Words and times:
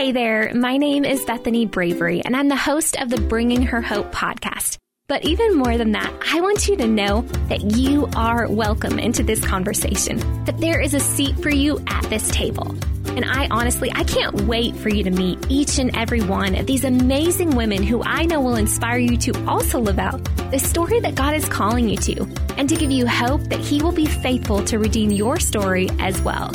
Hey 0.00 0.12
there, 0.12 0.54
my 0.54 0.78
name 0.78 1.04
is 1.04 1.22
Bethany 1.26 1.66
Bravery, 1.66 2.22
and 2.24 2.34
I'm 2.34 2.48
the 2.48 2.56
host 2.56 2.98
of 2.98 3.10
the 3.10 3.20
Bringing 3.20 3.60
Her 3.60 3.82
Hope 3.82 4.10
podcast. 4.14 4.78
But 5.08 5.26
even 5.26 5.56
more 5.56 5.76
than 5.76 5.92
that, 5.92 6.10
I 6.26 6.40
want 6.40 6.66
you 6.68 6.76
to 6.78 6.86
know 6.86 7.20
that 7.50 7.76
you 7.76 8.08
are 8.16 8.48
welcome 8.50 8.98
into 8.98 9.22
this 9.22 9.44
conversation, 9.44 10.16
that 10.46 10.56
there 10.56 10.80
is 10.80 10.94
a 10.94 11.00
seat 11.00 11.36
for 11.40 11.50
you 11.50 11.78
at 11.86 12.02
this 12.04 12.30
table. 12.30 12.74
And 13.08 13.26
I 13.26 13.48
honestly, 13.50 13.92
I 13.94 14.04
can't 14.04 14.40
wait 14.46 14.74
for 14.74 14.88
you 14.88 15.04
to 15.04 15.10
meet 15.10 15.38
each 15.50 15.78
and 15.78 15.94
every 15.94 16.22
one 16.22 16.54
of 16.54 16.64
these 16.64 16.84
amazing 16.84 17.50
women 17.50 17.82
who 17.82 18.02
I 18.02 18.24
know 18.24 18.40
will 18.40 18.56
inspire 18.56 18.96
you 18.96 19.18
to 19.18 19.46
also 19.46 19.80
live 19.80 19.98
out 19.98 20.24
the 20.50 20.58
story 20.58 21.00
that 21.00 21.14
God 21.14 21.34
is 21.34 21.46
calling 21.46 21.90
you 21.90 21.98
to, 21.98 22.26
and 22.56 22.70
to 22.70 22.74
give 22.74 22.90
you 22.90 23.06
hope 23.06 23.42
that 23.50 23.60
He 23.60 23.82
will 23.82 23.92
be 23.92 24.06
faithful 24.06 24.64
to 24.64 24.78
redeem 24.78 25.10
your 25.10 25.38
story 25.38 25.90
as 25.98 26.22
well. 26.22 26.54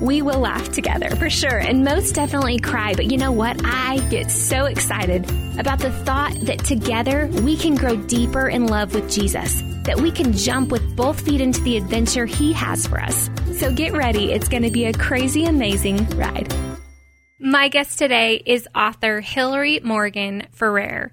We 0.00 0.22
will 0.22 0.38
laugh 0.38 0.70
together 0.70 1.10
for 1.16 1.28
sure 1.28 1.58
and 1.58 1.84
most 1.84 2.14
definitely 2.14 2.60
cry. 2.60 2.94
But 2.94 3.10
you 3.10 3.18
know 3.18 3.32
what? 3.32 3.60
I 3.64 3.98
get 4.10 4.30
so 4.30 4.66
excited 4.66 5.24
about 5.58 5.80
the 5.80 5.90
thought 5.90 6.34
that 6.42 6.64
together 6.64 7.26
we 7.42 7.56
can 7.56 7.74
grow 7.74 7.96
deeper 7.96 8.48
in 8.48 8.68
love 8.68 8.94
with 8.94 9.10
Jesus, 9.10 9.60
that 9.82 10.00
we 10.00 10.12
can 10.12 10.32
jump 10.32 10.70
with 10.70 10.94
both 10.94 11.20
feet 11.20 11.40
into 11.40 11.60
the 11.62 11.76
adventure 11.76 12.26
He 12.26 12.52
has 12.52 12.86
for 12.86 13.00
us. 13.00 13.28
So 13.54 13.72
get 13.72 13.92
ready. 13.92 14.30
It's 14.30 14.48
going 14.48 14.62
to 14.62 14.70
be 14.70 14.84
a 14.84 14.92
crazy, 14.92 15.46
amazing 15.46 16.08
ride. 16.10 16.54
My 17.40 17.68
guest 17.68 17.98
today 17.98 18.42
is 18.46 18.68
author 18.74 19.20
Hillary 19.20 19.80
Morgan 19.82 20.46
Ferrer. 20.52 21.10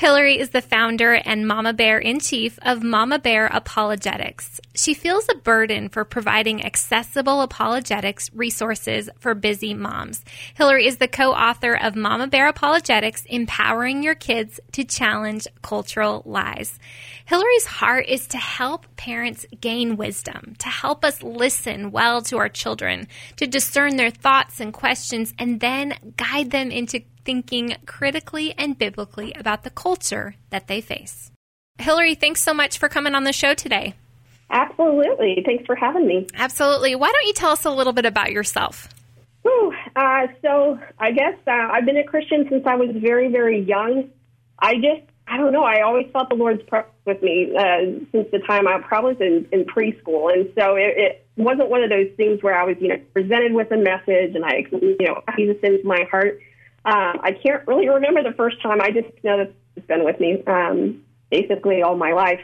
Hillary 0.00 0.38
is 0.38 0.48
the 0.48 0.62
founder 0.62 1.12
and 1.12 1.46
mama 1.46 1.74
bear 1.74 1.98
in 1.98 2.20
chief 2.20 2.58
of 2.62 2.82
Mama 2.82 3.18
Bear 3.18 3.48
Apologetics. 3.48 4.58
She 4.74 4.94
feels 4.94 5.26
a 5.28 5.36
burden 5.36 5.90
for 5.90 6.06
providing 6.06 6.64
accessible 6.64 7.42
apologetics 7.42 8.32
resources 8.32 9.10
for 9.18 9.34
busy 9.34 9.74
moms. 9.74 10.24
Hillary 10.54 10.86
is 10.86 10.96
the 10.96 11.06
co 11.06 11.32
author 11.32 11.74
of 11.74 11.96
Mama 11.96 12.28
Bear 12.28 12.48
Apologetics 12.48 13.26
Empowering 13.26 14.02
Your 14.02 14.14
Kids 14.14 14.58
to 14.72 14.84
Challenge 14.84 15.46
Cultural 15.60 16.22
Lies. 16.24 16.78
Hillary's 17.26 17.66
heart 17.66 18.06
is 18.08 18.26
to 18.28 18.38
help 18.38 18.86
parents 18.96 19.44
gain 19.60 19.98
wisdom, 19.98 20.54
to 20.60 20.68
help 20.68 21.04
us 21.04 21.22
listen 21.22 21.90
well 21.90 22.22
to 22.22 22.38
our 22.38 22.48
children, 22.48 23.06
to 23.36 23.46
discern 23.46 23.96
their 23.96 24.10
thoughts 24.10 24.60
and 24.60 24.72
questions, 24.72 25.34
and 25.38 25.60
then 25.60 25.92
guide 26.16 26.52
them 26.52 26.70
into 26.70 27.02
thinking 27.30 27.76
critically 27.86 28.52
and 28.58 28.76
biblically 28.76 29.32
about 29.34 29.62
the 29.62 29.70
culture 29.70 30.34
that 30.50 30.66
they 30.66 30.80
face. 30.80 31.30
Hillary, 31.78 32.16
thanks 32.16 32.42
so 32.42 32.52
much 32.52 32.76
for 32.76 32.88
coming 32.88 33.14
on 33.14 33.22
the 33.22 33.32
show 33.32 33.54
today. 33.54 33.94
Absolutely. 34.50 35.40
Thanks 35.46 35.64
for 35.64 35.76
having 35.76 36.08
me. 36.08 36.26
Absolutely. 36.34 36.96
Why 36.96 37.12
don't 37.12 37.26
you 37.28 37.32
tell 37.32 37.52
us 37.52 37.64
a 37.64 37.70
little 37.70 37.92
bit 37.92 38.04
about 38.04 38.32
yourself? 38.32 38.88
Whew, 39.42 39.72
uh, 39.94 40.26
so, 40.42 40.80
I 40.98 41.12
guess 41.12 41.34
uh, 41.46 41.52
I've 41.52 41.86
been 41.86 41.98
a 41.98 42.02
Christian 42.02 42.48
since 42.50 42.66
I 42.66 42.74
was 42.74 42.90
very, 42.96 43.30
very 43.30 43.60
young. 43.60 44.10
I 44.58 44.74
just, 44.74 45.08
I 45.28 45.36
don't 45.36 45.52
know, 45.52 45.62
I 45.62 45.82
always 45.82 46.08
felt 46.12 46.30
the 46.30 46.34
Lord's 46.34 46.64
presence 46.64 46.92
with 47.06 47.22
me 47.22 47.54
uh, 47.56 48.02
since 48.10 48.26
the 48.32 48.40
time 48.40 48.66
I 48.66 48.80
probably 48.80 49.12
was 49.12 49.20
in, 49.20 49.46
in 49.52 49.66
preschool. 49.66 50.32
And 50.32 50.50
so 50.58 50.74
it, 50.74 50.94
it 50.96 51.26
wasn't 51.36 51.70
one 51.70 51.84
of 51.84 51.90
those 51.90 52.10
things 52.16 52.42
where 52.42 52.60
I 52.60 52.64
was, 52.64 52.74
you 52.80 52.88
know, 52.88 52.98
presented 53.14 53.52
with 53.52 53.70
a 53.70 53.76
message 53.76 54.34
and 54.34 54.44
I, 54.44 54.64
you 54.72 54.96
know, 55.06 55.22
Jesus 55.36 55.58
into 55.62 55.86
my 55.86 56.02
heart. 56.10 56.40
Uh, 56.84 57.12
I 57.20 57.32
can't 57.42 57.66
really 57.66 57.88
remember 57.88 58.22
the 58.22 58.34
first 58.36 58.62
time. 58.62 58.80
I 58.80 58.90
just 58.90 59.08
know 59.22 59.38
that 59.38 59.52
it's 59.76 59.86
been 59.86 60.04
with 60.04 60.18
me 60.20 60.42
um, 60.46 61.02
basically 61.30 61.82
all 61.82 61.96
my 61.96 62.12
life. 62.12 62.40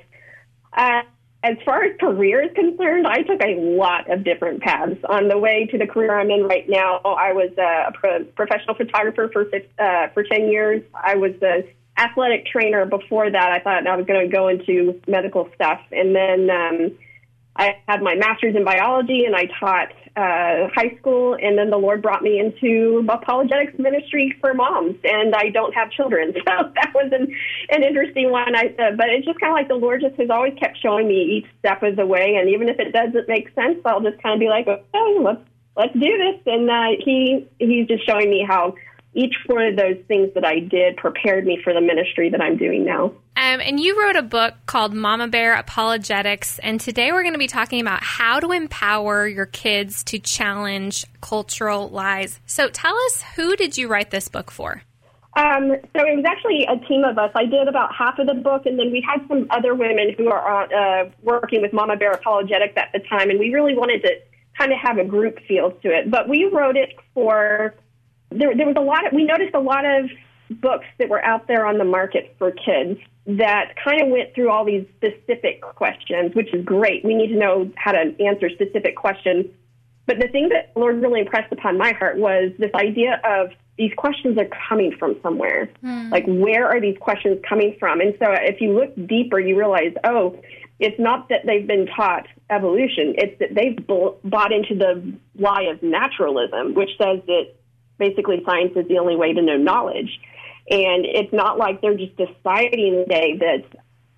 Uh, 0.73 1.03
as 1.43 1.57
far 1.65 1.85
as 1.85 1.97
career 1.99 2.43
is 2.43 2.53
concerned, 2.55 3.07
I 3.07 3.23
took 3.23 3.41
a 3.41 3.55
lot 3.57 4.11
of 4.11 4.25
different 4.25 4.63
paths. 4.63 4.99
On 5.09 5.29
the 5.29 5.39
way 5.39 5.67
to 5.67 5.79
the 5.79 5.87
career 5.87 6.19
I'm 6.19 6.31
in 6.31 6.45
right 6.45 6.69
now, 6.69 7.01
I 7.05 7.33
was 7.33 7.51
a 7.57 7.93
pro- 7.93 8.25
professional 8.25 8.75
photographer 8.75 9.31
for 9.33 9.47
uh, 9.79 10.09
for 10.13 10.23
ten 10.25 10.49
years. 10.49 10.83
I 10.93 11.15
was 11.15 11.33
an 11.43 11.65
athletic 11.97 12.47
trainer 12.47 12.85
before 12.85 13.31
that. 13.31 13.53
I 13.53 13.61
thought 13.61 13.87
I 13.87 13.97
was 13.97 14.07
going 14.07 14.29
to 14.29 14.35
go 14.35 14.49
into 14.49 15.01
medical 15.07 15.49
stuff, 15.55 15.81
and 15.93 16.17
then 16.17 16.51
um, 16.51 16.99
I 17.59 17.79
had 17.89 18.03
my 18.03 18.15
master's 18.15 18.55
in 18.55 18.65
biology 18.65 19.25
and 19.25 19.35
I 19.35 19.47
taught 19.59 19.93
uh, 20.17 20.69
high 20.75 20.97
school. 20.99 21.37
And 21.41 21.59
then 21.59 21.71
the 21.71 21.77
Lord 21.77 22.03
brought 22.03 22.23
me 22.23 22.39
into 22.39 23.07
apologetics 23.09 23.79
ministry 23.79 24.35
for 24.41 24.55
moms. 24.55 24.97
And 25.05 25.35
I 25.35 25.51
don't 25.51 25.75
have 25.75 25.91
children. 25.91 26.35
So 26.47 26.71
that 26.75 26.93
was 26.95 27.11
an, 27.13 27.35
an 27.71 27.83
interesting 27.83 28.31
one. 28.31 28.55
I, 28.55 28.67
uh, 28.79 28.93
but 28.97 29.09
it's 29.09 29.27
just 29.27 29.41
kind 29.41 29.51
of 29.51 29.57
like 29.57 29.69
the 29.69 29.75
Lord 29.75 30.01
just 30.01 30.15
has 30.17 30.31
always 30.31 30.55
kept 30.59 30.79
showing 30.81 31.09
me 31.09 31.23
each 31.23 31.47
step 31.59 31.83
of 31.83 31.97
the 31.97 32.07
way. 32.07 32.37
And 32.37 32.49
even 32.49 32.69
if 32.69 32.79
it 32.79 32.93
doesn't 32.93 33.29
make 33.29 33.53
sense, 33.55 33.81
I'll 33.85 34.01
just 34.01 34.23
kind 34.23 34.35
of 34.35 34.41
be 34.41 34.49
like, 34.49 34.69
okay, 34.69 35.17
let's, 35.21 35.43
let's 35.77 35.93
do 35.93 36.01
this. 36.01 36.41
And 36.47 36.71
uh, 36.71 37.03
he, 37.05 37.49
he's 37.59 37.89
just 37.89 38.07
showing 38.07 38.31
me 38.31 38.47
how 38.47 38.75
each 39.17 39.35
one 39.47 39.65
of 39.65 39.77
those 39.77 39.97
things 40.07 40.33
that 40.35 40.45
I 40.45 40.61
did 40.61 40.99
prepared 40.99 41.47
me 41.47 41.59
for 41.65 41.73
the 41.73 41.81
ministry 41.81 42.29
that 42.31 42.41
I'm 42.41 42.59
doing 42.59 42.85
now. 42.85 43.07
Um, 43.37 43.61
and 43.61 43.81
you 43.81 44.01
wrote 44.01 44.17
a 44.17 44.23
book 44.23 44.55
called 44.67 44.93
Mama 44.93 45.29
Bear 45.29 45.55
Apologetics. 45.55 46.59
And 46.59 46.79
today 46.79 47.13
we're 47.13 47.23
going 47.23 47.33
to 47.33 47.39
be 47.39 47.47
talking 47.47 47.81
about 47.81 48.03
how 48.03 48.41
to 48.41 48.53
empower 48.53 49.27
your 49.27 49.47
kids 49.47 50.05
to 50.05 50.19
challenge 50.19 51.07
cultural 51.23 51.89
lies. 51.89 52.41
So 52.47 52.69
tell 52.69 52.95
us, 52.95 53.23
who 53.35 53.57
did 53.57 53.79
you 53.79 53.89
write 53.89 54.11
this 54.11 54.29
book 54.29 54.51
for? 54.51 54.83
Um, 55.35 55.69
so 55.95 56.07
it 56.07 56.17
was 56.17 56.25
actually 56.27 56.67
a 56.67 56.79
team 56.87 57.05
of 57.05 57.19
us. 57.19 57.31
I 57.35 57.45
did 57.45 57.69
about 57.69 57.95
half 57.95 58.19
of 58.19 58.27
the 58.27 58.35
book, 58.35 58.65
and 58.65 58.79
then 58.79 58.91
we 58.91 59.07
had 59.07 59.27
some 59.29 59.47
other 59.51 59.75
women 59.75 60.15
who 60.17 60.29
are 60.29 60.73
uh, 60.73 61.11
working 61.23 61.61
with 61.61 61.75
Mama 61.75 61.97
Bear 61.97 62.13
Apologetics 62.13 62.73
at 62.77 62.91
the 62.93 63.01
time, 63.01 63.29
and 63.29 63.39
we 63.39 63.53
really 63.53 63.77
wanted 63.77 64.03
to 64.03 64.11
kind 64.59 64.73
of 64.73 64.79
have 64.79 64.97
a 64.97 65.05
group 65.05 65.39
feel 65.47 65.73
to 65.83 65.89
it. 65.89 66.11
But 66.11 66.29
we 66.29 66.47
wrote 66.47 66.77
it 66.77 66.95
for 67.13 67.75
there, 68.31 68.57
there 68.57 68.67
was 68.67 68.77
a 68.77 68.83
lot 68.83 69.07
of, 69.07 69.13
we 69.13 69.25
noticed 69.25 69.55
a 69.55 69.61
lot 69.61 69.85
of 69.85 70.11
books 70.51 70.87
that 70.99 71.09
were 71.09 71.25
out 71.25 71.47
there 71.49 71.67
on 71.67 71.79
the 71.79 71.85
market 71.85 72.35
for 72.39 72.53
kids 72.53 73.01
that 73.27 73.75
kind 73.85 74.01
of 74.01 74.09
went 74.09 74.35
through 74.35 74.51
all 74.51 74.65
these 74.65 74.87
specific 74.97 75.61
questions, 75.61 76.35
which 76.35 76.53
is 76.55 76.65
great. 76.65 77.05
We 77.05 77.15
need 77.15 77.29
to 77.29 77.39
know 77.39 77.71
how 77.77 77.93
to 77.93 78.15
answer 78.25 78.49
specific 78.51 78.97
questions. 78.97 79.47
But 80.07 80.21
the 80.21 80.29
thing 80.29 80.51
that 80.51 80.71
Lord 80.79 81.03
really 81.03 81.21
impressed 81.21 81.53
upon 81.53 81.77
my 81.77 81.93
heart 81.93 82.19
was 82.19 82.53
this 82.59 82.71
idea 82.75 83.21
of 83.25 83.51
these 83.77 83.93
questions 83.97 84.39
are 84.39 84.49
coming 84.69 84.95
from 84.97 85.17
somewhere. 85.23 85.69
Mm. 85.83 86.11
Like, 86.13 86.25
where 86.27 86.67
are 86.69 86.81
these 86.81 86.97
questions 86.99 87.41
coming 87.47 87.77
from? 87.81 88.01
And 88.01 88.15
so, 88.19 88.27
if 88.31 88.61
you 88.61 88.73
look 88.73 88.95
deeper, 89.09 89.41
you 89.41 89.59
realize, 89.59 89.93
oh, 90.05 90.41
it's 90.79 90.99
not 90.99 91.29
that 91.31 91.41
they've 91.45 91.67
been 91.67 91.87
taught 91.87 92.27
evolution, 92.49 93.15
it's 93.19 93.39
that 93.41 93.55
they've 93.55 93.77
bought 93.87 94.53
into 94.53 94.75
the 94.77 95.15
lie 95.39 95.65
of 95.65 95.83
naturalism, 95.83 96.75
which 96.75 96.91
says 96.97 97.21
that 97.27 97.55
basically 97.99 98.43
science 98.45 98.73
is 98.77 98.87
the 98.89 98.99
only 98.99 99.17
way 99.17 99.33
to 99.33 99.43
know 99.43 99.57
knowledge. 99.57 100.21
And 100.69 101.05
it's 101.05 101.33
not 101.33 101.59
like 101.59 101.81
they're 101.81 101.97
just 101.97 102.17
deciding 102.17 103.05
today 103.07 103.37
that 103.39 103.65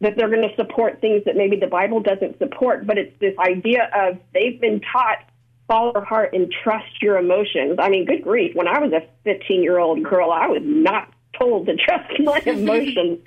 that 0.00 0.16
they're 0.16 0.31
going 0.31 0.49
to 0.49 0.55
support 0.55 1.00
things 1.00 1.25
that 1.25 1.34
maybe 1.34 1.56
the 1.56 1.66
Bible 1.66 2.00
doesn't 2.00 2.39
support, 2.39 2.87
but 2.87 2.99
it's 2.99 3.19
this 3.19 3.37
idea 3.37 3.91
of 3.93 4.19
they've 4.33 4.61
been 4.61 4.81
taught 4.81 5.19
follow 5.66 5.93
your 5.94 6.05
heart 6.05 6.33
and 6.33 6.53
trust 6.62 7.03
your 7.03 7.19
emotions. 7.19 7.78
I 7.78 7.91
mean, 7.91 8.06
good 8.06 8.22
grief, 8.22 8.55
when 8.55 8.66
I 8.66 8.78
was 8.81 8.93
a 8.93 9.03
15 9.25 9.62
year 9.62 9.78
old 9.78 10.03
girl, 10.03 10.31
I 10.31 10.47
was 10.47 10.62
not 10.65 11.12
told 11.39 11.66
to 11.66 11.77
trust 11.77 12.10
my 12.21 12.41
emotions. 12.47 13.21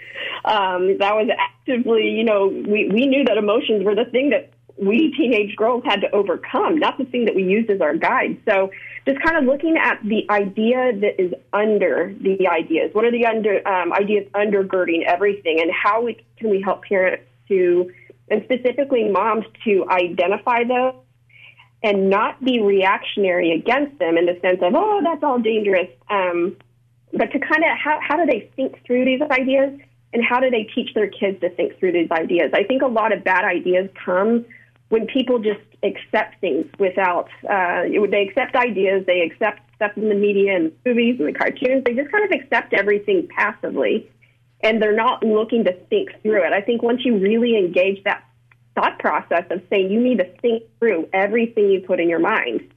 um, 0.44 0.98
that 0.98 1.16
was 1.16 1.30
actively, 1.38 2.10
you 2.10 2.24
know, 2.24 2.48
we, 2.48 2.90
we 2.90 3.08
knew 3.08 3.24
that 3.26 3.38
emotions 3.38 3.86
were 3.86 3.96
the 3.96 4.06
thing 4.06 4.32
that 4.32 4.52
we 4.82 5.14
teenage 5.16 5.56
girls 5.56 5.84
had 5.86 6.02
to 6.02 6.10
overcome, 6.12 6.80
not 6.80 6.98
the 6.98 7.06
thing 7.06 7.26
that 7.26 7.36
we 7.36 7.44
used 7.44 7.70
as 7.70 7.82
our 7.82 7.96
guide. 7.96 8.42
So 8.50 8.72
just 9.06 9.22
kind 9.22 9.38
of 9.38 9.44
looking 9.46 9.78
at 9.78 10.00
the 10.04 10.28
idea 10.30 10.92
that 11.00 11.22
is 11.22 11.34
under 11.54 12.14
the 12.20 12.48
ideas. 12.48 12.90
What 12.94 13.06
are 13.06 13.12
the 13.12 13.28
under 13.28 13.66
um, 13.68 13.94
ideas 13.94 14.28
undergirding 14.34 15.06
everything, 15.06 15.60
and 15.62 15.72
how 15.72 16.04
we, 16.04 16.24
can 16.38 16.50
we 16.50 16.62
help 16.62 16.84
parents 16.84 17.24
to, 17.48 17.92
and 18.30 18.44
specifically 18.44 19.08
moms, 19.08 19.46
to 19.66 19.86
identify 19.88 20.64
those 20.64 20.96
and 21.84 22.10
not 22.10 22.44
be 22.44 22.60
reactionary 22.60 23.52
against 23.52 23.98
them 24.00 24.18
in 24.18 24.26
the 24.26 24.40
sense 24.42 24.60
of, 24.62 24.74
oh, 24.76 25.02
that's 25.04 25.24
all 25.24 25.40
dangerous. 25.40 25.90
Um, 26.10 26.58
but 27.14 27.32
to 27.32 27.40
kind 27.40 27.64
of 27.64 27.78
how, 27.78 28.00
how 28.02 28.18
do 28.18 28.26
they 28.26 28.52
think 28.56 28.84
through 28.86 29.06
these 29.06 29.22
ideas 29.22 29.80
and 30.14 30.24
how 30.24 30.40
do 30.40 30.50
they 30.50 30.64
teach 30.64 30.94
their 30.94 31.08
kids 31.08 31.40
to 31.42 31.50
think 31.50 31.78
through 31.80 31.92
these 31.92 32.10
ideas? 32.12 32.52
I 32.54 32.64
think 32.64 32.82
a 32.82 32.88
lot 32.88 33.14
of 33.14 33.24
bad 33.24 33.46
ideas 33.46 33.90
come 34.06 34.46
when 34.92 35.08
people 35.08 35.40
just 35.40 35.62
accept 35.84 36.42
things 36.42 36.66
without, 36.78 37.30
uh, 37.50 37.84
they 38.12 38.28
accept 38.28 38.56
ideas, 38.56 39.06
they 39.08 39.22
accept 39.22 39.62
stuff 39.78 39.92
in 39.96 40.10
the 40.10 40.16
media 40.16 40.54
and 40.54 40.74
movies 40.86 41.16
and 41.18 41.30
the 41.30 41.34
cartoons, 41.34 41.82
they 41.86 41.94
just 41.94 42.12
kind 42.12 42.26
of 42.26 42.32
accept 42.32 42.74
everything 42.74 43.26
passively 43.34 44.12
and 44.60 44.82
they're 44.82 44.96
not 44.96 45.24
looking 45.24 45.64
to 45.64 45.74
think 45.90 46.10
through 46.22 46.46
it. 46.46 46.52
I 46.52 46.60
think 46.60 46.84
once 46.84 47.06
you 47.06 47.18
really 47.18 47.58
engage 47.58 48.04
that 48.04 48.26
thought 48.76 49.00
process 49.00 49.46
of 49.50 49.62
saying 49.70 49.90
you 49.90 50.02
need 50.02 50.18
to 50.18 50.30
think 50.42 50.64
through 50.78 51.08
everything 51.14 51.72
you 51.72 51.80
put 51.80 52.02
in 52.02 52.10
your 52.10 52.20
mind, 52.20 52.70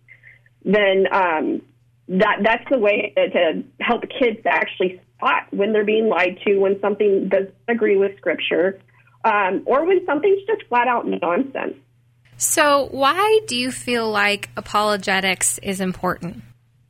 then 0.64 1.12
um, 1.12 1.62
that 2.08 2.38
that's 2.44 2.64
the 2.70 2.78
way 2.78 3.12
to, 3.16 3.30
to 3.30 3.64
help 3.80 4.02
kids 4.20 4.40
to 4.44 4.48
actually 4.48 5.00
spot 5.16 5.48
when 5.50 5.72
they're 5.72 5.84
being 5.84 6.08
lied 6.08 6.38
to, 6.46 6.58
when 6.58 6.80
something 6.80 7.28
doesn't 7.28 7.54
agree 7.66 7.96
with 7.96 8.16
Scripture, 8.18 8.80
um, 9.24 9.64
or 9.66 9.84
when 9.84 10.06
something's 10.06 10.42
just 10.46 10.62
flat 10.68 10.86
out 10.86 11.08
nonsense. 11.08 11.74
So, 12.36 12.88
why 12.90 13.40
do 13.46 13.56
you 13.56 13.70
feel 13.70 14.10
like 14.10 14.50
apologetics 14.56 15.58
is 15.58 15.80
important? 15.80 16.42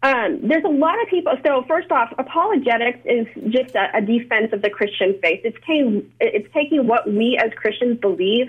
Um, 0.02 0.40
there's 0.42 0.64
a 0.64 0.68
lot 0.68 1.00
of 1.00 1.08
people. 1.08 1.32
So 1.46 1.64
first 1.66 1.90
off, 1.90 2.12
apologetics 2.18 2.98
is 3.06 3.26
just 3.48 3.74
a, 3.74 3.96
a 3.96 4.02
defense 4.02 4.52
of 4.52 4.60
the 4.60 4.68
Christian 4.68 5.18
faith. 5.22 5.40
It's 5.44 5.56
taking 5.66 6.12
it's 6.20 6.52
taking 6.52 6.86
what 6.86 7.06
we 7.06 7.40
as 7.42 7.52
Christians 7.56 7.98
believe, 8.00 8.48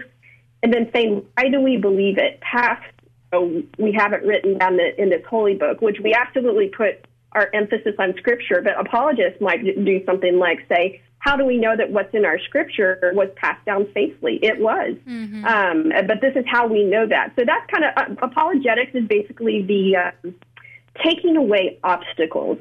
and 0.62 0.74
then 0.74 0.89
saying 0.94 1.25
why 1.38 1.50
do 1.50 1.62
we 1.62 1.77
believe 1.77 2.18
it 2.18 2.42
past 2.42 2.83
we 3.77 3.94
have 3.94 4.13
it 4.13 4.24
written 4.24 4.57
down 4.57 4.80
in 4.97 5.09
this 5.09 5.24
holy 5.30 5.56
book, 5.56 5.81
which 5.81 5.97
we 6.03 6.13
absolutely 6.13 6.69
put 6.69 7.06
our 7.36 7.50
emphasis 7.54 7.94
on 8.00 8.16
scripture. 8.18 8.62
But 8.64 8.80
apologists 8.80 9.40
might 9.42 9.64
do 9.64 10.04
something 10.06 10.40
like 10.40 10.60
say, 10.68 11.02
how 11.20 11.36
do 11.36 11.44
we 11.44 11.58
know 11.58 11.76
that 11.76 11.92
what's 11.92 12.14
in 12.14 12.24
our 12.24 12.40
scripture 12.40 13.12
was 13.16 13.30
passed 13.36 13.66
down 13.66 13.88
faithfully? 13.94 14.40
It 14.42 14.60
was. 14.60 14.96
Mm-hmm. 15.08 15.46
Um, 15.46 15.92
but 16.08 16.22
this 16.22 16.36
is 16.36 16.46
how 16.48 16.68
we 16.68 16.84
know 16.84 17.08
that. 17.08 17.34
So 17.36 17.44
that's 17.46 17.66
kind 17.72 17.84
of 17.84 17.92
uh, 17.98 18.26
apologetics 18.26 18.94
is 18.94 19.08
basically 19.08 19.64
the 19.64 19.96
uh, 19.96 20.30
taking 21.04 21.36
away 21.36 21.80
obstacles 21.84 22.60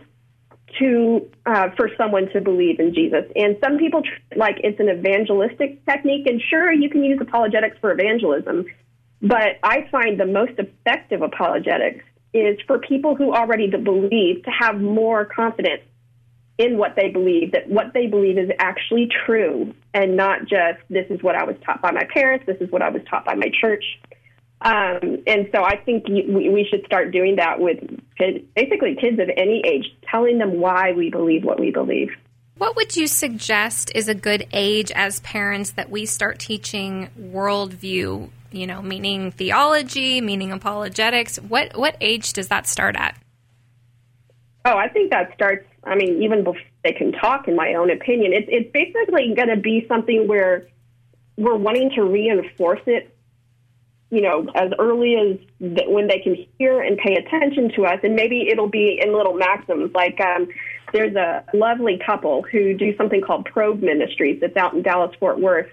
to 0.79 1.31
uh, 1.47 1.69
for 1.77 1.91
someone 1.97 2.31
to 2.33 2.41
believe 2.41 2.81
in 2.81 2.95
Jesus. 2.95 3.25
And 3.37 3.57
some 3.63 3.79
people 3.79 4.03
like 4.35 4.57
it's 4.65 4.81
an 4.81 4.89
evangelistic 4.89 5.85
technique. 5.85 6.27
And 6.27 6.41
sure, 6.41 6.73
you 6.73 6.89
can 6.89 7.05
use 7.05 7.19
apologetics 7.21 7.77
for 7.81 7.93
evangelism, 7.93 8.65
but 9.21 9.59
I 9.63 9.87
find 9.91 10.19
the 10.19 10.27
most 10.27 10.53
effective 10.59 11.23
apologetics 11.23 12.05
is 12.35 12.59
for 12.67 12.79
people 12.79 13.15
who 13.15 13.33
already 13.33 13.71
believe 13.71 14.43
to 14.45 14.51
have 14.51 14.81
more 14.81 15.25
confidence 15.25 15.83
in 16.59 16.77
what 16.79 16.95
they 16.97 17.09
believe, 17.09 17.53
that 17.53 17.69
what 17.69 17.93
they 17.95 18.07
believe 18.07 18.39
is 18.39 18.51
actually 18.59 19.09
true 19.27 19.73
and 19.93 20.17
not 20.17 20.41
just 20.41 20.79
this 20.91 21.07
is 21.11 21.23
what 21.23 21.35
I 21.35 21.45
was 21.45 21.57
taught 21.65 21.81
by 21.81 21.93
my 21.93 22.05
parents, 22.13 22.45
this 22.47 22.57
is 22.61 22.71
what 22.71 22.83
I 22.83 22.91
was 22.91 23.03
taught 23.09 23.25
by 23.25 23.35
my 23.35 23.51
church. 23.61 23.85
Um, 24.61 25.19
and 25.27 25.49
so 25.53 25.63
I 25.63 25.77
think 25.77 26.09
we, 26.09 26.67
should 26.71 26.87
start 26.87 27.13
doing 27.13 27.37
that 27.37 27.61
with 27.61 27.79
kids, 28.17 28.45
basically 28.57 28.97
kids 29.01 29.19
of 29.21 29.29
any 29.37 29.63
age, 29.67 29.95
telling 30.11 30.39
them 30.39 30.59
why 30.59 30.93
we 30.93 31.11
believe 31.11 31.45
what 31.45 31.61
we 31.61 31.71
believe. 31.71 32.11
What 32.57 32.77
would 32.77 32.97
you 32.97 33.09
suggest 33.09 33.91
is 33.95 34.09
a 34.09 34.15
good 34.15 34.47
age 34.53 34.91
as 34.93 35.21
parents 35.21 35.73
that 35.73 35.91
we 35.91 36.07
start 36.07 36.39
teaching 36.39 37.11
worldview, 37.21 38.31
you 38.55 38.67
know, 38.67 38.81
meaning 38.83 39.31
theology, 39.31 40.21
meaning 40.21 40.53
apologetics? 40.53 41.37
What 41.37 41.77
what 41.77 41.97
age 42.01 42.33
does 42.33 42.49
that 42.49 42.67
start 42.67 42.97
at? 42.97 43.19
Oh, 44.65 44.77
I 44.77 44.89
think 44.89 45.11
that 45.11 45.35
starts 45.35 45.67
I 45.87 45.97
mean, 45.97 46.23
even 46.23 46.45
before 46.45 46.61
they 46.83 46.93
can 46.93 47.13
talk, 47.13 47.49
in 47.49 47.57
my 47.57 47.75
own 47.75 47.91
opinion, 47.91 48.33
it's 48.33 48.49
it's 48.51 48.71
basically 48.73 49.35
going 49.35 49.49
to 49.49 49.57
be 49.57 49.87
something 49.89 50.27
where 50.27 50.67
we're 51.37 51.57
wanting 51.57 51.91
to 51.97 52.05
reinforce 52.05 52.81
it, 52.87 53.17
you 54.11 54.21
know, 54.21 54.49
as 54.55 54.73
early 54.79 55.17
as 55.17 55.39
when 55.89 56.07
they 56.07 56.21
can 56.21 56.37
hear 56.59 56.81
and 56.81 56.97
pay 56.99 57.15
attention 57.15 57.73
to 57.77 57.87
us, 57.87 58.01
and 58.03 58.15
maybe 58.15 58.49
it'll 58.49 58.69
be 58.69 59.01
in 59.03 59.15
little 59.15 59.35
maxims. 59.35 59.93
Like 59.95 60.21
um, 60.21 60.49
there's 60.93 61.15
a 61.17 61.45
lovely 61.53 62.01
couple 62.05 62.43
who 62.43 62.75
do 62.75 62.97
something 62.97 63.21
called 63.21 63.47
Probe 63.47 63.83
Ministries 63.83 64.41
that's 64.41 64.57
out 64.57 64.75
in 64.75 64.83
Dallas 64.83 65.15
Fort 65.19 65.41
Worth. 65.41 65.71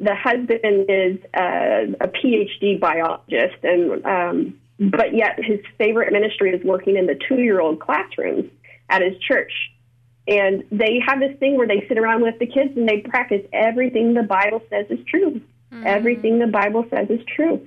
The 0.00 0.14
husband 0.14 0.86
is 0.88 1.18
a, 1.34 1.94
a 2.00 2.08
PhD 2.08 2.78
biologist, 2.78 3.62
and 3.62 4.04
um, 4.06 4.58
but 4.78 5.14
yet 5.14 5.38
his 5.42 5.60
favorite 5.76 6.12
ministry 6.12 6.50
is 6.50 6.64
working 6.64 6.96
in 6.96 7.06
the 7.06 7.18
two 7.28 7.40
year 7.40 7.60
old 7.60 7.80
classrooms 7.80 8.50
at 8.88 9.02
his 9.02 9.18
church. 9.18 9.52
And 10.28 10.64
they 10.70 11.00
have 11.06 11.20
this 11.20 11.36
thing 11.38 11.56
where 11.56 11.66
they 11.66 11.86
sit 11.88 11.98
around 11.98 12.22
with 12.22 12.38
the 12.38 12.46
kids 12.46 12.76
and 12.76 12.88
they 12.88 12.98
practice 12.98 13.42
everything 13.52 14.14
the 14.14 14.22
Bible 14.22 14.62
says 14.68 14.86
is 14.90 14.98
true. 15.06 15.40
Mm-hmm. 15.72 15.86
Everything 15.86 16.38
the 16.38 16.46
Bible 16.46 16.84
says 16.90 17.08
is 17.08 17.20
true. 17.34 17.66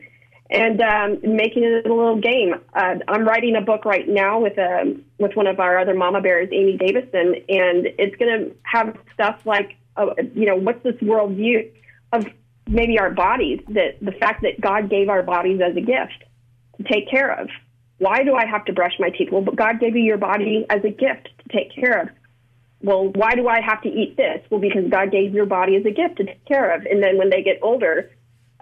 And 0.50 0.82
um, 0.82 1.20
making 1.24 1.64
it 1.64 1.86
a 1.86 1.94
little 1.94 2.20
game. 2.20 2.54
Uh, 2.74 2.96
I'm 3.08 3.26
writing 3.26 3.56
a 3.56 3.62
book 3.62 3.86
right 3.86 4.08
now 4.08 4.42
with 4.42 4.60
um, 4.60 5.04
with 5.18 5.34
one 5.36 5.48
of 5.48 5.60
our 5.60 5.80
other 5.80 5.94
mama 5.94 6.22
bears, 6.22 6.50
Amy 6.52 6.78
Davison, 6.78 7.36
and 7.48 7.88
it's 7.98 8.16
going 8.18 8.38
to 8.38 8.56
have 8.64 8.98
stuff 9.14 9.40
like, 9.46 9.78
uh, 9.96 10.08
you 10.36 10.46
know, 10.46 10.58
what's 10.58 10.84
this 10.84 10.96
worldview 10.96 11.72
of 12.12 12.26
maybe 12.68 13.00
our 13.00 13.12
bodies? 13.12 13.60
That 13.70 13.98
the 14.02 14.12
fact 14.14 14.44
that 14.44 14.60
God 14.62 14.90
gave 14.90 15.10
our 15.10 15.24
bodies 15.24 15.62
as 15.62 15.76
a 15.76 15.82
gift 15.82 16.24
to 16.78 16.84
take 16.84 17.10
care 17.10 17.32
of, 17.32 17.50
why 17.98 18.24
do 18.24 18.36
I 18.36 18.46
have 18.46 18.66
to 18.66 18.74
brush 18.74 18.94
my 19.00 19.10
teeth? 19.10 19.30
Well, 19.32 19.42
but 19.42 19.56
God 19.56 19.80
gave 19.80 19.96
you 19.96 20.04
your 20.04 20.18
body 20.18 20.66
as 20.70 20.84
a 20.84 20.90
gift 20.90 21.30
to 21.44 21.58
take 21.58 21.74
care 21.74 22.02
of. 22.02 22.10
Well, 22.82 23.10
why 23.10 23.36
do 23.36 23.48
I 23.48 23.62
have 23.62 23.82
to 23.84 23.90
eat 23.90 24.18
this? 24.18 24.44
Well, 24.50 24.60
because 24.60 24.90
God 24.90 25.12
gave 25.12 25.34
your 25.34 25.46
body 25.46 25.76
as 25.76 25.86
a 25.86 25.92
gift 25.92 26.18
to 26.18 26.24
take 26.26 26.44
care 26.46 26.74
of. 26.74 26.86
And 26.86 27.04
then 27.04 27.18
when 27.18 27.30
they 27.30 27.44
get 27.44 27.60
older, 27.62 28.10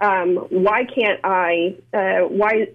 um, 0.01 0.37
why 0.49 0.85
can't 0.85 1.19
I? 1.23 1.75
Uh, 1.93 2.27
why 2.27 2.67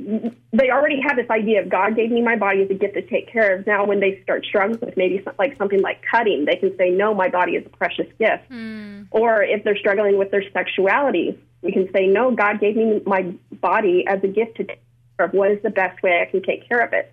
they 0.52 0.70
already 0.70 1.00
have 1.00 1.16
this 1.16 1.28
idea 1.30 1.62
of 1.62 1.68
God 1.70 1.96
gave 1.96 2.10
me 2.10 2.20
my 2.20 2.36
body 2.36 2.62
as 2.62 2.70
a 2.70 2.74
gift 2.74 2.94
to 2.94 3.02
take 3.02 3.32
care 3.32 3.56
of. 3.56 3.66
Now, 3.66 3.86
when 3.86 4.00
they 4.00 4.20
start 4.22 4.44
struggling 4.44 4.78
with 4.80 4.96
maybe 4.96 5.24
like 5.38 5.56
something 5.56 5.80
like 5.80 6.02
cutting, 6.10 6.44
they 6.44 6.56
can 6.56 6.76
say, 6.76 6.90
"No, 6.90 7.14
my 7.14 7.28
body 7.28 7.52
is 7.52 7.64
a 7.64 7.70
precious 7.70 8.06
gift." 8.18 8.50
Mm. 8.50 9.08
Or 9.10 9.42
if 9.42 9.64
they're 9.64 9.76
struggling 9.76 10.18
with 10.18 10.30
their 10.30 10.44
sexuality, 10.52 11.38
we 11.62 11.72
can 11.72 11.90
say, 11.92 12.06
"No, 12.06 12.30
God 12.30 12.60
gave 12.60 12.76
me 12.76 13.00
my 13.06 13.32
body 13.52 14.04
as 14.06 14.22
a 14.22 14.28
gift 14.28 14.56
to 14.58 14.64
take 14.64 14.80
care 15.16 15.26
of 15.26 15.32
what 15.32 15.50
is 15.50 15.62
the 15.62 15.70
best 15.70 16.02
way 16.02 16.20
I 16.20 16.30
can 16.30 16.42
take 16.42 16.68
care 16.68 16.80
of 16.80 16.92
it. 16.92 17.12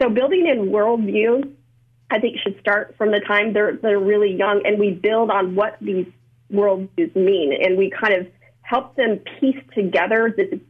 So 0.00 0.08
building 0.08 0.46
in 0.46 0.70
worldview, 0.70 1.52
I 2.10 2.20
think 2.20 2.38
should 2.38 2.58
start 2.60 2.94
from 2.96 3.10
the 3.10 3.20
time 3.20 3.52
they're 3.52 3.76
they're 3.76 3.98
really 3.98 4.32
young, 4.32 4.62
and 4.64 4.78
we 4.78 4.92
build 4.92 5.30
on 5.30 5.56
what 5.56 5.76
these 5.80 6.06
worldviews 6.52 7.14
mean, 7.16 7.52
and 7.60 7.76
we 7.76 7.90
kind 7.90 8.14
of 8.14 8.28
help 8.70 8.94
them 8.94 9.18
piece 9.40 9.62
together 9.74 10.32
the, 10.36 10.60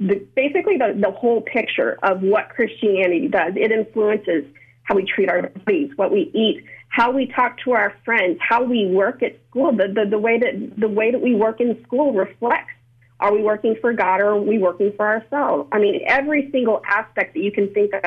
the 0.00 0.26
basically 0.34 0.76
the, 0.76 0.92
the 1.00 1.12
whole 1.12 1.40
picture 1.40 1.96
of 2.02 2.20
what 2.20 2.48
Christianity 2.48 3.28
does. 3.28 3.52
It 3.54 3.70
influences 3.70 4.44
how 4.82 4.96
we 4.96 5.04
treat 5.04 5.28
our 5.28 5.42
bodies, 5.42 5.92
what 5.94 6.10
we 6.10 6.32
eat, 6.34 6.64
how 6.88 7.12
we 7.12 7.26
talk 7.26 7.58
to 7.64 7.70
our 7.72 7.94
friends, 8.04 8.38
how 8.40 8.64
we 8.64 8.86
work 8.86 9.22
at 9.22 9.38
school. 9.48 9.70
The, 9.70 9.86
the, 9.86 10.10
the 10.10 10.18
way 10.18 10.38
that 10.38 10.72
the 10.76 10.88
way 10.88 11.12
that 11.12 11.20
we 11.20 11.36
work 11.36 11.60
in 11.60 11.80
school 11.84 12.12
reflects 12.12 12.72
are 13.20 13.32
we 13.32 13.40
working 13.40 13.76
for 13.80 13.92
God 13.92 14.20
or 14.20 14.30
are 14.30 14.40
we 14.40 14.58
working 14.58 14.92
for 14.96 15.06
ourselves? 15.06 15.68
I 15.70 15.78
mean, 15.78 16.00
every 16.08 16.50
single 16.50 16.82
aspect 16.88 17.34
that 17.34 17.40
you 17.40 17.52
can 17.52 17.72
think 17.72 17.92
of 17.94 18.02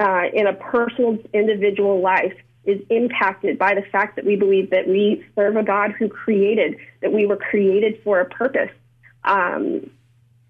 uh, 0.00 0.24
in 0.34 0.48
a 0.48 0.54
personal, 0.54 1.18
individual 1.32 2.00
life 2.00 2.34
is 2.64 2.80
impacted 2.90 3.58
by 3.58 3.74
the 3.74 3.82
fact 3.82 4.16
that 4.16 4.24
we 4.24 4.36
believe 4.36 4.70
that 4.70 4.86
we 4.86 5.24
serve 5.34 5.56
a 5.56 5.62
God 5.62 5.92
who 5.92 6.08
created, 6.08 6.76
that 7.00 7.12
we 7.12 7.26
were 7.26 7.36
created 7.36 8.00
for 8.04 8.20
a 8.20 8.24
purpose, 8.26 8.70
um, 9.24 9.90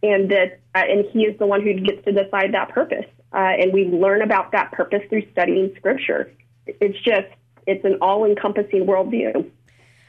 and 0.03 0.31
that 0.31 0.61
uh, 0.75 0.79
and 0.79 1.05
He 1.13 1.25
is 1.25 1.39
the 1.39 1.47
one 1.47 1.63
who 1.63 1.75
gets 1.75 2.05
to 2.05 2.13
decide 2.13 2.55
that 2.55 2.71
purpose. 2.71 3.07
Uh, 3.33 3.37
and 3.61 3.73
we 3.73 3.85
learn 3.85 4.23
about 4.23 4.53
that 4.53 4.73
purpose 4.73 5.03
through 5.09 5.23
studying 5.33 5.75
Scripture. 5.77 6.33
It's 6.67 6.99
just 7.01 7.29
it's 7.67 7.85
an 7.85 7.99
all-encompassing 8.01 8.87
worldview. 8.87 9.51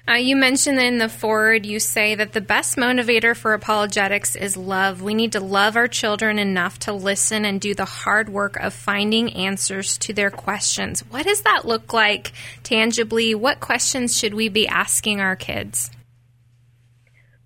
Uh, 0.09 0.13
you 0.15 0.35
mentioned 0.35 0.79
in 0.79 0.97
the 0.97 1.07
foreword, 1.07 1.67
you 1.67 1.79
say 1.79 2.15
that 2.15 2.31
the 2.31 2.41
best 2.41 2.77
motivator 2.77 3.37
for 3.37 3.53
apologetics 3.53 4.35
is 4.35 4.57
love. 4.57 5.03
We 5.03 5.13
need 5.13 5.33
to 5.33 5.39
love 5.39 5.75
our 5.75 5.87
children 5.87 6.39
enough 6.39 6.79
to 6.79 6.93
listen 6.93 7.45
and 7.45 7.61
do 7.61 7.75
the 7.75 7.85
hard 7.85 8.27
work 8.27 8.55
of 8.55 8.73
finding 8.73 9.31
answers 9.33 9.99
to 9.99 10.13
their 10.13 10.31
questions. 10.31 11.01
What 11.11 11.25
does 11.25 11.41
that 11.41 11.65
look 11.65 11.93
like 11.93 12.31
tangibly? 12.63 13.35
What 13.35 13.59
questions 13.59 14.17
should 14.17 14.33
we 14.33 14.49
be 14.49 14.67
asking 14.67 15.21
our 15.21 15.35
kids? 15.35 15.91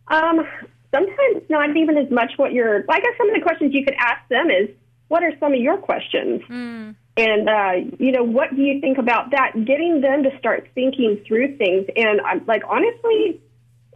Um, 0.07 0.47
sometimes 0.93 1.43
not 1.49 1.75
even 1.75 1.97
as 1.97 2.09
much 2.11 2.31
what 2.37 2.53
you're. 2.53 2.85
I 2.89 2.99
guess 3.01 3.17
some 3.17 3.27
of 3.27 3.35
the 3.35 3.41
questions 3.41 3.73
you 3.73 3.83
could 3.83 3.95
ask 3.97 4.25
them 4.29 4.49
is, 4.49 4.69
"What 5.09 5.21
are 5.21 5.33
some 5.37 5.53
of 5.53 5.59
your 5.59 5.75
questions?" 5.75 6.41
Mm. 6.43 6.95
And, 7.15 7.47
uh, 7.47 7.95
you 7.99 8.11
know, 8.11 8.23
what 8.23 8.55
do 8.55 8.61
you 8.61 8.81
think 8.81 8.97
about 8.97 9.31
that? 9.31 9.53
Getting 9.65 10.01
them 10.01 10.23
to 10.23 10.35
start 10.39 10.69
thinking 10.73 11.23
through 11.27 11.57
things. 11.57 11.85
And 11.95 12.19
I'm 12.21 12.43
like, 12.47 12.63
honestly, 12.67 13.39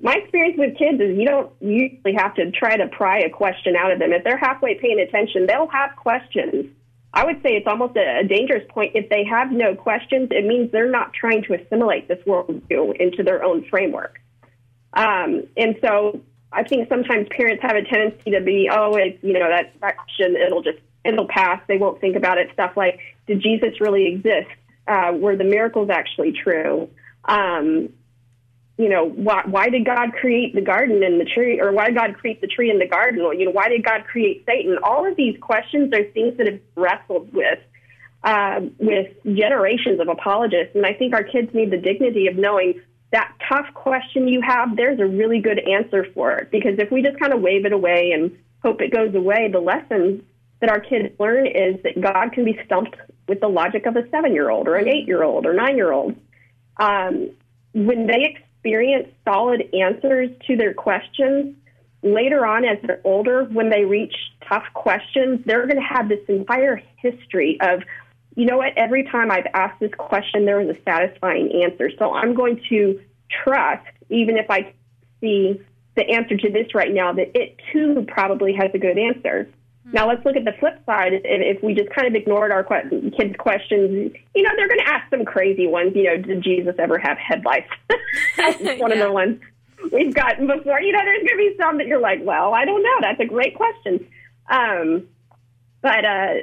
my 0.01 0.13
experience 0.13 0.55
with 0.57 0.77
kids 0.77 1.01
is 1.01 1.17
you 1.17 1.25
don't 1.25 1.51
usually 1.59 2.13
have 2.15 2.35
to 2.35 2.51
try 2.51 2.77
to 2.77 2.87
pry 2.87 3.19
a 3.19 3.29
question 3.29 3.75
out 3.75 3.91
of 3.91 3.97
them. 3.97 4.13
If 4.13 4.23
they're 4.23 4.37
halfway 4.37 4.75
paying 4.75 4.99
attention, 4.99 5.47
they'll 5.47 5.67
have 5.67 5.95
questions. 5.95 6.67
I 7.11 7.25
would 7.25 7.41
say 7.41 7.53
it's 7.53 7.65
almost 7.65 7.97
a, 7.97 8.19
a 8.19 8.23
dangerous 8.23 8.63
point. 8.69 8.91
If 8.93 9.09
they 9.09 9.23
have 9.23 9.51
no 9.51 9.73
questions, 9.73 10.29
it 10.29 10.45
means 10.45 10.71
they're 10.71 10.91
not 10.91 11.13
trying 11.13 11.41
to 11.43 11.55
assimilate 11.55 12.07
this 12.07 12.19
worldview 12.27 12.95
into 12.97 13.23
their 13.23 13.43
own 13.43 13.65
framework. 13.69 14.21
Um, 14.93 15.47
and 15.57 15.77
so 15.81 16.21
I 16.51 16.63
think 16.63 16.87
sometimes 16.89 17.27
parents 17.35 17.63
have 17.63 17.75
a 17.75 17.83
tendency 17.83 18.31
to 18.31 18.41
be, 18.41 18.69
oh, 18.71 18.95
it's, 18.95 19.23
you 19.23 19.33
know, 19.33 19.49
that, 19.49 19.73
that 19.81 19.97
question, 19.97 20.35
it'll 20.35 20.61
just 20.61 20.79
it'll 21.03 21.27
pass. 21.27 21.61
They 21.67 21.77
won't 21.77 22.01
think 22.01 22.15
about 22.15 22.37
it. 22.37 22.49
Stuff 22.53 22.73
like, 22.75 22.99
did 23.27 23.41
Jesus 23.41 23.79
really 23.79 24.07
exist? 24.07 24.49
Uh, 24.87 25.11
were 25.13 25.35
the 25.35 25.43
miracles 25.43 25.89
actually 25.89 26.31
true? 26.31 26.89
Um, 27.25 27.89
you 28.77 28.89
know, 28.89 29.09
why, 29.09 29.41
why 29.45 29.69
did 29.69 29.85
God 29.85 30.13
create 30.13 30.53
the 30.53 30.61
garden 30.61 31.03
and 31.03 31.19
the 31.19 31.25
tree, 31.25 31.59
or 31.59 31.71
why 31.71 31.87
did 31.87 31.95
God 31.95 32.15
create 32.15 32.41
the 32.41 32.47
tree 32.47 32.69
and 32.69 32.79
the 32.79 32.87
garden? 32.87 33.21
Or, 33.21 33.33
you 33.33 33.45
know, 33.45 33.51
why 33.51 33.69
did 33.69 33.83
God 33.83 34.05
create 34.05 34.43
Satan? 34.45 34.77
All 34.83 35.05
of 35.05 35.15
these 35.15 35.35
questions 35.41 35.91
are 35.93 36.03
things 36.11 36.37
that 36.37 36.45
have 36.45 36.59
wrestled 36.75 37.33
with 37.33 37.59
uh, 38.23 38.61
with 38.79 39.07
generations 39.23 39.99
of 39.99 40.09
apologists, 40.09 40.75
and 40.75 40.85
I 40.85 40.93
think 40.93 41.13
our 41.13 41.23
kids 41.23 41.53
need 41.53 41.71
the 41.71 41.77
dignity 41.77 42.27
of 42.27 42.35
knowing 42.35 42.81
that 43.11 43.33
tough 43.47 43.67
question 43.73 44.27
you 44.27 44.41
have. 44.41 44.75
There's 44.75 44.99
a 44.99 45.05
really 45.05 45.39
good 45.39 45.59
answer 45.59 46.05
for 46.13 46.31
it 46.33 46.51
because 46.51 46.77
if 46.77 46.91
we 46.91 47.01
just 47.01 47.19
kind 47.19 47.33
of 47.33 47.41
wave 47.41 47.65
it 47.65 47.71
away 47.71 48.11
and 48.11 48.37
hope 48.63 48.81
it 48.81 48.91
goes 48.91 49.15
away, 49.15 49.49
the 49.51 49.59
lessons 49.59 50.23
that 50.59 50.69
our 50.69 50.79
kids 50.79 51.13
learn 51.19 51.47
is 51.47 51.81
that 51.83 52.01
God 52.01 52.31
can 52.33 52.45
be 52.45 52.59
stumped 52.65 52.95
with 53.27 53.39
the 53.41 53.47
logic 53.47 53.85
of 53.85 53.95
a 53.95 54.09
seven 54.09 54.33
year 54.33 54.49
old 54.49 54.67
or 54.67 54.75
an 54.75 54.87
eight 54.87 55.07
year 55.07 55.23
old 55.23 55.45
or 55.45 55.53
nine 55.53 55.77
year 55.77 55.91
old. 55.91 56.15
Um, 56.77 57.31
when 57.73 58.07
they 58.07 58.23
experience 58.23 59.09
solid 59.23 59.69
answers 59.73 60.29
to 60.47 60.55
their 60.55 60.73
questions, 60.73 61.55
later 62.03 62.45
on 62.45 62.65
as 62.65 62.77
they're 62.83 63.01
older, 63.03 63.45
when 63.45 63.69
they 63.69 63.83
reach 63.83 64.15
tough 64.47 64.63
questions, 64.73 65.41
they're 65.45 65.65
going 65.67 65.77
to 65.77 65.81
have 65.81 66.09
this 66.09 66.23
entire 66.27 66.81
history 66.97 67.57
of, 67.61 67.81
you 68.35 68.45
know 68.45 68.57
what, 68.57 68.73
every 68.77 69.03
time 69.03 69.31
I've 69.31 69.47
asked 69.53 69.79
this 69.79 69.91
question, 69.97 70.45
there 70.45 70.59
was 70.59 70.75
a 70.75 70.81
satisfying 70.83 71.63
answer. 71.63 71.89
So 71.97 72.13
I'm 72.13 72.33
going 72.33 72.61
to 72.69 72.99
trust, 73.43 73.85
even 74.09 74.37
if 74.37 74.49
I 74.49 74.73
see 75.21 75.61
the 75.95 76.09
answer 76.09 76.37
to 76.37 76.49
this 76.51 76.73
right 76.75 76.93
now, 76.93 77.13
that 77.13 77.35
it 77.35 77.59
too 77.73 78.05
probably 78.07 78.53
has 78.53 78.69
a 78.73 78.77
good 78.77 78.97
answer. 78.97 79.49
Now 79.93 80.07
let's 80.07 80.23
look 80.25 80.35
at 80.35 80.43
the 80.43 80.53
flip 80.59 80.81
side. 80.85 81.13
If 81.23 81.63
we 81.63 81.73
just 81.73 81.89
kind 81.91 82.07
of 82.07 82.15
ignored 82.15 82.51
our 82.51 82.63
kids' 82.63 83.35
questions, 83.37 84.11
you 84.35 84.43
know, 84.43 84.49
they're 84.55 84.67
going 84.67 84.79
to 84.79 84.87
ask 84.87 85.09
some 85.09 85.23
crazy 85.23 85.67
ones. 85.67 85.93
You 85.95 86.03
know, 86.03 86.17
did 86.17 86.43
Jesus 86.43 86.75
ever 86.77 86.97
have 86.97 87.17
headlights? 87.17 87.69
That's 88.37 88.59
one 88.79 88.91
yeah. 88.91 88.97
of 88.97 88.99
the 88.99 89.11
ones 89.11 89.39
we've 89.91 90.13
gotten 90.13 90.47
before. 90.47 90.81
You 90.81 90.91
know, 90.91 90.99
there's 91.03 91.23
going 91.23 91.37
to 91.37 91.51
be 91.51 91.55
some 91.57 91.77
that 91.77 91.87
you're 91.87 92.01
like, 92.01 92.19
well, 92.21 92.53
I 92.53 92.65
don't 92.65 92.83
know. 92.83 92.97
That's 93.01 93.19
a 93.21 93.25
great 93.25 93.55
question. 93.55 94.07
Um, 94.49 95.07
but 95.81 96.03
uh, 96.05 96.33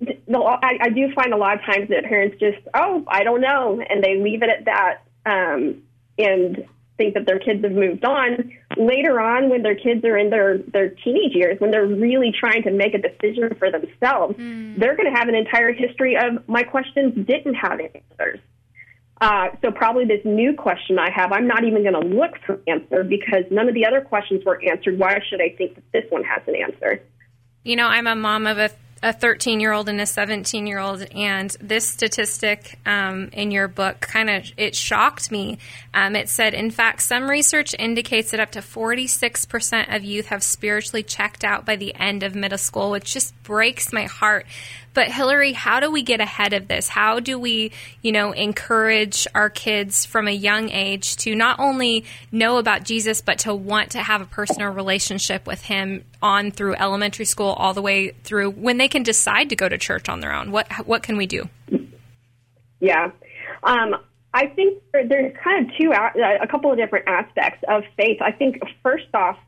the, 0.00 0.38
I, 0.38 0.78
I 0.80 0.88
do 0.90 1.12
find 1.14 1.32
a 1.32 1.36
lot 1.36 1.56
of 1.56 1.64
times 1.64 1.88
that 1.90 2.04
parents 2.04 2.36
just, 2.40 2.58
oh, 2.74 3.04
I 3.08 3.24
don't 3.24 3.40
know, 3.40 3.80
and 3.86 4.02
they 4.02 4.16
leave 4.16 4.42
it 4.42 4.48
at 4.48 4.64
that. 4.64 5.02
Um, 5.26 5.82
and 6.16 6.64
think 6.98 7.14
that 7.14 7.24
their 7.24 7.38
kids 7.38 7.64
have 7.64 7.72
moved 7.72 8.04
on. 8.04 8.52
Later 8.76 9.18
on, 9.20 9.48
when 9.48 9.62
their 9.62 9.74
kids 9.74 10.04
are 10.04 10.18
in 10.18 10.28
their, 10.28 10.58
their 10.58 10.90
teenage 10.90 11.34
years, 11.34 11.58
when 11.60 11.70
they're 11.70 11.86
really 11.86 12.34
trying 12.38 12.62
to 12.64 12.70
make 12.70 12.92
a 12.92 12.98
decision 12.98 13.54
for 13.58 13.70
themselves, 13.70 14.36
mm. 14.36 14.78
they're 14.78 14.96
going 14.96 15.10
to 15.10 15.18
have 15.18 15.28
an 15.28 15.34
entire 15.34 15.72
history 15.72 16.16
of 16.16 16.46
my 16.46 16.62
questions 16.62 17.14
didn't 17.26 17.54
have 17.54 17.80
answers. 17.80 18.40
Uh, 19.20 19.48
so 19.62 19.70
probably 19.72 20.04
this 20.04 20.24
new 20.24 20.54
question 20.54 20.98
I 20.98 21.10
have, 21.10 21.32
I'm 21.32 21.48
not 21.48 21.64
even 21.64 21.82
going 21.82 22.00
to 22.00 22.16
look 22.16 22.32
for 22.44 22.54
an 22.54 22.62
answer 22.68 23.02
because 23.02 23.44
none 23.50 23.68
of 23.68 23.74
the 23.74 23.86
other 23.86 24.00
questions 24.00 24.44
were 24.44 24.60
answered. 24.70 24.98
Why 24.98 25.18
should 25.28 25.40
I 25.40 25.54
think 25.56 25.74
that 25.74 25.92
this 25.92 26.04
one 26.10 26.22
has 26.24 26.42
an 26.46 26.54
answer? 26.54 27.02
You 27.64 27.76
know, 27.76 27.86
I'm 27.86 28.06
a 28.06 28.14
mom 28.14 28.46
of 28.46 28.58
a 28.58 28.70
a 29.02 29.12
13 29.12 29.60
year 29.60 29.72
old 29.72 29.88
and 29.88 30.00
a 30.00 30.06
17 30.06 30.66
year 30.66 30.78
old 30.78 31.02
and 31.14 31.50
this 31.60 31.86
statistic 31.86 32.78
um, 32.84 33.28
in 33.32 33.50
your 33.50 33.68
book 33.68 34.00
kind 34.00 34.28
of 34.28 34.44
it 34.56 34.74
shocked 34.74 35.30
me. 35.30 35.58
Um, 35.94 36.16
it 36.16 36.28
said 36.28 36.54
in 36.54 36.70
fact 36.70 37.02
some 37.02 37.28
research 37.28 37.74
indicates 37.78 38.32
that 38.32 38.40
up 38.40 38.52
to 38.52 38.60
46% 38.60 39.94
of 39.94 40.04
youth 40.04 40.26
have 40.26 40.42
spiritually 40.42 41.02
checked 41.02 41.44
out 41.44 41.64
by 41.64 41.76
the 41.76 41.94
end 41.94 42.22
of 42.22 42.34
middle 42.34 42.58
school 42.58 42.90
which 42.90 43.12
just 43.12 43.40
breaks 43.42 43.92
my 43.92 44.04
heart 44.04 44.46
but 44.94 45.08
Hillary, 45.08 45.52
how 45.52 45.80
do 45.80 45.90
we 45.90 46.02
get 46.02 46.20
ahead 46.20 46.52
of 46.52 46.68
this? 46.68 46.88
How 46.88 47.20
do 47.20 47.38
we, 47.38 47.72
you 48.02 48.12
know, 48.12 48.32
encourage 48.32 49.26
our 49.34 49.50
kids 49.50 50.04
from 50.04 50.28
a 50.28 50.32
young 50.32 50.70
age 50.70 51.16
to 51.18 51.34
not 51.34 51.60
only 51.60 52.04
know 52.32 52.58
about 52.58 52.84
Jesus, 52.84 53.20
but 53.20 53.40
to 53.40 53.54
want 53.54 53.90
to 53.92 53.98
have 53.98 54.20
a 54.20 54.26
personal 54.26 54.70
relationship 54.70 55.46
with 55.46 55.62
him 55.62 56.04
on 56.22 56.50
through 56.50 56.74
elementary 56.74 57.24
school 57.24 57.50
all 57.50 57.74
the 57.74 57.82
way 57.82 58.10
through 58.24 58.50
when 58.50 58.78
they 58.78 58.88
can 58.88 59.02
decide 59.02 59.50
to 59.50 59.56
go 59.56 59.68
to 59.68 59.78
church 59.78 60.08
on 60.08 60.20
their 60.20 60.32
own? 60.32 60.50
What 60.50 60.70
what 60.86 61.02
can 61.02 61.16
we 61.16 61.26
do? 61.26 61.48
Yeah. 62.80 63.10
Um, 63.62 63.96
I 64.34 64.46
think 64.46 64.82
there's 64.92 65.34
kind 65.42 65.66
of 65.66 65.76
two, 65.76 65.92
a 65.92 66.46
couple 66.46 66.70
of 66.70 66.76
different 66.76 67.08
aspects 67.08 67.64
of 67.68 67.82
faith. 67.96 68.20
I 68.20 68.30
think 68.30 68.60
first 68.82 69.06
off, 69.14 69.38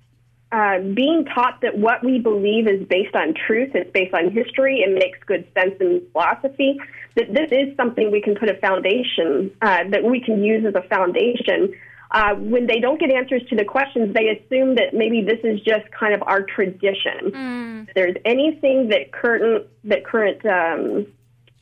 uh, 0.53 0.81
being 0.81 1.25
taught 1.27 1.61
that 1.63 1.79
what 1.79 2.05
we 2.05 2.19
believe 2.19 2.67
is 2.67 2.87
based 2.89 3.15
on 3.15 3.35
truth, 3.47 3.71
it's 3.75 3.91
based 3.93 4.15
on 4.15 4.31
history, 4.31 4.81
it 4.81 4.93
makes 4.93 5.19
good 5.27 5.47
sense 5.55 5.75
in 5.81 6.03
philosophy, 6.13 6.77
that 7.15 7.33
this 7.33 7.51
is 7.53 7.77
something 7.77 8.11
we 8.11 8.21
can 8.21 8.35
put 8.35 8.49
a 8.49 8.55
foundation, 8.55 9.51
uh, 9.63 9.85
that 9.91 10.03
we 10.03 10.21
can 10.21 10.43
use 10.43 10.65
as 10.67 10.75
a 10.75 10.83
foundation. 10.89 11.73
Uh, 12.11 12.35
when 12.35 12.67
they 12.67 12.81
don't 12.81 12.99
get 12.99 13.13
answers 13.13 13.43
to 13.49 13.55
the 13.55 13.65
questions, 13.65 14.13
they 14.13 14.29
assume 14.29 14.75
that 14.75 14.93
maybe 14.93 15.23
this 15.23 15.39
is 15.45 15.61
just 15.61 15.89
kind 15.93 16.13
of 16.13 16.23
our 16.25 16.43
tradition. 16.43 17.31
Mm. 17.31 17.89
If 17.89 17.95
there's 17.95 18.17
anything 18.25 18.89
that 18.89 19.13
current, 19.13 19.67
that 19.85 20.05
current 20.05 20.45
um, 20.45 21.07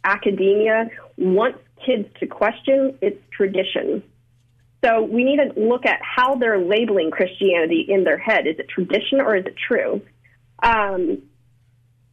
academia 0.05 0.89
wants 1.19 1.59
kids 1.85 2.09
to 2.21 2.27
question, 2.27 2.97
it's 3.03 3.21
tradition. 3.31 4.03
So 4.85 5.03
we 5.03 5.25
need 5.25 5.39
to 5.39 5.61
look 5.61 5.87
at 5.87 6.01
how 6.03 6.37
they're 6.37 6.61
labeling 6.61 7.11
Christianity 7.11 7.85
in 7.89 8.05
their 8.05 8.19
head. 8.19 8.47
Is 8.47 8.59
it 8.59 8.69
tradition 8.69 9.21
or 9.21 9.35
is 9.37 9.47
it 9.47 9.57
true? 9.57 10.03
Um, 10.63 11.23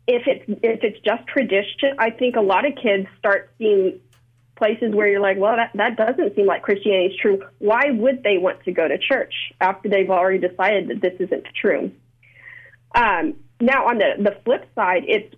if 0.07 0.23
it's 0.27 0.43
if 0.63 0.83
it's 0.83 0.99
just 1.03 1.27
tradition, 1.27 1.95
I 1.99 2.09
think 2.11 2.35
a 2.35 2.41
lot 2.41 2.65
of 2.65 2.73
kids 2.75 3.07
start 3.19 3.51
seeing 3.57 3.99
places 4.55 4.93
where 4.93 5.07
you're 5.07 5.19
like, 5.21 5.37
well, 5.37 5.55
that 5.55 5.71
that 5.75 5.97
doesn't 5.97 6.35
seem 6.35 6.45
like 6.45 6.63
Christianity 6.63 7.13
is 7.13 7.19
true. 7.19 7.41
Why 7.59 7.91
would 7.91 8.23
they 8.23 8.37
want 8.37 8.63
to 8.63 8.71
go 8.71 8.87
to 8.87 8.97
church 8.97 9.33
after 9.59 9.89
they've 9.89 10.09
already 10.09 10.39
decided 10.39 10.89
that 10.89 11.01
this 11.01 11.13
isn't 11.19 11.45
true? 11.59 11.91
Um, 12.95 13.35
now, 13.59 13.87
on 13.87 13.97
the 13.97 14.23
the 14.23 14.37
flip 14.43 14.67
side, 14.75 15.03
it's 15.07 15.33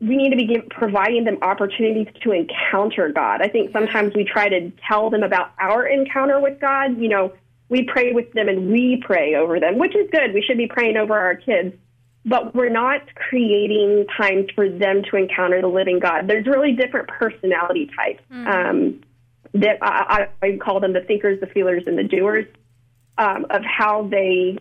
we 0.00 0.16
need 0.16 0.30
to 0.30 0.36
be 0.36 0.46
give, 0.46 0.68
providing 0.70 1.24
them 1.24 1.38
opportunities 1.42 2.08
to 2.22 2.32
encounter 2.32 3.10
God. 3.10 3.42
I 3.42 3.48
think 3.48 3.70
sometimes 3.72 4.14
we 4.14 4.24
try 4.24 4.48
to 4.48 4.72
tell 4.88 5.10
them 5.10 5.22
about 5.22 5.52
our 5.58 5.86
encounter 5.86 6.40
with 6.40 6.58
God. 6.58 6.98
You 6.98 7.08
know, 7.08 7.32
we 7.68 7.84
pray 7.84 8.12
with 8.12 8.32
them 8.32 8.48
and 8.48 8.70
we 8.70 9.02
pray 9.04 9.34
over 9.34 9.60
them, 9.60 9.78
which 9.78 9.94
is 9.94 10.08
good. 10.10 10.32
We 10.32 10.42
should 10.42 10.56
be 10.56 10.66
praying 10.66 10.96
over 10.96 11.16
our 11.18 11.36
kids, 11.36 11.76
but 12.24 12.54
we're 12.54 12.70
not 12.70 13.02
creating 13.14 14.06
times 14.16 14.46
for 14.54 14.68
them 14.68 15.02
to 15.10 15.16
encounter 15.16 15.60
the 15.60 15.68
living 15.68 15.98
God. 15.98 16.26
There's 16.26 16.46
really 16.46 16.72
different 16.72 17.08
personality 17.08 17.90
types 17.94 18.22
mm-hmm. 18.32 18.48
um, 18.48 19.00
that 19.52 19.78
I, 19.82 20.28
I, 20.42 20.56
call 20.56 20.80
them 20.80 20.94
the 20.94 21.02
thinkers, 21.02 21.40
the 21.40 21.46
feelers, 21.46 21.84
and 21.86 21.98
the 21.98 22.04
doers 22.04 22.46
um, 23.18 23.46
of 23.50 23.62
how 23.64 24.08
they 24.10 24.56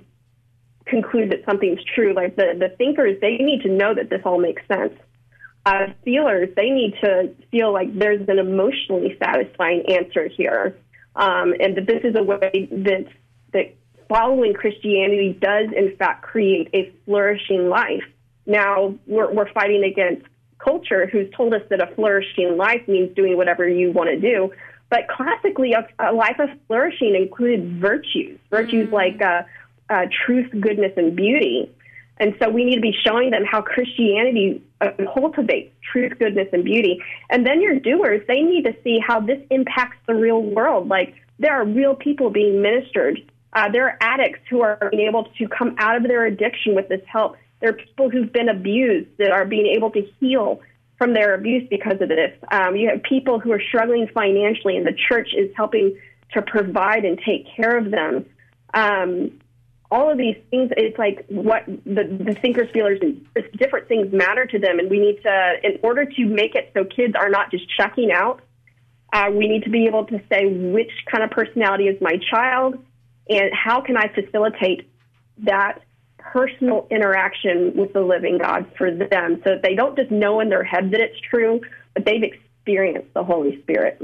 conclude 0.85 1.31
that 1.31 1.45
something's 1.45 1.79
true. 1.95 2.13
Like 2.13 2.35
the, 2.35 2.55
the 2.59 2.75
thinkers, 2.77 3.17
they 3.21 3.37
need 3.37 3.61
to 3.61 3.69
know 3.69 3.93
that 3.93 4.09
this 4.09 4.21
all 4.25 4.39
makes 4.39 4.61
sense 4.67 4.93
uh, 5.69 5.93
feelers, 6.03 6.49
they 6.55 6.69
need 6.69 6.95
to 7.03 7.35
feel 7.51 7.71
like 7.71 7.97
there's 7.97 8.27
an 8.27 8.39
emotionally 8.39 9.15
satisfying 9.23 9.83
answer 9.87 10.27
here, 10.27 10.75
um, 11.15 11.53
and 11.59 11.77
that 11.77 11.85
this 11.85 12.01
is 12.03 12.15
a 12.15 12.23
way 12.23 12.67
that 12.71 13.05
that 13.53 13.75
following 14.07 14.53
Christianity 14.53 15.37
does 15.39 15.67
in 15.75 15.95
fact 15.97 16.23
create 16.23 16.69
a 16.73 16.91
flourishing 17.05 17.69
life. 17.69 18.03
Now 18.45 18.95
we're, 19.05 19.31
we're 19.31 19.51
fighting 19.53 19.83
against 19.83 20.25
culture 20.57 21.07
who's 21.07 21.29
told 21.37 21.53
us 21.53 21.61
that 21.69 21.81
a 21.81 21.93
flourishing 21.95 22.57
life 22.57 22.87
means 22.87 23.15
doing 23.15 23.37
whatever 23.37 23.67
you 23.67 23.91
want 23.91 24.09
to 24.09 24.19
do. 24.19 24.51
But 24.89 25.07
classically, 25.07 25.73
a, 25.73 25.87
a 25.99 26.11
life 26.11 26.39
of 26.39 26.49
flourishing 26.65 27.15
included 27.15 27.79
virtues, 27.79 28.39
virtues 28.49 28.87
mm-hmm. 28.87 28.93
like 28.93 29.21
uh, 29.21 29.43
uh, 29.89 30.05
truth, 30.25 30.49
goodness, 30.59 30.93
and 30.97 31.15
beauty. 31.15 31.71
And 32.17 32.35
so 32.41 32.49
we 32.49 32.65
need 32.65 32.75
to 32.75 32.81
be 32.81 32.95
showing 33.05 33.29
them 33.29 33.43
how 33.45 33.61
Christianity 33.61 34.63
cultivates 35.13 35.73
truth, 35.91 36.13
goodness, 36.19 36.47
and 36.53 36.63
beauty. 36.63 37.01
And 37.29 37.45
then 37.45 37.61
your 37.61 37.79
doers, 37.79 38.21
they 38.27 38.41
need 38.41 38.65
to 38.65 38.75
see 38.83 38.99
how 39.05 39.19
this 39.19 39.39
impacts 39.49 39.97
the 40.07 40.15
real 40.15 40.41
world. 40.41 40.87
Like 40.87 41.15
there 41.37 41.53
are 41.53 41.65
real 41.65 41.95
people 41.95 42.29
being 42.29 42.61
ministered. 42.61 43.19
Uh, 43.53 43.69
there 43.71 43.87
are 43.87 43.97
addicts 44.01 44.41
who 44.49 44.61
are 44.61 44.89
being 44.91 45.07
able 45.07 45.25
to 45.37 45.47
come 45.47 45.75
out 45.79 45.95
of 45.95 46.03
their 46.03 46.25
addiction 46.25 46.75
with 46.75 46.87
this 46.87 47.01
help. 47.07 47.35
There 47.59 47.69
are 47.71 47.73
people 47.73 48.09
who've 48.09 48.31
been 48.31 48.49
abused 48.49 49.09
that 49.17 49.31
are 49.31 49.45
being 49.45 49.67
able 49.75 49.91
to 49.91 50.01
heal 50.19 50.61
from 50.97 51.13
their 51.13 51.33
abuse 51.33 51.67
because 51.69 51.99
of 52.01 52.09
this. 52.09 52.31
Um, 52.51 52.75
you 52.75 52.89
have 52.89 53.01
people 53.03 53.39
who 53.39 53.51
are 53.51 53.61
struggling 53.61 54.07
financially, 54.13 54.77
and 54.77 54.85
the 54.85 54.93
church 54.93 55.29
is 55.35 55.49
helping 55.55 55.97
to 56.33 56.41
provide 56.41 57.05
and 57.05 57.19
take 57.25 57.47
care 57.55 57.77
of 57.77 57.89
them. 57.89 58.25
Um, 58.73 59.39
all 59.91 60.11
of 60.11 60.17
these 60.17 60.37
things, 60.51 60.71
it's 60.77 60.97
like 60.99 61.25
what 61.29 61.65
the, 61.65 62.03
the 62.25 62.37
thinkers, 62.41 62.69
feelers, 62.71 62.99
and 63.01 63.25
different 63.57 63.87
things 63.87 64.13
matter 64.13 64.45
to 64.45 64.59
them. 64.59 64.77
And 64.79 64.89
we 64.89 64.99
need 64.99 65.21
to, 65.23 65.53
in 65.63 65.79
order 65.81 66.05
to 66.05 66.25
make 66.25 66.55
it 66.55 66.71
so 66.73 66.85
kids 66.85 67.15
are 67.19 67.29
not 67.29 67.49
just 67.49 67.65
checking 67.75 68.11
out, 68.11 68.41
uh, 69.11 69.29
we 69.31 69.47
need 69.47 69.63
to 69.63 69.71
be 69.71 69.87
able 69.87 70.05
to 70.05 70.21
say 70.31 70.45
which 70.45 70.91
kind 71.11 71.23
of 71.23 71.31
personality 71.31 71.85
is 71.85 71.99
my 72.01 72.19
child 72.29 72.75
and 73.27 73.51
how 73.53 73.81
can 73.81 73.97
I 73.97 74.11
facilitate 74.13 74.87
that 75.39 75.81
personal 76.17 76.87
interaction 76.91 77.73
with 77.75 77.93
the 77.93 78.01
living 78.01 78.37
God 78.37 78.71
for 78.77 78.91
them 78.91 79.41
so 79.43 79.51
that 79.51 79.61
they 79.63 79.73
don't 79.73 79.95
just 79.95 80.11
know 80.11 80.39
in 80.39 80.49
their 80.49 80.63
head 80.63 80.91
that 80.91 80.99
it's 80.99 81.19
true, 81.19 81.61
but 81.95 82.05
they've 82.05 82.23
experienced 82.23 83.13
the 83.15 83.23
Holy 83.23 83.59
Spirit. 83.63 83.99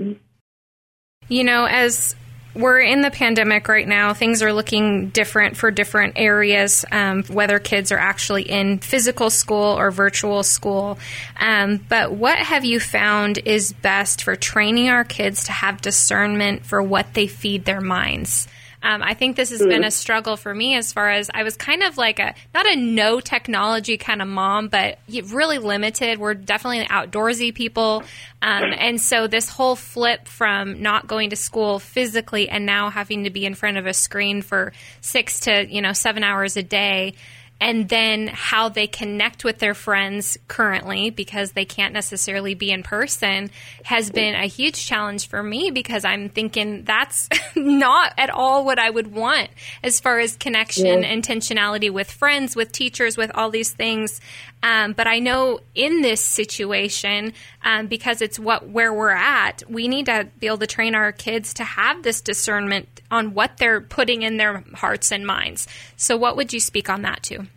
You 1.27 1.43
know, 1.43 1.65
as 1.65 2.15
we're 2.55 2.79
in 2.79 3.01
the 3.01 3.11
pandemic 3.11 3.67
right 3.67 3.87
now. 3.87 4.13
Things 4.13 4.41
are 4.41 4.53
looking 4.53 5.09
different 5.09 5.57
for 5.57 5.71
different 5.71 6.13
areas, 6.15 6.85
um, 6.91 7.23
whether 7.23 7.59
kids 7.59 7.91
are 7.91 7.97
actually 7.97 8.43
in 8.43 8.79
physical 8.79 9.29
school 9.29 9.77
or 9.77 9.91
virtual 9.91 10.41
school. 10.43 10.97
Um, 11.39 11.77
but 11.89 12.13
what 12.13 12.37
have 12.37 12.63
you 12.63 12.79
found 12.79 13.39
is 13.39 13.73
best 13.73 14.23
for 14.23 14.35
training 14.35 14.89
our 14.89 15.03
kids 15.03 15.45
to 15.45 15.51
have 15.51 15.81
discernment 15.81 16.65
for 16.65 16.81
what 16.81 17.13
they 17.13 17.27
feed 17.27 17.65
their 17.65 17.81
minds? 17.81 18.47
Um, 18.85 19.01
I 19.01 19.15
think 19.15 19.35
this 19.35 19.49
has 19.49 19.61
mm. 19.61 19.67
been 19.67 19.83
a 19.83 19.89
struggle 19.89 20.37
for 20.37 20.53
me 20.53 20.75
as 20.75 20.93
far 20.93 21.09
as 21.09 21.31
I 21.33 21.41
was 21.41 21.57
kind 21.57 21.81
of 21.81 21.97
like 21.97 22.19
a 22.19 22.35
not 22.53 22.67
a 22.67 22.75
no 22.75 23.19
technology 23.19 23.97
kind 23.97 24.21
of 24.21 24.27
mom, 24.27 24.67
but 24.67 24.99
really 25.09 25.57
limited. 25.57 26.19
We're 26.19 26.35
definitely 26.35 26.85
outdoorsy 26.85 27.53
people, 27.55 28.03
um, 28.43 28.63
and 28.77 29.01
so 29.01 29.25
this 29.25 29.49
whole 29.49 29.75
flip 29.75 30.27
from 30.27 30.83
not 30.83 31.07
going 31.07 31.31
to 31.31 31.35
school 31.35 31.79
physically 31.79 32.47
and 32.47 32.67
now 32.67 32.91
having 32.91 33.23
to 33.23 33.31
be 33.31 33.47
in 33.47 33.55
front 33.55 33.77
of 33.77 33.87
a 33.87 33.93
screen 33.93 34.43
for 34.43 34.71
six 35.01 35.39
to 35.41 35.65
you 35.67 35.81
know 35.81 35.93
seven 35.93 36.23
hours 36.23 36.55
a 36.55 36.63
day 36.63 37.15
and 37.61 37.87
then 37.87 38.27
how 38.27 38.69
they 38.69 38.85
connect 38.85 39.43
with 39.43 39.59
their 39.59 39.73
friends 39.73 40.37
currently 40.47 41.09
because 41.09 41.53
they 41.53 41.63
can't 41.63 41.93
necessarily 41.93 42.53
be 42.53 42.69
in 42.69 42.83
person 42.83 43.49
has 43.83 44.11
been 44.11 44.35
a 44.35 44.45
huge 44.45 44.85
challenge 44.85 45.27
for 45.27 45.41
me 45.41 45.71
because 45.71 46.03
I'm 46.03 46.27
thinking 46.29 46.83
that's 46.83 47.29
not 47.55 48.13
at 48.17 48.29
all 48.29 48.65
what 48.65 48.77
I 48.77 48.89
would 48.89 49.13
want 49.13 49.49
as 49.83 49.99
far 49.99 50.19
as 50.19 50.35
connection, 50.35 51.03
yeah. 51.03 51.13
intentionality 51.13 51.89
with 51.89 52.11
friends, 52.11 52.55
with 52.55 52.71
teachers, 52.71 53.15
with 53.15 53.31
all 53.33 53.49
these 53.49 53.71
things. 53.71 54.19
Um, 54.61 54.93
but 54.93 55.07
I 55.07 55.19
know 55.19 55.59
in 55.75 56.01
this 56.01 56.21
situation, 56.21 57.33
um, 57.65 57.87
because 57.87 58.21
it's 58.21 58.39
what 58.39 58.69
where 58.69 58.93
we're 58.93 59.09
at, 59.09 59.63
we 59.67 59.87
need 59.87 60.05
to 60.05 60.29
be 60.39 60.47
able 60.47 60.59
to 60.59 60.67
train 60.67 60.95
our 60.95 61.11
kids 61.11 61.55
to 61.55 61.63
have 61.63 62.03
this 62.03 62.21
discernment 62.21 63.01
on 63.09 63.33
what 63.33 63.57
they're 63.57 63.81
putting 63.81 64.21
in 64.21 64.37
their 64.37 64.63
hearts 64.75 65.11
and 65.11 65.25
minds. 65.25 65.67
So, 65.97 66.15
what 66.15 66.37
would 66.37 66.53
you 66.53 66.59
speak 66.59 66.89
on 66.89 67.01
that 67.01 67.23
too? 67.23 67.47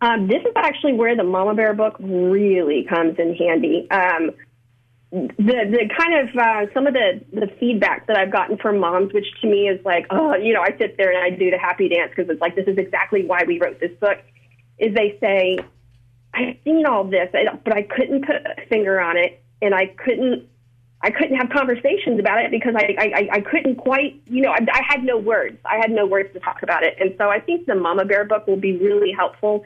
Um, 0.00 0.28
this 0.28 0.40
is 0.40 0.52
actually 0.56 0.94
where 0.94 1.14
the 1.14 1.24
Mama 1.24 1.54
Bear 1.54 1.74
book 1.74 1.96
really 1.98 2.86
comes 2.88 3.18
in 3.18 3.34
handy. 3.34 3.90
Um, 3.90 4.30
the 5.10 5.28
the 5.38 5.90
kind 5.98 6.28
of 6.28 6.36
uh, 6.36 6.72
some 6.72 6.86
of 6.86 6.94
the 6.94 7.20
the 7.32 7.48
feedback 7.58 8.06
that 8.06 8.16
I've 8.16 8.30
gotten 8.30 8.56
from 8.56 8.78
moms, 8.78 9.12
which 9.12 9.26
to 9.40 9.48
me 9.48 9.68
is 9.68 9.84
like, 9.84 10.06
oh, 10.10 10.36
you 10.36 10.54
know, 10.54 10.62
I 10.62 10.76
sit 10.78 10.96
there 10.96 11.10
and 11.10 11.18
I 11.18 11.36
do 11.36 11.50
the 11.50 11.58
happy 11.58 11.88
dance 11.88 12.12
because 12.14 12.30
it's 12.30 12.40
like 12.40 12.54
this 12.54 12.68
is 12.68 12.78
exactly 12.78 13.26
why 13.26 13.42
we 13.44 13.58
wrote 13.58 13.80
this 13.80 13.92
book 14.00 14.18
is 14.78 14.94
they 14.94 15.18
say, 15.20 15.58
I've 16.34 16.56
seen 16.64 16.86
all 16.86 17.04
this, 17.04 17.28
but 17.32 17.74
I 17.74 17.82
couldn't 17.82 18.24
put 18.24 18.36
a 18.36 18.66
finger 18.68 19.00
on 19.00 19.16
it, 19.16 19.42
and 19.60 19.74
I 19.74 19.86
couldn't, 19.86 20.46
I 21.02 21.10
couldn't 21.10 21.36
have 21.36 21.50
conversations 21.50 22.20
about 22.20 22.44
it 22.44 22.50
because 22.50 22.74
I, 22.76 22.94
I, 22.98 23.28
I 23.32 23.40
couldn't 23.40 23.76
quite, 23.76 24.20
you 24.26 24.42
know, 24.42 24.50
I, 24.50 24.58
I 24.72 24.82
had 24.86 25.02
no 25.02 25.18
words. 25.18 25.58
I 25.64 25.76
had 25.76 25.90
no 25.90 26.06
words 26.06 26.32
to 26.34 26.40
talk 26.40 26.62
about 26.62 26.82
it, 26.84 26.96
and 27.00 27.14
so 27.18 27.28
I 27.28 27.40
think 27.40 27.66
the 27.66 27.74
Mama 27.74 28.04
Bear 28.04 28.24
book 28.24 28.46
will 28.46 28.56
be 28.60 28.76
really 28.76 29.12
helpful. 29.12 29.64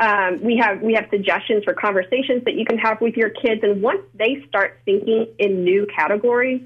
Um, 0.00 0.42
we 0.42 0.56
have 0.56 0.82
we 0.82 0.94
have 0.94 1.06
suggestions 1.08 1.62
for 1.62 1.72
conversations 1.72 2.44
that 2.44 2.54
you 2.54 2.64
can 2.64 2.78
have 2.78 3.00
with 3.00 3.16
your 3.16 3.30
kids, 3.30 3.62
and 3.62 3.80
once 3.80 4.02
they 4.14 4.44
start 4.48 4.80
thinking 4.84 5.28
in 5.38 5.64
new 5.64 5.86
categories, 5.94 6.62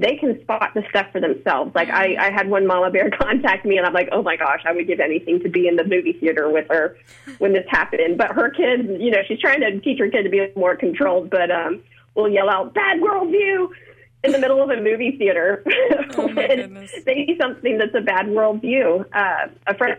they 0.00 0.16
can 0.16 0.40
spot 0.40 0.70
the 0.74 0.82
stuff 0.88 1.06
for 1.12 1.20
themselves. 1.20 1.74
Like 1.74 1.90
I, 1.90 2.16
I 2.18 2.30
had 2.30 2.48
one 2.48 2.66
mama 2.66 2.90
bear 2.90 3.10
contact 3.20 3.66
me, 3.66 3.76
and 3.76 3.86
I'm 3.86 3.92
like, 3.92 4.08
oh 4.12 4.22
my 4.22 4.36
gosh, 4.36 4.62
I 4.64 4.72
would 4.72 4.86
give 4.86 5.00
anything 5.00 5.40
to 5.40 5.48
be 5.48 5.68
in 5.68 5.76
the 5.76 5.84
movie 5.84 6.14
theater 6.14 6.50
with 6.50 6.66
her 6.70 6.96
when 7.38 7.52
this 7.52 7.66
happened. 7.68 8.16
But 8.16 8.32
her 8.32 8.50
kid, 8.50 9.00
you 9.00 9.10
know, 9.10 9.18
she's 9.28 9.40
trying 9.40 9.60
to 9.60 9.78
teach 9.80 9.98
her 9.98 10.08
kid 10.08 10.22
to 10.22 10.30
be 10.30 10.48
more 10.56 10.74
controlled, 10.74 11.30
but 11.30 11.50
um, 11.50 11.82
will 12.14 12.30
yell 12.30 12.48
out 12.48 12.72
bad 12.72 13.00
worldview 13.00 13.68
in 14.24 14.32
the 14.32 14.38
middle 14.38 14.62
of 14.62 14.70
a 14.70 14.80
movie 14.80 15.16
theater 15.18 15.64
oh 16.16 16.26
when 16.26 16.88
they 17.06 17.26
see 17.26 17.36
something 17.40 17.78
that's 17.78 17.94
a 17.94 18.00
bad 18.00 18.26
worldview. 18.26 19.04
Uh, 19.12 19.48
a 19.66 19.74
friend 19.76 19.98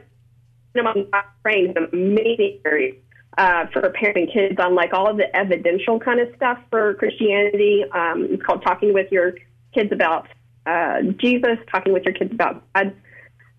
of 0.75 0.83
mine 0.83 1.07
trained 1.43 1.77
amazing 1.77 2.59
uh, 3.37 3.65
for 3.71 3.81
parenting 3.81 4.31
kids 4.31 4.59
on 4.59 4.75
like 4.75 4.93
all 4.93 5.09
of 5.09 5.17
the 5.17 5.35
evidential 5.35 5.99
kind 5.99 6.19
of 6.19 6.27
stuff 6.35 6.57
for 6.69 6.95
Christianity. 6.95 7.83
Um, 7.93 8.27
it's 8.31 8.43
called 8.43 8.63
Talking 8.63 8.93
with 8.93 9.11
Your 9.11 9.33
kids 9.73 9.91
about 9.91 10.27
uh, 10.65 11.01
Jesus, 11.17 11.57
talking 11.71 11.93
with 11.93 12.03
your 12.03 12.13
kids 12.13 12.31
about 12.31 12.63
God. 12.73 12.93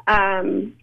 Um, 0.07 0.75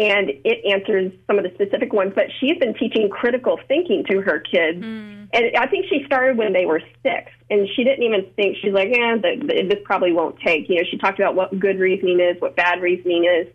and 0.00 0.30
it 0.44 0.64
answers 0.64 1.12
some 1.26 1.38
of 1.38 1.44
the 1.44 1.50
specific 1.54 1.92
ones. 1.92 2.12
But 2.14 2.26
she's 2.40 2.58
been 2.58 2.74
teaching 2.74 3.10
critical 3.10 3.60
thinking 3.68 4.04
to 4.10 4.22
her 4.22 4.40
kids, 4.40 4.82
mm. 4.82 5.28
and 5.32 5.56
I 5.58 5.66
think 5.66 5.86
she 5.90 6.02
started 6.06 6.38
when 6.38 6.54
they 6.54 6.64
were 6.64 6.80
six, 7.02 7.30
and 7.50 7.68
she 7.76 7.84
didn't 7.84 8.02
even 8.02 8.26
think 8.34 8.56
she's 8.62 8.72
like, 8.72 8.88
"Yeah, 8.90 9.16
this 9.20 9.78
probably 9.84 10.12
won't 10.12 10.40
take." 10.40 10.68
You 10.68 10.76
know, 10.76 10.82
she 10.90 10.96
talked 10.96 11.18
about 11.18 11.34
what 11.34 11.56
good 11.58 11.78
reasoning 11.78 12.18
is, 12.18 12.40
what 12.40 12.56
bad 12.56 12.80
reasoning 12.80 13.24
is, 13.24 13.52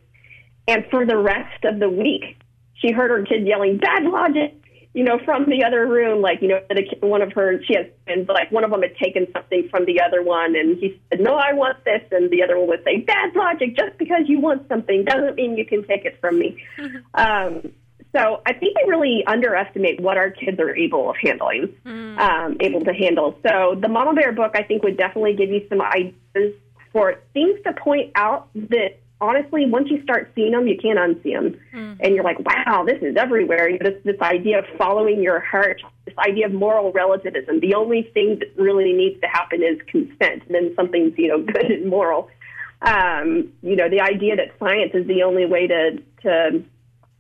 and 0.67 0.85
for 0.91 1.05
the 1.05 1.17
rest 1.17 1.65
of 1.65 1.79
the 1.79 1.89
week, 1.89 2.37
she 2.75 2.91
heard 2.91 3.09
her 3.09 3.25
kid 3.25 3.47
yelling 3.47 3.77
"bad 3.77 4.03
logic," 4.03 4.53
you 4.95 5.03
know, 5.03 5.19
from 5.25 5.43
the 5.49 5.65
other 5.65 5.85
room, 5.85 6.21
like, 6.21 6.41
you 6.41 6.47
know, 6.47 6.61
one 7.01 7.21
of 7.21 7.33
her, 7.33 7.61
she 7.65 7.75
has, 7.75 7.85
and 8.07 8.25
like 8.29 8.49
one 8.49 8.63
of 8.63 8.71
them 8.71 8.81
had 8.81 8.95
taken 8.95 9.27
something 9.33 9.67
from 9.69 9.85
the 9.85 9.99
other 9.99 10.23
one, 10.23 10.55
and 10.55 10.77
he 10.77 10.97
said, 11.09 11.19
no, 11.19 11.35
I 11.35 11.51
want 11.51 11.83
this, 11.83 12.01
and 12.11 12.31
the 12.31 12.41
other 12.41 12.57
one 12.57 12.69
would 12.69 12.83
say, 12.85 13.01
bad 13.01 13.35
logic, 13.35 13.75
just 13.75 13.97
because 13.97 14.21
you 14.27 14.39
want 14.39 14.69
something 14.69 15.03
doesn't 15.03 15.35
mean 15.35 15.57
you 15.57 15.65
can 15.65 15.85
take 15.85 16.05
it 16.05 16.17
from 16.21 16.39
me. 16.39 16.63
um, 17.13 17.73
so 18.15 18.41
I 18.45 18.53
think 18.53 18.77
we 18.77 18.89
really 18.89 19.25
underestimate 19.27 19.99
what 19.99 20.15
our 20.15 20.29
kids 20.29 20.61
are 20.61 20.73
able 20.73 21.09
of 21.09 21.17
handling, 21.21 21.75
mm. 21.85 22.17
um, 22.17 22.55
able 22.61 22.79
to 22.85 22.93
handle. 22.93 23.37
So 23.45 23.75
the 23.77 23.89
Mama 23.89 24.13
Bear 24.13 24.31
book, 24.31 24.53
I 24.55 24.63
think, 24.63 24.81
would 24.83 24.95
definitely 24.95 25.35
give 25.35 25.49
you 25.49 25.67
some 25.67 25.81
ideas 25.81 26.53
for 26.93 27.15
things 27.33 27.59
to 27.65 27.73
point 27.73 28.13
out 28.15 28.47
that 28.55 28.99
honestly, 29.21 29.65
once 29.65 29.89
you 29.89 30.01
start 30.03 30.31
seeing 30.35 30.51
them, 30.51 30.67
you 30.67 30.77
can't 30.77 30.99
unsee 30.99 31.33
them. 31.33 31.59
Mm. 31.73 31.97
And 32.01 32.15
you're 32.15 32.23
like, 32.23 32.39
wow, 32.39 32.83
this 32.85 33.01
is 33.01 33.15
everywhere. 33.15 33.77
This, 33.79 33.95
this 34.03 34.19
idea 34.21 34.59
of 34.59 34.65
following 34.77 35.21
your 35.21 35.39
heart, 35.39 35.81
this 36.05 36.15
idea 36.17 36.47
of 36.47 36.53
moral 36.53 36.91
relativism. 36.91 37.59
The 37.59 37.75
only 37.75 38.03
thing 38.13 38.39
that 38.39 38.61
really 38.61 38.93
needs 38.93 39.19
to 39.21 39.27
happen 39.27 39.63
is 39.63 39.79
consent. 39.87 40.43
And 40.45 40.55
then 40.55 40.73
something's, 40.75 41.17
you 41.17 41.29
know, 41.29 41.41
good 41.53 41.71
and 41.71 41.89
moral. 41.89 42.29
Um, 42.81 43.51
you 43.61 43.75
know, 43.75 43.89
the 43.89 44.01
idea 44.01 44.35
that 44.35 44.51
science 44.59 44.91
is 44.93 45.07
the 45.07 45.23
only 45.23 45.45
way 45.45 45.67
to, 45.67 46.03
to 46.23 46.63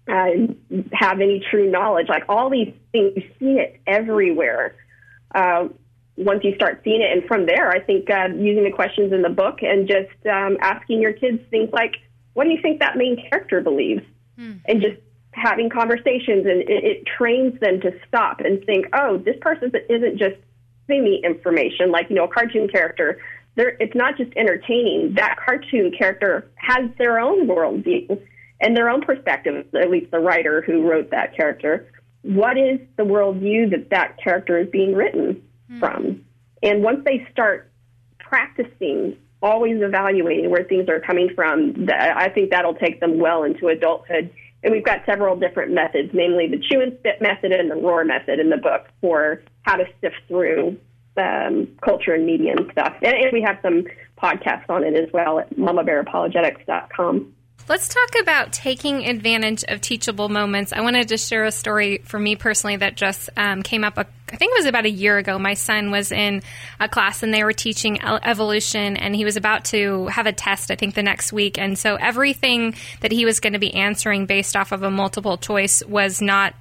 uh, 0.07 0.83
have 0.91 1.21
any 1.21 1.43
true 1.49 1.69
knowledge. 1.69 2.07
Like 2.09 2.23
all 2.29 2.49
these 2.49 2.73
things, 2.91 3.13
you 3.15 3.23
see 3.39 3.59
it 3.59 3.79
everywhere. 3.87 4.75
Uh, 5.33 5.69
once 6.17 6.43
you 6.43 6.55
start 6.55 6.81
seeing 6.83 7.01
it. 7.01 7.11
And 7.11 7.27
from 7.27 7.45
there, 7.45 7.69
I 7.69 7.79
think 7.79 8.09
uh, 8.09 8.27
using 8.35 8.63
the 8.63 8.71
questions 8.71 9.11
in 9.11 9.21
the 9.21 9.29
book 9.29 9.59
and 9.61 9.87
just 9.87 10.25
um, 10.27 10.57
asking 10.61 11.01
your 11.01 11.13
kids 11.13 11.39
things 11.49 11.69
like, 11.73 11.95
what 12.33 12.45
do 12.45 12.51
you 12.51 12.61
think 12.61 12.79
that 12.79 12.97
main 12.97 13.17
character 13.29 13.61
believes? 13.61 14.03
Hmm. 14.37 14.53
And 14.65 14.81
just 14.81 15.01
having 15.31 15.69
conversations, 15.69 16.45
and 16.45 16.61
it, 16.61 16.83
it, 16.83 17.05
trains 17.05 17.59
them 17.59 17.81
to 17.81 17.91
stop 18.07 18.39
and 18.39 18.63
think, 18.65 18.87
oh, 18.93 19.17
this 19.17 19.35
person 19.41 19.71
isn't 19.89 20.17
just 20.17 20.35
giving 20.87 21.03
me 21.03 21.21
information, 21.23 21.91
like, 21.91 22.09
you 22.09 22.15
know, 22.15 22.25
a 22.25 22.27
cartoon 22.27 22.67
character. 22.67 23.19
They're, 23.55 23.75
it's 23.79 23.95
not 23.95 24.17
just 24.17 24.31
entertaining. 24.35 25.13
That 25.15 25.37
cartoon 25.43 25.91
character 25.97 26.49
has 26.55 26.89
their 26.97 27.19
own 27.19 27.47
worldview 27.47 28.21
and 28.61 28.75
their 28.75 28.89
own 28.89 29.01
perspective, 29.01 29.65
at 29.75 29.89
least 29.89 30.11
the 30.11 30.19
writer 30.19 30.61
who 30.61 30.89
wrote 30.89 31.11
that 31.11 31.35
character. 31.35 31.87
What 32.21 32.57
is 32.57 32.79
the 32.97 33.03
worldview 33.03 33.71
that 33.71 33.89
that 33.91 34.17
character 34.21 34.57
is 34.57 34.69
being 34.69 34.95
written? 34.95 35.41
Mm. 35.71 35.79
from. 35.79 36.25
And 36.63 36.83
once 36.83 37.01
they 37.05 37.27
start 37.31 37.71
practicing, 38.19 39.17
always 39.41 39.81
evaluating 39.81 40.49
where 40.49 40.63
things 40.63 40.89
are 40.89 40.99
coming 40.99 41.29
from, 41.35 41.87
I 41.91 42.29
think 42.29 42.49
that'll 42.49 42.75
take 42.75 42.99
them 42.99 43.19
well 43.19 43.43
into 43.43 43.67
adulthood. 43.67 44.31
And 44.63 44.73
we've 44.73 44.83
got 44.83 45.05
several 45.05 45.35
different 45.35 45.73
methods, 45.73 46.09
namely 46.13 46.47
the 46.47 46.57
chew 46.57 46.81
and 46.81 46.97
spit 46.99 47.21
method 47.21 47.51
and 47.51 47.69
the 47.69 47.75
roar 47.75 48.03
method 48.03 48.39
in 48.39 48.49
the 48.49 48.57
book 48.57 48.87
for 48.99 49.43
how 49.61 49.75
to 49.75 49.85
sift 50.01 50.15
through 50.27 50.77
um, 51.17 51.67
culture 51.81 52.13
and 52.13 52.25
media 52.25 52.53
and 52.57 52.71
stuff. 52.71 52.95
And, 53.03 53.13
and 53.13 53.31
we 53.31 53.41
have 53.41 53.59
some 53.61 53.83
podcasts 54.17 54.69
on 54.69 54.83
it 54.83 54.95
as 54.95 55.11
well 55.13 55.39
at 55.39 55.55
mamabearapologetics.com. 55.55 57.34
Let's 57.67 57.87
talk 57.87 58.21
about 58.21 58.53
taking 58.53 59.07
advantage 59.07 59.63
of 59.67 59.81
teachable 59.81 60.29
moments. 60.29 60.71
I 60.71 60.81
wanted 60.81 61.07
to 61.07 61.17
share 61.17 61.45
a 61.45 61.51
story 61.51 61.97
for 62.05 62.19
me 62.19 62.35
personally 62.35 62.75
that 62.75 62.95
just 62.95 63.31
um, 63.35 63.63
came 63.63 63.83
up. 63.83 63.97
A, 63.97 64.05
I 64.31 64.35
think 64.35 64.51
it 64.51 64.59
was 64.59 64.67
about 64.67 64.85
a 64.85 64.89
year 64.89 65.17
ago. 65.17 65.39
My 65.39 65.55
son 65.55 65.89
was 65.89 66.11
in 66.11 66.43
a 66.79 66.87
class 66.87 67.23
and 67.23 67.33
they 67.33 67.43
were 67.43 67.53
teaching 67.53 67.99
evolution, 68.03 68.97
and 68.97 69.15
he 69.15 69.25
was 69.25 69.35
about 69.35 69.65
to 69.65 70.05
have 70.07 70.27
a 70.27 70.31
test. 70.31 70.69
I 70.69 70.75
think 70.75 70.93
the 70.93 71.01
next 71.01 71.33
week, 71.33 71.57
and 71.57 71.75
so 71.75 71.95
everything 71.95 72.75
that 73.01 73.11
he 73.11 73.25
was 73.25 73.39
going 73.39 73.53
to 73.53 73.59
be 73.59 73.73
answering 73.73 74.27
based 74.27 74.55
off 74.55 74.71
of 74.71 74.83
a 74.83 74.91
multiple 74.91 75.37
choice 75.37 75.83
was 75.85 76.21
not 76.21 76.53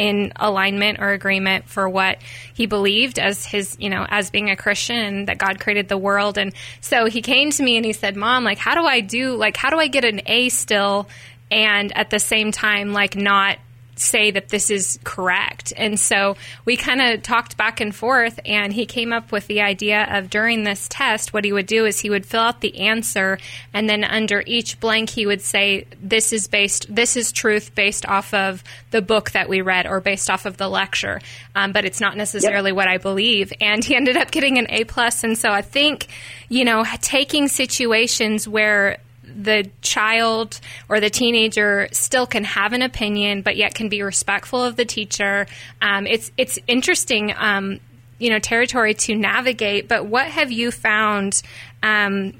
in 0.00 0.32
alignment 0.36 0.98
or 0.98 1.10
agreement 1.10 1.68
for 1.68 1.86
what 1.86 2.16
he 2.54 2.64
believed 2.64 3.18
as 3.18 3.44
his, 3.44 3.76
you 3.78 3.90
know, 3.90 4.06
as 4.08 4.30
being 4.30 4.48
a 4.48 4.56
Christian 4.56 5.26
that 5.26 5.36
God 5.36 5.60
created 5.60 5.90
the 5.90 5.98
world. 5.98 6.38
And 6.38 6.54
so 6.80 7.04
he 7.04 7.20
came 7.20 7.50
to 7.50 7.62
me 7.62 7.76
and 7.76 7.84
he 7.84 7.92
said, 7.92 8.16
Mom, 8.16 8.42
like, 8.42 8.56
how 8.56 8.74
do 8.74 8.86
I 8.86 9.00
do, 9.00 9.36
like, 9.36 9.58
how 9.58 9.68
do 9.68 9.78
I 9.78 9.88
get 9.88 10.06
an 10.06 10.22
A 10.24 10.48
still 10.48 11.06
and 11.50 11.94
at 11.94 12.08
the 12.08 12.18
same 12.18 12.50
time, 12.50 12.94
like, 12.94 13.14
not 13.14 13.58
say 14.00 14.30
that 14.30 14.48
this 14.48 14.70
is 14.70 14.98
correct. 15.04 15.72
And 15.76 15.98
so 15.98 16.36
we 16.64 16.76
kind 16.76 17.00
of 17.00 17.22
talked 17.22 17.56
back 17.56 17.80
and 17.80 17.94
forth, 17.94 18.40
and 18.44 18.72
he 18.72 18.86
came 18.86 19.12
up 19.12 19.32
with 19.32 19.46
the 19.46 19.60
idea 19.60 20.06
of 20.10 20.30
during 20.30 20.64
this 20.64 20.88
test, 20.88 21.32
what 21.32 21.44
he 21.44 21.52
would 21.52 21.66
do 21.66 21.84
is 21.84 22.00
he 22.00 22.10
would 22.10 22.26
fill 22.26 22.40
out 22.40 22.60
the 22.60 22.80
answer, 22.80 23.38
and 23.74 23.88
then 23.88 24.04
under 24.04 24.42
each 24.46 24.80
blank, 24.80 25.10
he 25.10 25.26
would 25.26 25.40
say, 25.40 25.86
This 26.02 26.32
is 26.32 26.48
based, 26.48 26.92
this 26.94 27.16
is 27.16 27.32
truth 27.32 27.74
based 27.74 28.06
off 28.06 28.32
of 28.32 28.64
the 28.90 29.02
book 29.02 29.32
that 29.32 29.48
we 29.48 29.60
read 29.60 29.86
or 29.86 30.00
based 30.00 30.30
off 30.30 30.46
of 30.46 30.56
the 30.56 30.68
lecture. 30.68 31.20
Um, 31.54 31.72
but 31.72 31.84
it's 31.84 32.00
not 32.00 32.16
necessarily 32.16 32.70
yep. 32.70 32.76
what 32.76 32.88
I 32.88 32.98
believe. 32.98 33.52
And 33.60 33.84
he 33.84 33.96
ended 33.96 34.16
up 34.16 34.30
getting 34.30 34.58
an 34.58 34.66
A 34.70 34.84
plus. 34.84 35.24
And 35.24 35.36
so 35.36 35.50
I 35.50 35.62
think, 35.62 36.08
you 36.48 36.64
know, 36.64 36.84
taking 37.00 37.48
situations 37.48 38.48
where 38.48 38.98
the 39.34 39.70
child 39.82 40.60
or 40.88 41.00
the 41.00 41.10
teenager 41.10 41.88
still 41.92 42.26
can 42.26 42.44
have 42.44 42.72
an 42.72 42.82
opinion, 42.82 43.42
but 43.42 43.56
yet 43.56 43.74
can 43.74 43.88
be 43.88 44.02
respectful 44.02 44.62
of 44.62 44.76
the 44.76 44.84
teacher. 44.84 45.46
Um, 45.80 46.06
it's 46.06 46.30
it's 46.36 46.58
interesting, 46.66 47.34
um, 47.36 47.80
you 48.18 48.30
know, 48.30 48.38
territory 48.38 48.94
to 48.94 49.14
navigate. 49.14 49.88
But 49.88 50.06
what 50.06 50.26
have 50.26 50.52
you 50.52 50.70
found? 50.70 51.42
Um, 51.82 52.34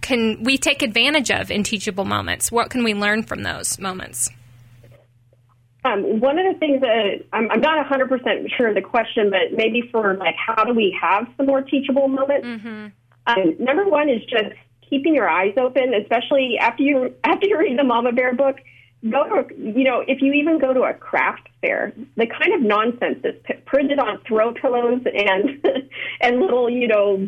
can 0.00 0.42
we 0.42 0.58
take 0.58 0.82
advantage 0.82 1.30
of 1.30 1.50
in 1.50 1.62
teachable 1.62 2.04
moments? 2.04 2.50
What 2.50 2.70
can 2.70 2.84
we 2.84 2.94
learn 2.94 3.22
from 3.22 3.42
those 3.42 3.78
moments? 3.78 4.28
Um, 5.84 6.20
one 6.20 6.38
of 6.38 6.52
the 6.52 6.58
things 6.58 6.80
that 6.82 7.24
I'm, 7.32 7.50
I'm 7.50 7.60
not 7.60 7.86
100% 7.86 8.50
sure 8.56 8.68
of 8.68 8.74
the 8.74 8.82
question, 8.82 9.30
but 9.30 9.56
maybe 9.56 9.82
for 9.90 10.14
like, 10.16 10.34
how 10.36 10.64
do 10.64 10.74
we 10.74 10.96
have 11.00 11.26
some 11.36 11.46
more 11.46 11.62
teachable 11.62 12.06
moments? 12.08 12.46
Mm-hmm. 12.46 12.86
Um, 13.26 13.56
number 13.58 13.88
one 13.88 14.08
is 14.10 14.20
just 14.24 14.54
keeping 14.90 15.14
your 15.14 15.28
eyes 15.28 15.54
open, 15.56 15.94
especially 15.94 16.58
after 16.60 16.82
you 16.82 17.14
after 17.24 17.46
you 17.46 17.58
read 17.58 17.78
the 17.78 17.84
Mama 17.84 18.12
Bear 18.12 18.34
book. 18.34 18.56
Go 19.10 19.24
to, 19.24 19.54
you 19.56 19.84
know, 19.84 20.04
if 20.06 20.20
you 20.20 20.34
even 20.34 20.58
go 20.58 20.74
to 20.74 20.82
a 20.82 20.92
craft 20.92 21.48
fair, 21.62 21.94
the 22.16 22.26
kind 22.26 22.52
of 22.52 22.60
nonsense 22.60 23.20
that's 23.22 23.62
printed 23.64 23.98
on 23.98 24.20
throw 24.28 24.52
pillows 24.52 25.00
and 25.06 25.66
and 26.20 26.38
little, 26.38 26.68
you 26.68 26.86
know, 26.86 27.26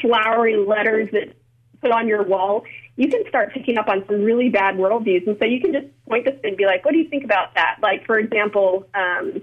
flowery 0.00 0.56
letters 0.56 1.10
that 1.12 1.34
put 1.82 1.90
on 1.90 2.08
your 2.08 2.22
wall, 2.22 2.64
you 2.96 3.08
can 3.08 3.22
start 3.28 3.52
picking 3.52 3.76
up 3.76 3.88
on 3.88 4.04
some 4.06 4.22
really 4.22 4.48
bad 4.48 4.76
worldviews. 4.76 5.26
And 5.26 5.36
so 5.38 5.46
you 5.46 5.60
can 5.60 5.72
just 5.72 5.86
point 6.08 6.24
this 6.24 6.38
and 6.42 6.56
be 6.56 6.64
like, 6.66 6.84
what 6.84 6.92
do 6.92 6.98
you 6.98 7.08
think 7.08 7.24
about 7.24 7.54
that? 7.54 7.76
Like, 7.82 8.06
for 8.06 8.18
example, 8.18 8.86
um, 8.94 9.42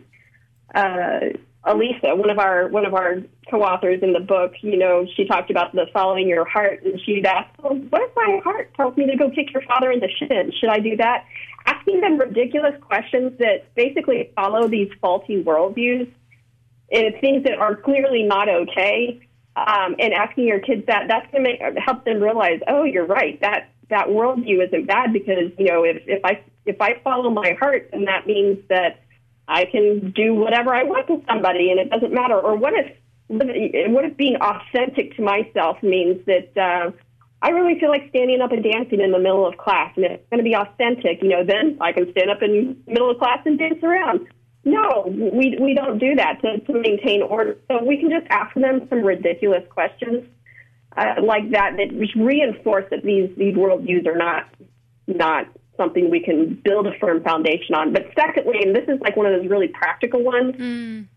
uh, 0.73 1.19
Elisa, 1.63 2.15
one 2.15 2.29
of 2.29 2.39
our 2.39 2.69
one 2.69 2.85
of 2.85 2.93
our 2.93 3.17
co-authors 3.49 4.01
in 4.01 4.13
the 4.13 4.19
book, 4.19 4.53
you 4.61 4.77
know, 4.77 5.05
she 5.15 5.25
talked 5.25 5.51
about 5.51 5.73
the 5.73 5.85
following 5.93 6.27
your 6.27 6.45
heart, 6.45 6.83
and 6.83 6.99
she'd 7.01 7.25
ask, 7.25 7.49
well, 7.61 7.75
"What 7.75 8.01
if 8.03 8.15
my 8.15 8.39
heart 8.43 8.73
tells 8.75 8.95
me 8.95 9.05
to 9.07 9.17
go 9.17 9.29
kick 9.29 9.51
your 9.53 9.63
father 9.63 9.91
in 9.91 9.99
the 9.99 10.09
shin? 10.17 10.51
Should 10.59 10.69
I 10.69 10.79
do 10.79 10.95
that?" 10.97 11.25
Asking 11.65 11.99
them 11.99 12.17
ridiculous 12.17 12.75
questions 12.81 13.37
that 13.39 13.73
basically 13.75 14.31
follow 14.35 14.67
these 14.67 14.89
faulty 15.01 15.43
worldviews 15.43 16.09
and 16.91 17.15
things 17.19 17.43
that 17.43 17.57
are 17.59 17.75
clearly 17.75 18.23
not 18.23 18.47
okay, 18.47 19.19
um, 19.57 19.95
and 19.99 20.13
asking 20.13 20.47
your 20.47 20.59
kids 20.59 20.85
that 20.87 21.07
that's 21.09 21.29
going 21.31 21.43
to 21.43 21.81
help 21.81 22.05
them 22.05 22.21
realize, 22.21 22.61
oh, 22.67 22.83
you're 22.83 23.05
right. 23.05 23.39
That 23.41 23.69
that 23.89 24.07
worldview 24.07 24.65
isn't 24.67 24.85
bad 24.85 25.11
because 25.13 25.51
you 25.57 25.65
know 25.65 25.83
if 25.83 26.01
if 26.07 26.23
I 26.23 26.41
if 26.65 26.81
I 26.81 26.99
follow 27.03 27.29
my 27.29 27.57
heart, 27.59 27.89
then 27.91 28.05
that 28.05 28.27
means 28.27 28.59
that 28.69 29.01
I 29.47 29.65
can 29.65 30.11
do 30.11 30.33
whatever 30.33 30.73
I 30.73 30.83
want 30.83 31.07
to 31.07 31.21
somebody, 31.27 31.71
and 31.71 31.79
it 31.79 31.89
doesn't 31.89 32.13
matter. 32.13 32.39
Or 32.39 32.55
what 32.55 32.73
if 32.73 32.97
what 33.27 34.05
if 34.05 34.17
being 34.17 34.35
authentic 34.37 35.15
to 35.17 35.21
myself 35.21 35.81
means 35.83 36.25
that 36.25 36.57
uh, 36.57 36.91
I 37.41 37.49
really 37.49 37.79
feel 37.79 37.89
like 37.89 38.09
standing 38.09 38.41
up 38.41 38.51
and 38.51 38.63
dancing 38.63 39.01
in 39.01 39.11
the 39.11 39.19
middle 39.19 39.45
of 39.45 39.57
class, 39.57 39.93
and 39.95 40.05
it's 40.05 40.29
going 40.29 40.39
to 40.39 40.43
be 40.43 40.55
authentic. 40.55 41.21
You 41.21 41.29
know, 41.29 41.43
then 41.45 41.77
I 41.79 41.91
can 41.91 42.11
stand 42.11 42.29
up 42.29 42.41
in 42.41 42.81
the 42.85 42.91
middle 42.91 43.11
of 43.11 43.17
class 43.19 43.39
and 43.45 43.57
dance 43.57 43.81
around. 43.83 44.27
No, 44.63 45.05
we 45.07 45.57
we 45.59 45.73
don't 45.73 45.97
do 45.97 46.15
that 46.15 46.41
to, 46.41 46.59
to 46.59 46.73
maintain 46.73 47.21
order. 47.21 47.57
So 47.69 47.83
we 47.83 47.97
can 47.97 48.09
just 48.09 48.27
ask 48.29 48.53
them 48.55 48.87
some 48.89 49.01
ridiculous 49.01 49.63
questions 49.69 50.25
uh, 50.97 51.15
like 51.23 51.51
that 51.51 51.77
that 51.77 52.11
reinforce 52.15 52.85
that 52.89 53.03
these 53.03 53.29
these 53.37 53.55
worldviews 53.55 54.05
are 54.07 54.17
not 54.17 54.49
not 55.07 55.47
something 55.77 56.09
we 56.09 56.19
can 56.19 56.59
build 56.63 56.87
a 56.87 56.97
firm 56.99 57.23
foundation 57.23 57.75
on. 57.75 57.93
But 57.93 58.07
secondly, 58.15 58.59
and 58.61 58.75
this 58.75 58.85
is 58.87 58.99
like 59.01 59.15
one 59.15 59.25
of 59.25 59.39
those 59.39 59.49
really 59.49 59.67
practical 59.67 60.23
ones. 60.23 60.55
Mm. 60.55 61.07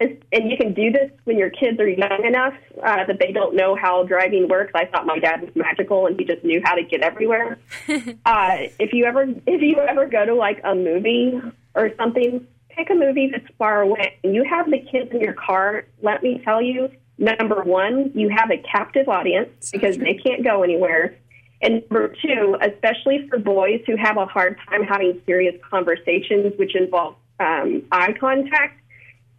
and 0.00 0.50
you 0.50 0.56
can 0.56 0.74
do 0.74 0.92
this 0.92 1.10
when 1.24 1.38
your 1.38 1.50
kids 1.50 1.80
are 1.80 1.88
young 1.88 2.24
enough 2.24 2.54
uh, 2.84 3.04
that 3.06 3.18
they 3.18 3.32
don't 3.32 3.56
know 3.56 3.74
how 3.74 4.04
driving 4.04 4.48
works. 4.48 4.72
I 4.74 4.86
thought 4.86 5.06
my 5.06 5.18
dad 5.18 5.40
was 5.40 5.50
magical 5.56 6.06
and 6.06 6.18
he 6.18 6.24
just 6.24 6.44
knew 6.44 6.60
how 6.64 6.74
to 6.74 6.82
get 6.82 7.00
everywhere. 7.00 7.58
uh, 7.88 8.56
if 8.78 8.92
you 8.92 9.06
ever 9.06 9.22
if 9.22 9.62
you 9.62 9.76
ever 9.78 10.06
go 10.06 10.24
to 10.24 10.34
like 10.34 10.60
a 10.64 10.74
movie 10.74 11.40
or 11.74 11.90
something, 11.96 12.46
pick 12.68 12.90
a 12.90 12.94
movie 12.94 13.30
that's 13.32 13.52
far 13.58 13.82
away 13.82 14.18
and 14.22 14.34
you 14.34 14.44
have 14.44 14.70
the 14.70 14.78
kids 14.78 15.10
in 15.12 15.20
your 15.20 15.32
car, 15.32 15.84
let 16.02 16.22
me 16.22 16.40
tell 16.44 16.62
you, 16.62 16.90
number 17.18 17.62
one, 17.62 18.12
you 18.14 18.28
have 18.28 18.50
a 18.50 18.58
captive 18.58 19.08
audience 19.08 19.70
because 19.70 19.98
they 19.98 20.14
can't 20.14 20.44
go 20.44 20.62
anywhere. 20.62 21.18
And 21.60 21.82
number 21.90 22.14
two, 22.22 22.56
especially 22.60 23.26
for 23.28 23.38
boys 23.38 23.80
who 23.86 23.96
have 23.96 24.16
a 24.16 24.26
hard 24.26 24.58
time 24.68 24.84
having 24.84 25.20
serious 25.26 25.54
conversations, 25.68 26.52
which 26.56 26.76
involve 26.76 27.16
um, 27.40 27.82
eye 27.90 28.14
contact, 28.18 28.80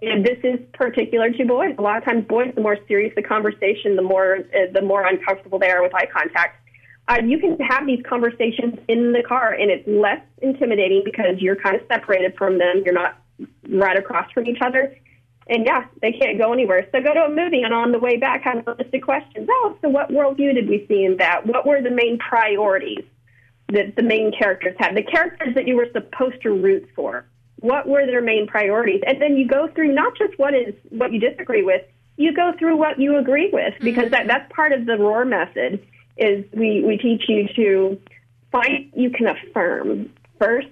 and 0.01 0.25
this 0.25 0.37
is 0.43 0.59
particular 0.73 1.29
to 1.29 1.45
boys. 1.45 1.75
A 1.77 1.81
lot 1.81 1.97
of 1.97 2.05
times, 2.05 2.25
boys, 2.25 2.53
the 2.55 2.61
more 2.61 2.77
serious 2.87 3.13
the 3.15 3.21
conversation, 3.21 3.95
the 3.95 4.01
more 4.01 4.37
uh, 4.37 4.71
the 4.73 4.81
more 4.81 5.05
uncomfortable 5.05 5.59
they 5.59 5.69
are 5.69 5.81
with 5.81 5.93
eye 5.93 6.07
contact. 6.11 6.57
Uh, 7.07 7.17
you 7.25 7.39
can 7.39 7.57
have 7.59 7.87
these 7.87 8.01
conversations 8.07 8.75
in 8.87 9.13
the 9.13 9.23
car, 9.23 9.53
and 9.53 9.71
it's 9.71 9.87
less 9.87 10.21
intimidating 10.41 11.01
because 11.03 11.39
you're 11.39 11.55
kind 11.55 11.75
of 11.75 11.81
separated 11.91 12.35
from 12.37 12.59
them. 12.59 12.83
You're 12.85 12.93
not 12.93 13.17
right 13.69 13.97
across 13.97 14.31
from 14.31 14.45
each 14.45 14.59
other. 14.61 14.95
And 15.49 15.65
yeah, 15.65 15.85
they 16.01 16.11
can't 16.11 16.37
go 16.37 16.53
anywhere. 16.53 16.87
So 16.91 17.01
go 17.01 17.13
to 17.13 17.21
a 17.21 17.29
movie 17.29 17.63
and 17.63 17.73
on 17.73 17.91
the 17.91 17.97
way 17.97 18.17
back 18.17 18.43
have 18.43 18.67
a 18.67 18.71
list 18.71 18.93
of 18.93 19.01
questions. 19.01 19.47
Oh, 19.49 19.75
so 19.81 19.89
what 19.89 20.09
worldview 20.09 20.53
did 20.53 20.69
we 20.69 20.85
see 20.87 21.03
in 21.03 21.17
that? 21.17 21.45
What 21.47 21.65
were 21.65 21.81
the 21.81 21.89
main 21.89 22.19
priorities 22.19 23.03
that 23.69 23.95
the 23.95 24.03
main 24.03 24.31
characters 24.31 24.75
had? 24.77 24.95
The 24.95 25.03
characters 25.03 25.55
that 25.55 25.67
you 25.67 25.75
were 25.75 25.87
supposed 25.91 26.41
to 26.43 26.51
root 26.51 26.87
for. 26.95 27.25
What 27.61 27.87
were 27.87 28.05
their 28.05 28.21
main 28.21 28.45
priorities? 28.47 29.01
And 29.05 29.19
then 29.19 29.35
you 29.35 29.47
go 29.47 29.67
through 29.67 29.93
not 29.93 30.15
just 30.15 30.37
what 30.37 30.53
is 30.53 30.75
what 30.89 31.11
you 31.11 31.19
disagree 31.19 31.63
with, 31.63 31.81
you 32.15 32.31
go 32.33 32.53
through 32.59 32.77
what 32.77 32.99
you 32.99 33.17
agree 33.17 33.49
with 33.51 33.73
because 33.81 34.05
mm-hmm. 34.05 34.11
that, 34.11 34.27
that's 34.27 34.53
part 34.53 34.71
of 34.71 34.85
the 34.85 34.97
roar 34.97 35.25
method 35.25 35.83
is 36.17 36.45
we, 36.53 36.83
we 36.83 36.97
teach 36.97 37.23
you 37.27 37.47
to 37.55 37.99
find 38.51 38.91
you 38.93 39.09
can 39.09 39.27
affirm 39.27 40.09
first 40.37 40.67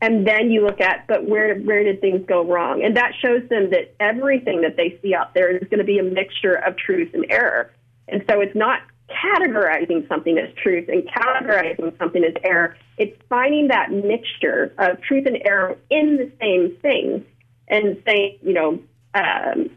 and 0.00 0.26
then 0.26 0.50
you 0.50 0.64
look 0.64 0.80
at 0.80 1.06
but 1.06 1.28
where 1.28 1.56
where 1.60 1.82
did 1.82 2.00
things 2.00 2.24
go 2.26 2.44
wrong? 2.44 2.84
And 2.84 2.96
that 2.96 3.12
shows 3.20 3.48
them 3.48 3.70
that 3.70 3.94
everything 3.98 4.62
that 4.62 4.76
they 4.76 4.98
see 5.02 5.14
out 5.14 5.34
there 5.34 5.54
is 5.56 5.66
going 5.68 5.78
to 5.78 5.84
be 5.84 5.98
a 5.98 6.02
mixture 6.02 6.54
of 6.54 6.76
truth 6.76 7.12
and 7.14 7.26
error. 7.30 7.70
And 8.08 8.24
so 8.28 8.40
it's 8.40 8.54
not 8.54 8.80
categorizing 9.08 10.06
something 10.08 10.36
as 10.36 10.52
truth 10.62 10.88
and 10.88 11.08
categorizing 11.08 11.96
something 11.98 12.24
as 12.24 12.34
error. 12.44 12.76
It's 12.98 13.16
finding 13.28 13.68
that 13.68 13.90
mixture 13.90 14.74
of 14.78 15.00
truth 15.00 15.26
and 15.26 15.38
error 15.44 15.76
in 15.90 16.16
the 16.16 16.30
same 16.40 16.76
thing 16.82 17.24
and 17.68 18.02
saying 18.06 18.38
you 18.42 18.52
know 18.52 18.78
um, 19.14 19.70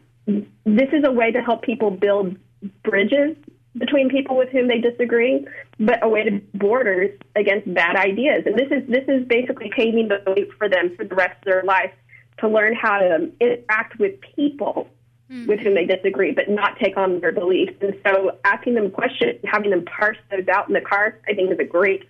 this 0.64 0.88
is 0.92 1.04
a 1.04 1.10
way 1.10 1.32
to 1.32 1.40
help 1.40 1.62
people 1.62 1.90
build 1.90 2.36
bridges 2.82 3.36
between 3.76 4.08
people 4.08 4.36
with 4.36 4.48
whom 4.50 4.68
they 4.68 4.78
disagree, 4.78 5.46
but 5.78 6.02
a 6.02 6.08
way 6.08 6.24
to 6.24 6.40
borders 6.54 7.10
against 7.36 7.72
bad 7.72 7.96
ideas. 7.96 8.42
And 8.46 8.58
this 8.58 8.68
is 8.70 8.88
this 8.88 9.04
is 9.08 9.26
basically 9.26 9.70
paving 9.74 10.08
the 10.08 10.22
way 10.26 10.46
for 10.58 10.68
them 10.68 10.94
for 10.96 11.04
the 11.04 11.14
rest 11.14 11.38
of 11.38 11.44
their 11.44 11.62
life 11.62 11.92
to 12.38 12.48
learn 12.48 12.74
how 12.74 12.98
to 12.98 13.30
interact 13.40 13.98
with 13.98 14.20
people 14.34 14.88
mm-hmm. 15.30 15.46
with 15.46 15.60
whom 15.60 15.74
they 15.74 15.86
disagree, 15.86 16.32
but 16.32 16.48
not 16.48 16.78
take 16.78 16.96
on 16.96 17.20
their 17.20 17.32
beliefs. 17.32 17.74
And 17.80 17.94
so, 18.04 18.38
asking 18.44 18.74
them 18.74 18.90
questions, 18.90 19.40
having 19.44 19.70
them 19.70 19.84
parse 19.84 20.18
those 20.30 20.48
out 20.48 20.68
in 20.68 20.74
the 20.74 20.80
car, 20.80 21.18
I 21.28 21.34
think 21.34 21.52
is 21.52 21.58
a 21.58 21.64
great 21.64 22.08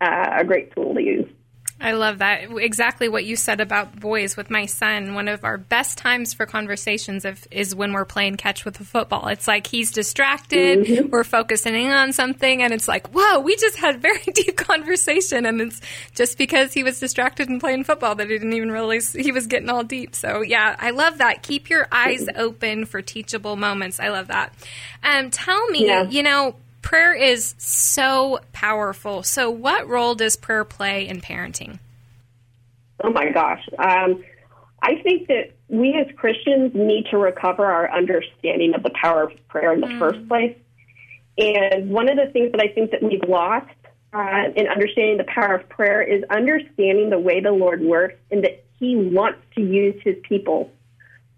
uh, 0.00 0.36
a 0.38 0.44
great 0.44 0.74
tool 0.74 0.94
to 0.94 1.02
use. 1.02 1.28
I 1.80 1.92
love 1.92 2.18
that. 2.18 2.50
Exactly 2.50 3.08
what 3.08 3.24
you 3.24 3.36
said 3.36 3.60
about 3.60 3.98
boys 4.00 4.36
with 4.36 4.50
my 4.50 4.66
son. 4.66 5.14
One 5.14 5.28
of 5.28 5.44
our 5.44 5.56
best 5.56 5.96
times 5.96 6.34
for 6.34 6.44
conversations 6.44 7.24
of, 7.24 7.46
is 7.52 7.72
when 7.72 7.92
we're 7.92 8.04
playing 8.04 8.36
catch 8.36 8.64
with 8.64 8.74
the 8.74 8.84
football. 8.84 9.28
It's 9.28 9.46
like 9.46 9.68
he's 9.68 9.92
distracted, 9.92 10.80
mm-hmm. 10.80 11.10
we're 11.10 11.22
focusing 11.22 11.88
on 11.88 12.12
something, 12.12 12.62
and 12.62 12.72
it's 12.72 12.88
like, 12.88 13.08
whoa, 13.10 13.38
we 13.40 13.54
just 13.56 13.78
had 13.78 14.02
very 14.02 14.18
deep 14.34 14.56
conversation. 14.56 15.46
And 15.46 15.60
it's 15.60 15.80
just 16.16 16.36
because 16.36 16.72
he 16.72 16.82
was 16.82 16.98
distracted 16.98 17.48
and 17.48 17.60
playing 17.60 17.84
football 17.84 18.16
that 18.16 18.28
he 18.28 18.34
didn't 18.34 18.54
even 18.54 18.72
realize 18.72 19.12
he 19.12 19.30
was 19.30 19.46
getting 19.46 19.68
all 19.68 19.84
deep. 19.84 20.16
So, 20.16 20.40
yeah, 20.40 20.74
I 20.80 20.90
love 20.90 21.18
that. 21.18 21.44
Keep 21.44 21.70
your 21.70 21.86
eyes 21.92 22.26
open 22.34 22.86
for 22.86 23.02
teachable 23.02 23.54
moments. 23.54 24.00
I 24.00 24.08
love 24.08 24.26
that. 24.28 24.52
Um, 25.04 25.30
tell 25.30 25.68
me, 25.68 25.86
yeah. 25.86 26.02
you 26.02 26.24
know, 26.24 26.56
prayer 26.88 27.12
is 27.12 27.54
so 27.58 28.40
powerful. 28.54 29.22
So, 29.22 29.50
what 29.50 29.86
role 29.86 30.14
does 30.14 30.36
prayer 30.36 30.64
play 30.64 31.06
in 31.06 31.20
parenting? 31.20 31.80
Oh 33.04 33.10
my 33.10 33.30
gosh. 33.30 33.60
Um, 33.78 34.24
I 34.80 34.94
think 35.02 35.28
that 35.28 35.52
we 35.68 35.92
as 35.92 36.06
Christians 36.16 36.72
need 36.74 37.04
to 37.10 37.18
recover 37.18 37.66
our 37.66 37.92
understanding 37.92 38.74
of 38.74 38.82
the 38.82 38.90
power 38.90 39.24
of 39.24 39.32
prayer 39.48 39.74
in 39.74 39.82
the 39.82 39.86
mm. 39.86 39.98
first 39.98 40.26
place. 40.28 40.56
And 41.36 41.90
one 41.90 42.08
of 42.08 42.16
the 42.16 42.32
things 42.32 42.52
that 42.52 42.60
I 42.62 42.68
think 42.68 42.90
that 42.92 43.02
we've 43.02 43.22
lost 43.28 43.66
uh, 44.14 44.44
in 44.56 44.66
understanding 44.66 45.18
the 45.18 45.26
power 45.28 45.56
of 45.56 45.68
prayer 45.68 46.00
is 46.00 46.24
understanding 46.30 47.10
the 47.10 47.18
way 47.18 47.40
the 47.40 47.52
Lord 47.52 47.82
works 47.82 48.16
and 48.30 48.42
that 48.44 48.64
He 48.78 48.96
wants 48.96 49.40
to 49.56 49.60
use 49.60 50.00
His 50.02 50.16
people 50.26 50.72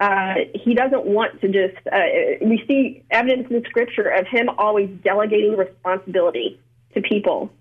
uh, 0.01 0.35
he 0.55 0.75
doesn't 0.75 1.05
want 1.05 1.41
to 1.43 1.49
just, 1.49 1.87
uh, 1.93 1.99
we 2.41 2.65
see 2.67 3.05
evidence 3.11 3.49
in 3.51 3.63
Scripture 3.69 4.09
of 4.09 4.27
him 4.27 4.49
always 4.57 4.89
delegating 5.05 5.57
responsibility 5.57 6.59
to 6.95 7.03
people 7.03 7.53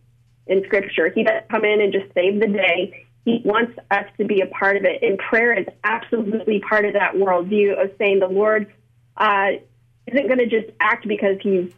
in 0.47 0.63
Scripture. 0.65 1.10
He 1.10 1.23
doesn't 1.23 1.49
come 1.49 1.65
in 1.65 1.82
and 1.82 1.91
just 1.91 2.13
save 2.13 2.39
the 2.39 2.47
day. 2.47 3.06
He 3.25 3.41
wants 3.43 3.78
us 3.91 4.06
to 4.17 4.25
be 4.25 4.39
a 4.39 4.47
part 4.47 4.78
of 4.78 4.86
it. 4.86 5.04
And 5.04 5.19
prayer 5.19 5.54
is 5.54 5.67
absolutely 5.84 6.62
part 6.62 6.86
of 6.86 6.93
that 6.93 7.13
worldview 7.13 7.84
of 7.84 7.91
saying 7.97 8.19
the 8.19 8.28
Lord 8.28 8.71
uh, 9.17 9.49
isn't 10.08 10.28
going 10.28 10.39
to 10.39 10.47
just 10.47 10.71
act 10.80 11.08
because 11.08 11.38
he's 11.41 11.71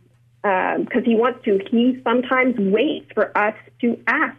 because 0.43 0.97
um, 0.97 1.04
he 1.06 1.15
wants 1.15 1.43
to. 1.45 1.60
He 1.69 2.02
sometimes 2.04 2.56
waits 2.58 3.12
for 3.13 3.36
us 3.38 3.56
to 3.82 4.02
ask. 4.08 4.38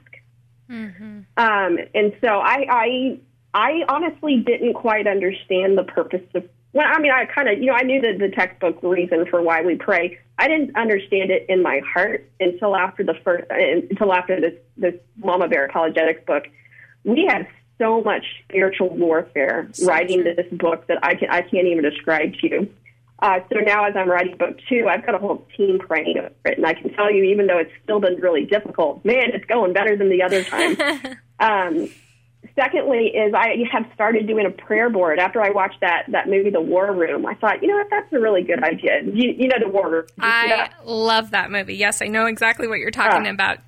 Mm-hmm. 0.68 1.20
Um, 1.36 1.78
and 1.94 2.12
so 2.20 2.28
I, 2.40 2.66
I, 2.68 3.18
I 3.54 3.82
honestly 3.88 4.38
didn't 4.38 4.74
quite 4.74 5.06
understand 5.06 5.76
the 5.76 5.84
purpose 5.84 6.22
of. 6.34 6.48
Well, 6.72 6.86
I 6.88 6.98
mean, 7.00 7.12
I 7.12 7.26
kind 7.26 7.50
of, 7.50 7.58
you 7.58 7.66
know, 7.66 7.74
I 7.74 7.82
knew 7.82 8.00
the, 8.00 8.16
the 8.18 8.30
textbook 8.34 8.82
reason 8.82 9.26
for 9.26 9.42
why 9.42 9.60
we 9.60 9.76
pray. 9.76 10.18
I 10.38 10.48
didn't 10.48 10.74
understand 10.74 11.30
it 11.30 11.44
in 11.50 11.62
my 11.62 11.80
heart 11.80 12.30
until 12.40 12.74
after 12.74 13.04
the 13.04 13.14
first, 13.22 13.44
until 13.50 14.12
after 14.12 14.40
this 14.40 14.54
this 14.76 14.94
Mama 15.16 15.48
Bear 15.48 15.66
apologetics 15.66 16.24
book. 16.26 16.44
We 17.04 17.26
had 17.28 17.46
so 17.78 18.00
much 18.00 18.24
spiritual 18.44 18.90
warfare 18.90 19.68
so 19.72 19.86
writing 19.86 20.22
true. 20.22 20.34
this 20.34 20.46
book 20.52 20.86
that 20.86 20.98
I 21.02 21.14
can 21.14 21.28
I 21.30 21.42
can't 21.42 21.66
even 21.66 21.82
describe 21.82 22.32
to 22.40 22.48
you. 22.48 22.74
Uh, 23.18 23.38
so 23.52 23.60
now, 23.60 23.84
as 23.84 23.94
I'm 23.94 24.08
writing 24.08 24.36
book 24.36 24.58
two, 24.68 24.88
I've 24.88 25.06
got 25.06 25.14
a 25.14 25.18
whole 25.18 25.46
team 25.56 25.78
praying 25.78 26.18
over 26.18 26.32
it, 26.44 26.58
and 26.58 26.66
I 26.66 26.74
can 26.74 26.92
tell 26.94 27.12
you, 27.12 27.22
even 27.24 27.46
though 27.46 27.58
it's 27.58 27.70
still 27.84 28.00
been 28.00 28.16
really 28.16 28.46
difficult, 28.46 29.04
man, 29.04 29.30
it's 29.32 29.44
going 29.44 29.72
better 29.72 29.96
than 29.96 30.10
the 30.10 30.22
other 30.22 30.42
time. 30.42 30.76
um, 31.38 31.88
secondly, 32.54 33.08
is 33.08 33.34
I 33.34 33.56
have 33.72 33.86
started 33.94 34.26
doing 34.26 34.46
a 34.46 34.50
prayer 34.50 34.90
board 34.90 35.18
after 35.18 35.42
I 35.42 35.50
watched 35.50 35.80
that 35.80 36.04
that 36.08 36.28
movie, 36.28 36.50
The 36.50 36.60
War 36.60 36.92
Room. 36.92 37.26
I 37.26 37.34
thought, 37.34 37.62
you 37.62 37.68
know 37.68 37.76
what, 37.76 37.88
that's 37.90 38.12
a 38.12 38.20
really 38.20 38.42
good 38.42 38.62
idea. 38.62 39.02
You, 39.04 39.34
you 39.36 39.48
know, 39.48 39.56
The 39.60 39.68
War 39.68 39.90
Room. 39.90 40.06
I 40.20 40.70
love 40.84 41.30
that 41.30 41.50
movie. 41.50 41.76
Yes, 41.76 42.02
I 42.02 42.06
know 42.06 42.26
exactly 42.26 42.68
what 42.68 42.78
you're 42.78 42.90
talking 42.90 43.26
uh, 43.26 43.32
about. 43.32 43.58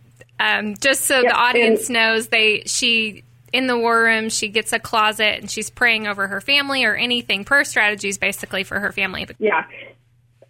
Um, 0.41 0.75
just 0.77 1.03
so 1.03 1.23
the 1.23 1.33
audience 1.33 1.87
and, 1.87 1.95
knows, 1.95 2.29
they 2.29 2.65
she 2.67 3.25
in 3.55 3.69
the 3.69 3.79
war 3.79 4.03
room. 4.03 4.29
She 4.29 4.49
gets 4.49 4.73
a 4.73 4.81
closet 4.81 5.41
and 5.41 5.49
she's 5.49 5.71
praying 5.71 6.09
over 6.09 6.27
her 6.27 6.41
family 6.41 6.85
or 6.85 6.97
anything. 6.97 7.45
Prayer 7.45 7.65
strategies 7.65 8.19
basically 8.19 8.65
for 8.65 8.81
her 8.81 8.91
family. 8.91 9.29
Yeah. 9.39 9.65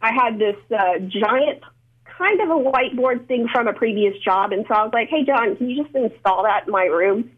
I 0.01 0.13
had 0.13 0.39
this 0.39 0.57
uh, 0.73 0.99
giant 1.01 1.63
kind 2.05 2.41
of 2.41 2.49
a 2.49 2.55
whiteboard 2.55 3.27
thing 3.29 3.47
from 3.53 3.69
a 3.69 3.75
previous 3.75 4.17
job. 4.23 4.53
And 4.53 4.65
so 4.67 4.75
I 4.75 4.85
was 4.85 4.93
like, 4.95 5.09
hey, 5.11 5.23
John, 5.25 5.55
can 5.57 5.69
you 5.69 5.83
just 5.83 5.95
install 5.95 6.45
that 6.45 6.67
in 6.67 6.73
my 6.73 6.85
room? 6.85 7.31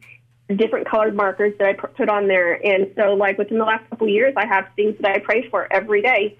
Different 0.54 0.88
colored 0.88 1.16
markers 1.16 1.54
that 1.58 1.68
I 1.68 1.72
put 1.72 2.08
on 2.08 2.28
there. 2.28 2.54
And 2.54 2.92
so, 2.96 3.14
like, 3.14 3.36
within 3.36 3.58
the 3.58 3.64
last 3.64 3.88
couple 3.90 4.06
of 4.06 4.12
years, 4.12 4.34
I 4.36 4.46
have 4.46 4.66
things 4.76 4.94
that 5.00 5.10
I 5.10 5.18
pray 5.18 5.48
for 5.50 5.66
every 5.72 6.02
day 6.02 6.38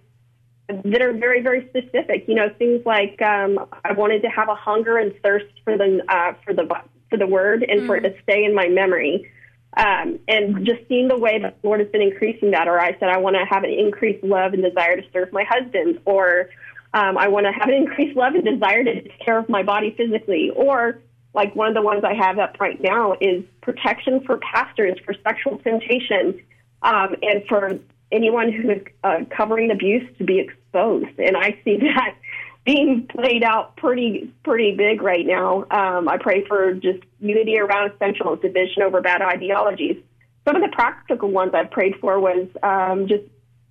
that 0.69 1.03
are 1.03 1.13
very, 1.13 1.43
very 1.43 1.69
specific. 1.69 2.27
You 2.29 2.35
know, 2.35 2.49
things 2.59 2.83
like 2.87 3.21
um, 3.21 3.67
I 3.85 3.93
wanted 3.93 4.23
to 4.23 4.29
have 4.29 4.49
a 4.49 4.55
hunger 4.55 4.99
and 4.99 5.13
thirst 5.23 5.47
for 5.65 5.77
the 5.77 6.05
uh, 6.09 6.35
for 6.45 6.55
the 6.55 6.69
for 7.11 7.17
the 7.17 7.27
word 7.27 7.65
and 7.65 7.81
mm. 7.81 7.87
for 7.87 7.97
it 7.97 8.03
to 8.03 8.15
stay 8.23 8.45
in 8.45 8.55
my 8.55 8.69
memory. 8.69 9.31
Um, 9.77 10.21
and 10.27 10.65
just 10.65 10.89
seeing 10.89 11.09
the 11.09 11.19
way 11.19 11.39
that 11.39 11.61
the 11.61 11.69
Lord 11.69 11.81
has 11.81 11.89
been 11.91 12.01
increasing 12.01 12.53
that, 12.53 12.67
or 12.67 12.81
I 12.81 12.99
said 12.99 13.11
I 13.11 13.19
want 13.19 13.37
to 13.37 13.45
have 13.45 13.63
an 13.63 13.71
increased 13.71 14.25
love 14.25 14.55
and 14.55 14.63
desire 14.63 14.97
to 14.97 15.03
serve 15.13 15.33
my 15.33 15.45
husband, 15.45 16.01
or 16.05 16.49
um, 16.95 17.19
I 17.19 17.29
want 17.29 17.45
to 17.47 17.53
have 17.53 17.69
an 17.69 17.75
increased 17.75 18.17
love 18.17 18.35
and 18.35 18.45
desire 18.45 18.85
to 18.85 19.03
take 19.03 19.19
care 19.19 19.37
of 19.37 19.49
my 19.49 19.63
body 19.63 19.95
physically, 19.97 20.51
or 20.55 21.01
like 21.37 21.55
one 21.55 21.69
of 21.69 21.75
the 21.75 21.83
ones 21.83 22.03
I 22.03 22.15
have 22.15 22.39
up 22.39 22.57
right 22.59 22.81
now 22.81 23.15
is 23.21 23.45
protection 23.61 24.25
for 24.25 24.39
pastors 24.39 24.99
for 25.05 25.15
sexual 25.23 25.59
temptation 25.59 26.41
um, 26.83 27.15
and 27.23 27.45
for 27.47 27.79
anyone 28.11 28.51
who 28.51 28.71
is 28.71 28.83
uh, 29.05 29.19
covering 29.37 29.71
abuse 29.71 30.09
to 30.17 30.25
be 30.25 30.41
exposed. 30.41 31.19
And 31.19 31.37
I 31.37 31.61
see 31.63 31.77
that 31.81 32.17
being 32.65 33.07
played 33.07 33.45
out 33.45 33.77
pretty 33.77 34.33
pretty 34.43 34.75
big 34.75 35.03
right 35.03 35.27
now. 35.27 35.67
Um, 35.71 36.09
I 36.09 36.17
pray 36.19 36.45
for 36.47 36.73
just 36.73 37.01
unity 37.21 37.59
around 37.59 37.93
essentials, 37.93 38.41
division 38.41 38.83
over 38.83 39.03
bad 39.03 39.21
ideologies. 39.21 40.03
Some 40.49 40.57
of 40.57 40.63
the 40.63 40.75
practical 40.75 41.31
ones 41.31 41.53
I've 41.55 41.71
prayed 41.71 41.97
for 42.01 42.19
was 42.19 42.49
um, 42.63 43.09
just 43.09 43.25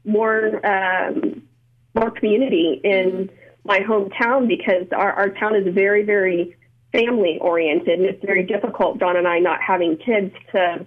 more 0.06 0.63
um, 0.65 1.41
more 1.95 2.12
community 2.12 2.80
in 2.84 3.32
my 3.63 3.80
hometown 3.80 4.47
because 4.47 4.86
our, 4.91 5.12
our 5.13 5.30
town 5.30 5.56
is 5.56 5.73
very 5.73 6.04
very 6.04 6.56
family 6.98 7.38
oriented 7.40 8.00
and 8.00 8.06
it's 8.06 8.24
very 8.24 8.44
difficult. 8.44 9.00
John 9.00 9.18
and 9.18 9.28
I 9.28 9.40
not 9.40 9.62
having 9.62 9.98
kids 9.98 10.34
to 10.52 10.86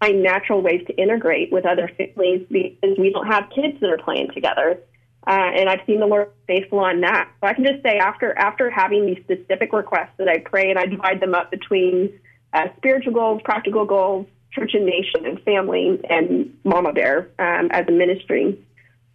find 0.00 0.22
natural 0.22 0.60
ways 0.60 0.82
to 0.86 0.96
integrate 0.96 1.52
with 1.52 1.64
other 1.64 1.90
families 1.96 2.46
because 2.50 2.98
we 2.98 3.10
don't 3.10 3.26
have 3.26 3.50
kids 3.54 3.80
that 3.80 3.90
are 3.90 3.98
playing 3.98 4.30
together. 4.34 4.78
Uh, 5.26 5.50
and 5.56 5.68
I've 5.68 5.80
seen 5.86 5.98
the 5.98 6.06
Lord 6.06 6.30
faithful 6.46 6.78
on 6.78 7.00
that. 7.00 7.28
So 7.40 7.48
I 7.48 7.54
can 7.54 7.64
just 7.64 7.82
say 7.82 7.98
after 7.98 8.36
after 8.38 8.70
having 8.70 9.06
these 9.06 9.18
specific 9.24 9.72
requests 9.72 10.12
that 10.18 10.28
I 10.28 10.38
pray 10.38 10.70
and 10.70 10.78
I 10.78 10.86
divide 10.86 11.20
them 11.20 11.34
up 11.34 11.50
between 11.50 12.20
uh, 12.52 12.68
spiritual 12.76 13.12
goals, 13.12 13.42
practical 13.44 13.84
goals, 13.84 14.26
church 14.52 14.74
and 14.74 14.86
nation, 14.86 15.26
and 15.26 15.42
family, 15.42 16.00
and 16.08 16.56
Mama 16.64 16.92
Bear 16.92 17.30
um, 17.38 17.68
as 17.72 17.86
a 17.88 17.92
ministry. 17.92 18.64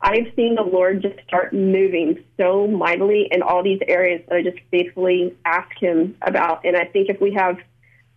I've 0.01 0.33
seen 0.35 0.55
the 0.55 0.63
Lord 0.63 1.03
just 1.03 1.15
start 1.27 1.53
moving 1.53 2.23
so 2.37 2.67
mightily 2.67 3.27
in 3.31 3.41
all 3.43 3.63
these 3.63 3.79
areas 3.87 4.21
that 4.27 4.35
I 4.35 4.41
just 4.41 4.57
faithfully 4.71 5.35
ask 5.45 5.69
Him 5.79 6.15
about. 6.21 6.65
And 6.65 6.75
I 6.75 6.85
think 6.85 7.09
if 7.09 7.21
we 7.21 7.33
have 7.33 7.57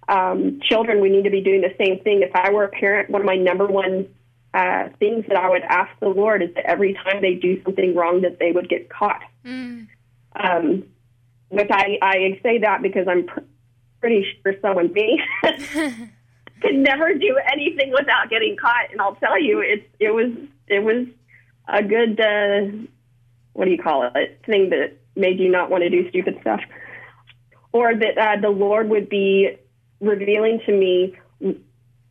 um, 0.08 0.60
children, 0.62 1.00
we 1.00 1.10
need 1.10 1.24
to 1.24 1.30
be 1.30 1.42
doing 1.42 1.60
the 1.60 1.74
same 1.78 2.00
thing. 2.00 2.22
If 2.22 2.34
I 2.34 2.50
were 2.50 2.64
a 2.64 2.68
parent, 2.68 3.10
one 3.10 3.20
of 3.20 3.26
my 3.26 3.36
number 3.36 3.66
one 3.66 4.08
uh, 4.54 4.88
things 4.98 5.24
that 5.28 5.36
I 5.36 5.50
would 5.50 5.62
ask 5.62 5.90
the 6.00 6.08
Lord 6.08 6.42
is 6.42 6.54
that 6.54 6.64
every 6.64 6.94
time 6.94 7.20
they 7.20 7.34
do 7.34 7.62
something 7.64 7.94
wrong, 7.94 8.22
that 8.22 8.38
they 8.38 8.52
would 8.52 8.68
get 8.68 8.88
caught. 8.88 9.22
Mm. 9.44 9.88
Um, 10.36 10.84
which 11.48 11.68
I, 11.70 11.98
I 12.00 12.40
say 12.42 12.58
that 12.58 12.80
because 12.82 13.06
I'm 13.08 13.26
pr- 13.26 13.40
pretty 14.00 14.26
sure 14.42 14.54
someone 14.62 14.92
me 14.92 15.20
could 15.42 16.74
never 16.74 17.14
do 17.14 17.38
anything 17.52 17.90
without 17.90 18.30
getting 18.30 18.56
caught. 18.56 18.90
And 18.90 19.00
I'll 19.00 19.16
tell 19.16 19.40
you, 19.40 19.60
it 19.60 19.88
it 20.00 20.14
was 20.14 20.32
it 20.66 20.82
was 20.82 21.06
a 21.68 21.83
good 21.83 22.20
uh, 22.20 22.87
what 23.53 23.64
do 23.64 23.70
you 23.70 23.83
call 23.83 24.11
it? 24.14 24.40
Thing 24.46 24.70
that 24.70 24.96
made 25.16 25.38
you 25.38 25.50
not 25.50 25.70
want 25.70 25.83
to 25.83 25.90
do 25.90 26.09
stupid 26.11 26.38
stuff, 26.40 26.61
or 27.72 27.94
that 27.94 28.18
uh, 28.18 28.40
the 28.40 28.50
Lord 28.50 28.90
would 28.90 29.09
be 29.09 29.57
revealing 30.00 30.61
to 30.66 30.72
me 30.72 31.16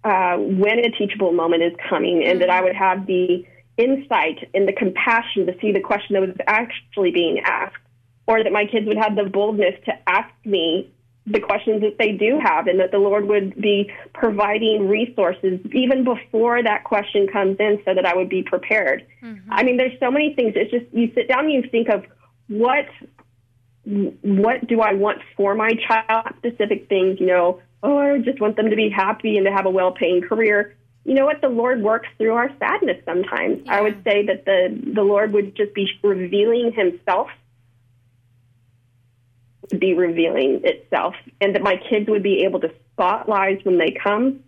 uh, 0.04 0.38
when 0.38 0.80
a 0.80 0.90
teachable 0.92 1.32
moment 1.32 1.64
is 1.64 1.74
coming, 1.90 2.24
and 2.26 2.42
that 2.42 2.50
I 2.50 2.62
would 2.62 2.76
have 2.76 3.06
the 3.06 3.46
insight 3.78 4.50
and 4.54 4.68
the 4.68 4.74
compassion 4.74 5.46
to 5.48 5.56
see 5.60 5.72
the 5.72 5.82
question 5.82 6.14
that 6.14 6.22
was 6.22 6.36
actually 6.48 7.12
being 7.12 7.40
asked, 7.40 7.76
or 8.28 8.44
that 8.44 8.52
my 8.52 8.66
kids 8.66 8.88
would 8.88 8.98
have 8.98 9.16
the 9.16 9.24
boldness 9.24 9.76
to 9.86 9.94
ask 10.08 10.34
me 10.46 10.92
the 11.26 11.40
questions 11.40 11.82
that 11.82 11.98
they 11.98 12.12
do 12.12 12.40
have, 12.44 12.68
and 12.68 12.80
that 12.80 12.92
the 12.92 12.98
Lord 12.98 13.28
would 13.28 13.56
be 13.56 13.92
providing 14.14 14.90
resources 14.90 15.60
even 15.72 16.04
before 16.04 16.62
that 16.62 16.84
question 16.84 17.28
comes 17.28 17.58
in 17.60 17.82
so 17.86 17.94
that 17.94 18.06
I 18.06 18.16
would 18.16 18.30
be 18.30 18.44
prepared. 18.44 19.06
Mm-hmm. 19.22 19.52
I 19.52 19.64
mean, 19.64 19.78
there's 19.78 19.98
so 20.00 20.12
many 20.12 20.34
things. 20.34 20.54
It's 20.56 20.72
just 20.72 20.86
you 20.94 21.12
sit 21.16 21.28
down 21.30 21.46
and 21.46 21.54
you 21.54 21.64
think 21.70 21.90
of 21.90 22.04
what 22.48 22.86
what 23.86 24.66
do 24.68 24.82
I 24.82 24.94
want 24.94 25.20
for 25.36 25.56
my 25.56 25.72
child? 25.88 26.28
Specific 26.38 26.88
things, 26.88 27.20
you 27.20 27.28
know, 27.28 27.62
oh, 27.84 27.98
I 27.98 28.18
just 28.20 28.40
want 28.40 28.56
them 28.56 28.70
to 28.70 28.76
be 28.76 28.90
happy 28.90 29.38
and 29.38 29.46
to 29.46 29.52
have 29.52 29.66
a 29.66 29.70
well 29.70 29.92
paying 29.92 30.22
career. 30.22 30.76
You 31.06 31.14
know 31.16 31.26
what? 31.26 31.42
The 31.42 31.50
Lord 31.50 31.82
works 31.82 32.08
through 32.18 32.34
our 32.34 32.50
sadness 32.58 33.04
sometimes. 33.06 33.62
Yeah. 33.66 33.76
I 33.76 33.82
would 33.82 34.02
say 34.06 34.26
that 34.26 34.46
the, 34.46 34.94
the 34.94 35.04
Lord 35.04 35.34
would 35.34 35.56
just 35.56 35.74
be 35.74 35.88
revealing 36.02 36.72
himself, 36.72 37.28
be 39.78 39.94
revealing 39.94 40.62
itself, 40.64 41.16
and 41.42 41.56
that 41.56 41.62
my 41.62 41.78
kids 41.90 42.10
would 42.10 42.24
be 42.24 42.44
able 42.44 42.60
to 42.62 42.72
spot 42.94 43.28
lies 43.28 43.60
when 43.64 43.78
they 43.78 43.92
come, 43.92 44.42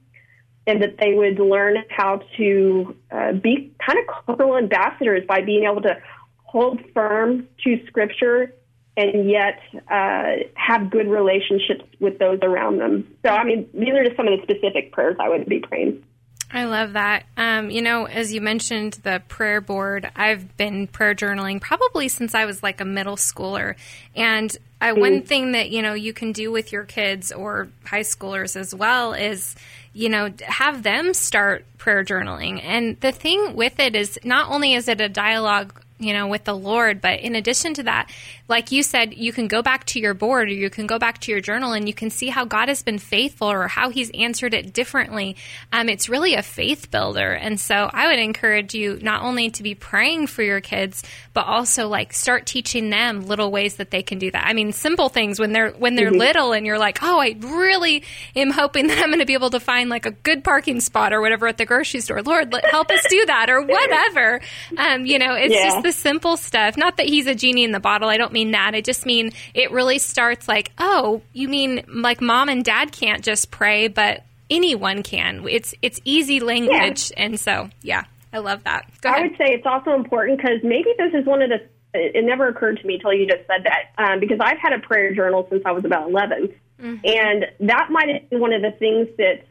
and 0.67 0.81
that 0.81 0.97
they 0.97 1.13
would 1.13 1.39
learn 1.39 1.77
how 1.89 2.21
to 2.37 2.95
uh, 3.11 3.33
be 3.33 3.73
kind 3.85 3.99
of 3.99 4.25
cultural 4.25 4.57
ambassadors 4.57 5.23
by 5.27 5.41
being 5.41 5.65
able 5.65 5.81
to 5.81 5.97
hold 6.43 6.79
firm 6.93 7.47
to 7.63 7.85
Scripture 7.87 8.53
and 8.97 9.29
yet 9.29 9.59
uh, 9.89 10.47
have 10.53 10.89
good 10.89 11.07
relationships 11.07 11.83
with 11.99 12.17
those 12.17 12.39
around 12.41 12.79
them. 12.79 13.15
So, 13.25 13.31
I 13.31 13.43
mean, 13.43 13.67
these 13.73 13.89
are 13.89 14.05
just 14.05 14.15
some 14.15 14.27
of 14.27 14.39
the 14.39 14.43
specific 14.43 14.93
prayers 14.93 15.17
I 15.19 15.29
would 15.29 15.45
be 15.47 15.59
praying. 15.59 16.03
I 16.51 16.65
love 16.65 16.93
that. 16.93 17.25
Um, 17.37 17.69
you 17.69 17.81
know, 17.81 18.05
as 18.05 18.31
you 18.31 18.39
mentioned 18.39 18.93
the 19.03 19.21
prayer 19.27 19.61
board, 19.61 20.09
I've 20.15 20.55
been 20.57 20.87
prayer 20.87 21.15
journaling 21.15 21.59
probably 21.59 22.07
since 22.07 22.35
I 22.35 22.45
was 22.45 22.61
like 22.61 22.81
a 22.81 22.85
middle 22.85 23.15
schooler. 23.15 23.75
And 24.15 24.55
I, 24.79 24.91
mm. 24.91 24.99
one 24.99 25.21
thing 25.23 25.53
that, 25.53 25.69
you 25.69 25.81
know, 25.81 25.93
you 25.93 26.13
can 26.13 26.31
do 26.31 26.51
with 26.51 26.71
your 26.71 26.83
kids 26.83 27.31
or 27.31 27.69
high 27.83 28.01
schoolers 28.01 28.55
as 28.55 28.73
well 28.73 29.13
is, 29.13 29.55
you 29.93 30.09
know, 30.09 30.31
have 30.43 30.83
them 30.83 31.13
start 31.13 31.65
prayer 31.77 32.03
journaling. 32.03 32.63
And 32.63 32.99
the 32.99 33.11
thing 33.11 33.55
with 33.55 33.79
it 33.79 33.95
is 33.95 34.19
not 34.23 34.51
only 34.51 34.73
is 34.73 34.87
it 34.87 35.01
a 35.01 35.09
dialogue 35.09 35.81
you 35.97 36.11
know, 36.11 36.27
with 36.27 36.43
the 36.43 36.55
Lord. 36.55 36.99
But 36.99 37.21
in 37.21 37.35
addition 37.35 37.73
to 37.75 37.83
that, 37.83 38.09
like 38.47 38.71
you 38.71 38.83
said, 38.83 39.13
you 39.13 39.31
can 39.31 39.47
go 39.47 39.61
back 39.61 39.85
to 39.85 39.99
your 39.99 40.13
board 40.13 40.49
or 40.49 40.53
you 40.53 40.69
can 40.69 40.87
go 40.87 40.99
back 40.99 41.19
to 41.21 41.31
your 41.31 41.41
journal 41.41 41.71
and 41.71 41.87
you 41.87 41.93
can 41.93 42.09
see 42.09 42.27
how 42.27 42.45
God 42.45 42.67
has 42.67 42.83
been 42.83 42.99
faithful 42.99 43.49
or 43.49 43.67
how 43.67 43.89
He's 43.89 44.11
answered 44.11 44.53
it 44.53 44.73
differently. 44.73 45.37
Um, 45.71 45.87
it's 45.87 46.09
really 46.09 46.35
a 46.35 46.43
faith 46.43 46.91
builder. 46.91 47.31
And 47.31 47.59
so 47.59 47.89
I 47.91 48.07
would 48.07 48.19
encourage 48.19 48.73
you 48.73 48.99
not 49.01 49.23
only 49.23 49.49
to 49.51 49.63
be 49.63 49.73
praying 49.73 50.27
for 50.27 50.43
your 50.43 50.61
kids, 50.61 51.03
but 51.33 51.45
also 51.45 51.87
like 51.87 52.13
start 52.13 52.45
teaching 52.45 52.89
them 52.89 53.25
little 53.25 53.49
ways 53.49 53.77
that 53.77 53.89
they 53.89 54.03
can 54.03 54.19
do 54.19 54.29
that. 54.31 54.45
I 54.45 54.53
mean, 54.53 54.73
simple 54.73 55.09
things 55.09 55.39
when 55.39 55.53
they're 55.53 55.71
when 55.71 55.95
they're 55.95 56.09
mm-hmm. 56.09 56.19
little 56.19 56.51
and 56.51 56.65
you're 56.65 56.77
like, 56.77 56.99
oh, 57.01 57.19
I 57.19 57.37
really 57.39 58.03
am 58.35 58.51
hoping 58.51 58.87
that 58.87 58.99
I'm 58.99 59.09
going 59.09 59.19
to 59.19 59.25
be 59.25 59.33
able 59.33 59.51
to 59.51 59.59
find 59.59 59.89
like 59.89 60.05
a 60.05 60.11
good 60.11 60.43
parking 60.43 60.81
spot 60.81 61.13
or 61.13 61.21
whatever 61.21 61.47
at 61.47 61.57
the 61.57 61.65
grocery 61.65 62.01
store. 62.01 62.21
Lord, 62.21 62.53
help 62.69 62.91
us 62.91 63.01
do 63.09 63.25
that 63.27 63.49
or 63.49 63.61
whatever. 63.65 64.41
Um, 64.77 65.05
you 65.05 65.19
know, 65.19 65.35
it's 65.35 65.53
yeah. 65.53 65.69
just 65.69 65.84
the 65.85 65.91
simple 65.91 66.35
stuff. 66.35 66.75
Not 66.77 66.97
that 66.97 67.05
he's 67.05 67.27
a 67.27 67.35
genie 67.35 67.63
in 67.63 67.71
the 67.71 67.79
bottle. 67.79 68.09
I 68.09 68.17
don't 68.17 68.33
mean 68.33 68.51
that. 68.51 68.73
I 68.73 68.81
just 68.81 69.05
mean 69.05 69.31
it 69.53 69.71
really 69.71 69.99
starts 69.99 70.47
like, 70.47 70.71
oh, 70.79 71.21
you 71.31 71.47
mean 71.47 71.85
like 71.87 72.21
mom 72.21 72.49
and 72.49 72.65
dad 72.65 72.91
can't 72.91 73.23
just 73.23 73.51
pray, 73.51 73.87
but 73.87 74.23
anyone 74.49 75.03
can. 75.03 75.47
It's 75.47 75.75
it's 75.81 75.99
easy 76.03 76.39
language, 76.39 77.11
yeah. 77.11 77.23
and 77.23 77.39
so 77.39 77.69
yeah, 77.81 78.05
I 78.33 78.39
love 78.39 78.63
that. 78.63 78.89
I 79.05 79.21
would 79.21 79.37
say 79.37 79.53
it's 79.53 79.65
also 79.65 79.93
important 79.93 80.37
because 80.37 80.59
maybe 80.63 80.89
this 80.97 81.13
is 81.13 81.25
one 81.25 81.41
of 81.41 81.49
the. 81.49 81.61
It 81.93 82.25
never 82.25 82.49
occurred 82.49 82.79
to 82.81 82.87
me 82.87 82.95
until 82.95 83.13
you 83.13 83.25
just 83.25 83.47
said 83.47 83.63
that 83.63 84.03
um, 84.03 84.19
because 84.19 84.39
I've 84.41 84.57
had 84.57 84.73
a 84.73 84.79
prayer 84.79 85.13
journal 85.15 85.47
since 85.49 85.63
I 85.65 85.71
was 85.71 85.85
about 85.85 86.09
11, 86.09 86.53
mm-hmm. 86.81 86.95
and 87.05 87.45
that 87.69 87.87
might 87.89 88.09
have 88.09 88.29
been 88.29 88.41
one 88.41 88.51
of 88.51 88.61
the 88.61 88.71
things 88.71 89.07
that 89.17 89.45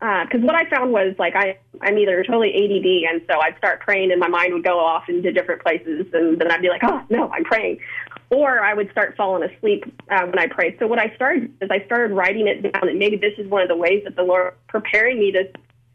because 0.00 0.42
uh, 0.42 0.46
what 0.46 0.54
I 0.54 0.68
found 0.70 0.92
was 0.92 1.14
like 1.18 1.36
I 1.36 1.58
I'm 1.82 1.98
either 1.98 2.22
totally 2.24 2.54
ADD 2.54 3.12
and 3.12 3.22
so 3.30 3.38
I'd 3.40 3.56
start 3.58 3.80
praying 3.80 4.10
and 4.10 4.18
my 4.18 4.28
mind 4.28 4.54
would 4.54 4.64
go 4.64 4.78
off 4.78 5.08
into 5.08 5.30
different 5.30 5.62
places 5.62 6.06
and 6.14 6.40
then 6.40 6.50
I'd 6.50 6.62
be 6.62 6.68
like 6.68 6.82
oh 6.82 7.02
no 7.10 7.28
I'm 7.28 7.44
praying 7.44 7.80
or 8.30 8.60
I 8.60 8.72
would 8.72 8.90
start 8.92 9.14
falling 9.16 9.48
asleep 9.48 9.84
uh, 10.08 10.24
when 10.24 10.38
I 10.38 10.46
prayed. 10.46 10.76
So 10.78 10.86
what 10.86 10.98
I 10.98 11.14
started 11.16 11.52
is 11.60 11.68
I 11.70 11.84
started 11.84 12.14
writing 12.14 12.46
it 12.46 12.62
down 12.62 12.88
and 12.88 12.98
maybe 12.98 13.16
this 13.16 13.34
is 13.38 13.46
one 13.48 13.60
of 13.62 13.68
the 13.68 13.76
ways 13.76 14.04
that 14.04 14.16
the 14.16 14.22
Lord 14.22 14.54
preparing 14.68 15.18
me 15.18 15.32
to 15.32 15.50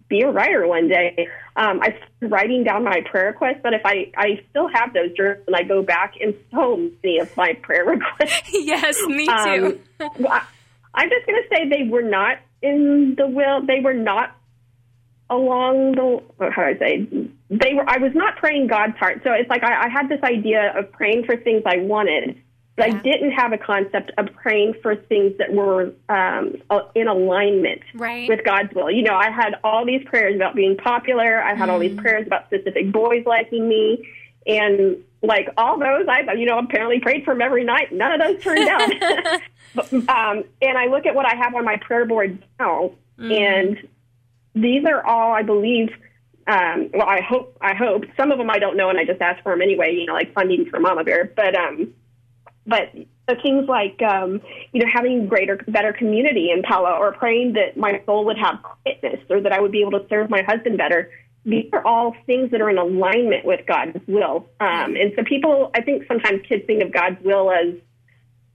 be 0.08 0.22
a 0.22 0.30
writer 0.30 0.68
one 0.68 0.88
day. 0.88 1.28
Um, 1.56 1.80
I 1.82 1.98
started 1.98 2.32
writing 2.32 2.64
down 2.64 2.84
my 2.84 3.02
prayer 3.10 3.28
requests, 3.28 3.60
but 3.64 3.74
if 3.74 3.82
I 3.86 4.12
I 4.16 4.44
still 4.52 4.68
have 4.68 4.94
those 4.94 5.14
journals 5.14 5.46
and 5.48 5.56
I 5.56 5.64
go 5.64 5.82
back 5.82 6.16
in 6.18 6.36
so 6.52 6.78
many 6.78 7.18
of 7.18 7.36
my 7.36 7.54
prayer 7.54 7.86
requests. 7.96 8.52
yes, 8.54 9.02
me 9.08 9.26
too. 9.26 9.80
um, 10.00 10.28
I, 10.30 10.46
I'm 10.94 11.10
just 11.10 11.26
going 11.26 11.42
to 11.42 11.50
say 11.50 11.70
they 11.70 11.90
were 11.90 12.02
not 12.02 12.38
in 12.62 13.16
the 13.18 13.28
will. 13.28 13.66
They 13.66 13.80
were 13.80 13.94
not 13.94 14.36
along 15.30 15.94
the 15.94 16.22
how 16.52 16.64
do 16.64 16.76
I 16.76 16.78
say 16.78 17.08
they 17.50 17.74
were. 17.74 17.88
I 17.88 17.98
was 17.98 18.12
not 18.14 18.38
praying 18.38 18.68
God's 18.68 18.98
heart. 18.98 19.22
So 19.24 19.32
it's 19.32 19.50
like 19.50 19.64
I, 19.64 19.86
I 19.86 19.90
had 19.90 20.10
this 20.10 20.22
idea 20.24 20.74
of 20.78 20.92
praying 20.92 21.26
for 21.26 21.38
things 21.38 21.64
I 21.66 21.78
wanted, 21.78 22.42
but 22.76 22.90
yeah. 22.90 22.96
I 22.96 23.02
didn't 23.02 23.32
have 23.32 23.54
a 23.54 23.58
concept 23.58 24.12
of 24.18 24.28
praying 24.36 24.76
for 24.82 24.96
things 24.96 25.38
that 25.38 25.54
were 25.54 25.94
um, 26.10 26.56
in 26.94 27.08
alignment 27.08 27.82
right. 27.94 28.28
with 28.28 28.44
God's 28.44 28.74
will. 28.74 28.92
You 28.92 29.04
know, 29.04 29.16
I 29.16 29.30
had 29.30 29.56
all 29.64 29.86
these 29.86 30.04
prayers 30.06 30.36
about 30.36 30.56
being 30.56 30.78
popular. 30.78 31.42
I 31.42 31.56
had 31.56 31.70
mm. 31.70 31.72
all 31.72 31.80
these 31.80 31.98
mm. 31.98 32.02
prayers 32.02 32.28
about 32.28 32.46
specific 32.48 32.92
boys 32.92 33.26
liking 33.26 33.68
me, 33.68 34.08
and 34.46 34.98
like 35.24 35.50
all 35.58 35.80
those, 35.80 36.06
I 36.08 36.34
you 36.34 36.46
know 36.46 36.60
apparently 36.60 37.00
prayed 37.00 37.26
for 37.26 37.34
them 37.34 37.42
every 37.42 37.64
night. 37.64 37.92
None 37.92 38.20
of 38.20 38.28
those 38.28 38.44
turned 38.44 38.70
out. 38.70 39.42
But, 39.76 39.94
um, 39.94 40.44
and 40.62 40.78
I 40.78 40.88
look 40.88 41.06
at 41.06 41.16
what 41.16 41.26
I 41.26 41.36
have 41.36 41.54
on 41.56 41.66
my 41.66 41.78
prayer 41.78 42.06
board 42.06 42.44
now, 42.60 42.92
mm. 43.20 43.32
and 43.32 43.88
these 44.54 44.86
are 44.86 45.06
all 45.06 45.34
I 45.34 45.44
believe. 45.44 45.90
Um, 46.48 46.92
well, 46.94 47.08
I 47.08 47.22
hope 47.22 47.58
I 47.62 47.74
hope 47.74 48.04
some 48.18 48.32
of 48.32 48.38
them 48.38 48.50
I 48.50 48.60
don't 48.60 48.78
know, 48.78 48.90
and 48.90 49.00
I 49.00 49.06
just 49.06 49.22
ask 49.22 49.42
for 49.44 49.52
them 49.52 49.62
anyway. 49.62 49.94
You 49.94 50.06
know, 50.06 50.14
like 50.14 50.34
funding 50.34 50.66
for 50.70 50.80
Mama 50.80 51.04
Bear, 51.04 51.32
but 51.36 51.56
um, 51.56 51.94
but 52.68 52.92
things 53.42 53.68
like 53.68 54.02
um, 54.02 54.42
you 54.72 54.84
know 54.84 54.92
having 54.92 55.28
greater, 55.28 55.58
better 55.68 55.94
community 55.94 56.52
in 56.52 56.62
Pella, 56.62 56.92
or 56.92 57.14
praying 57.14 57.54
that 57.54 57.78
my 57.78 58.02
soul 58.06 58.26
would 58.26 58.38
have 58.38 58.60
fitness, 58.84 59.20
or 59.30 59.42
that 59.42 59.52
I 59.52 59.60
would 59.60 59.72
be 59.72 59.82
able 59.82 60.00
to 60.00 60.06
serve 60.08 60.30
my 60.30 60.44
husband 60.44 60.78
better 60.78 61.10
these 61.46 61.70
are 61.74 61.86
all 61.86 62.16
things 62.26 62.50
that 62.52 62.60
are 62.60 62.70
in 62.70 62.78
alignment 62.78 63.46
with 63.46 63.66
God's 63.68 64.00
will. 64.08 64.48
Um, 64.60 64.96
and 64.96 65.14
so 65.16 65.24
people, 65.24 65.70
I 65.76 65.82
think 65.82 66.06
sometimes 66.08 66.42
kids 66.48 66.66
think 66.66 66.82
of 66.82 66.92
God's 66.92 67.24
will 67.24 67.52
as, 67.52 67.76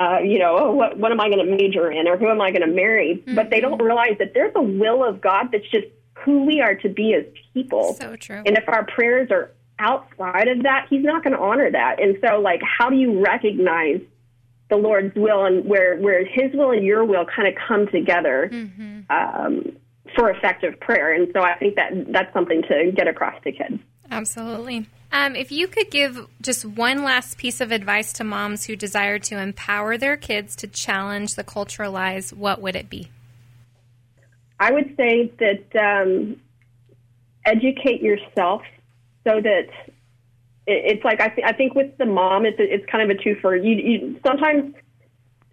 uh, 0.00 0.18
you 0.20 0.38
know, 0.38 0.56
oh, 0.58 0.72
what, 0.72 0.96
what 0.96 1.12
am 1.12 1.20
I 1.20 1.28
going 1.28 1.44
to 1.44 1.56
major 1.56 1.90
in 1.90 2.08
or 2.08 2.16
who 2.16 2.28
am 2.28 2.40
I 2.40 2.50
going 2.50 2.62
to 2.62 2.74
marry? 2.74 3.16
Mm-hmm. 3.16 3.34
But 3.34 3.50
they 3.50 3.60
don't 3.60 3.80
realize 3.80 4.16
that 4.18 4.32
there's 4.32 4.52
a 4.56 4.62
will 4.62 5.04
of 5.04 5.20
God 5.20 5.48
that's 5.52 5.68
just 5.70 5.86
who 6.24 6.44
we 6.46 6.60
are 6.60 6.74
to 6.76 6.88
be 6.88 7.14
as 7.14 7.24
people. 7.52 7.94
So 8.00 8.16
true. 8.16 8.42
And 8.46 8.56
if 8.56 8.66
our 8.66 8.84
prayers 8.86 9.30
are 9.30 9.52
outside 9.78 10.48
of 10.48 10.62
that, 10.62 10.86
He's 10.88 11.04
not 11.04 11.22
going 11.22 11.34
to 11.34 11.42
honor 11.42 11.70
that. 11.70 12.02
And 12.02 12.16
so, 12.26 12.40
like, 12.40 12.60
how 12.62 12.88
do 12.88 12.96
you 12.96 13.22
recognize 13.22 14.00
the 14.70 14.76
Lord's 14.76 15.14
will 15.14 15.44
and 15.44 15.66
where 15.66 15.98
where 15.98 16.24
His 16.24 16.52
will 16.54 16.70
and 16.70 16.84
your 16.84 17.04
will 17.04 17.26
kind 17.26 17.48
of 17.48 17.54
come 17.68 17.86
together? 17.88 18.50
Mm-hmm. 18.52 19.00
Um, 19.10 19.76
for 20.16 20.30
effective 20.30 20.80
prayer. 20.80 21.14
And 21.14 21.28
so 21.32 21.40
I 21.40 21.56
think 21.56 21.76
that 21.76 21.92
that's 22.08 22.32
something 22.32 22.62
to 22.62 22.90
get 22.92 23.06
across 23.06 23.40
to 23.44 23.52
kids. 23.52 23.80
Absolutely. 24.10 24.88
Um, 25.12 25.35
if 25.35 25.51
you 25.51 25.66
could 25.66 25.90
give 25.90 26.27
just 26.40 26.64
one 26.64 27.03
last 27.03 27.37
piece 27.37 27.61
of 27.61 27.73
advice 27.73 28.12
to 28.14 28.25
moms 28.25 28.66
who 28.66 28.77
desire 28.77 29.18
to 29.18 29.38
empower 29.38 29.99
their 29.99 30.16
kids 30.16 30.55
to 30.57 30.68
challenge 30.68 31.35
the 31.35 31.42
cultural 31.42 31.92
lies, 31.92 32.33
what 32.33 32.61
would 32.61 32.77
it 32.77 32.88
be? 32.88 33.09
I 34.61 34.70
would 34.73 34.94
say 34.96 35.33
that 35.38 35.81
um, 35.81 36.37
educate 37.44 38.03
yourself 38.03 38.62
so 39.27 39.40
that 39.40 39.68
it's 40.66 41.05
like 41.05 41.20
I, 41.20 41.29
th- 41.29 41.46
I 41.46 41.53
think 41.53 41.75
with 41.75 41.96
the 41.99 42.07
mom, 42.07 42.46
it's 42.46 42.59
it's 42.59 42.87
kind 42.90 43.11
of 43.11 43.16
a 43.16 43.20
twofer. 43.20 43.57
You, 43.64 43.77
you 43.77 44.20
sometimes 44.25 44.75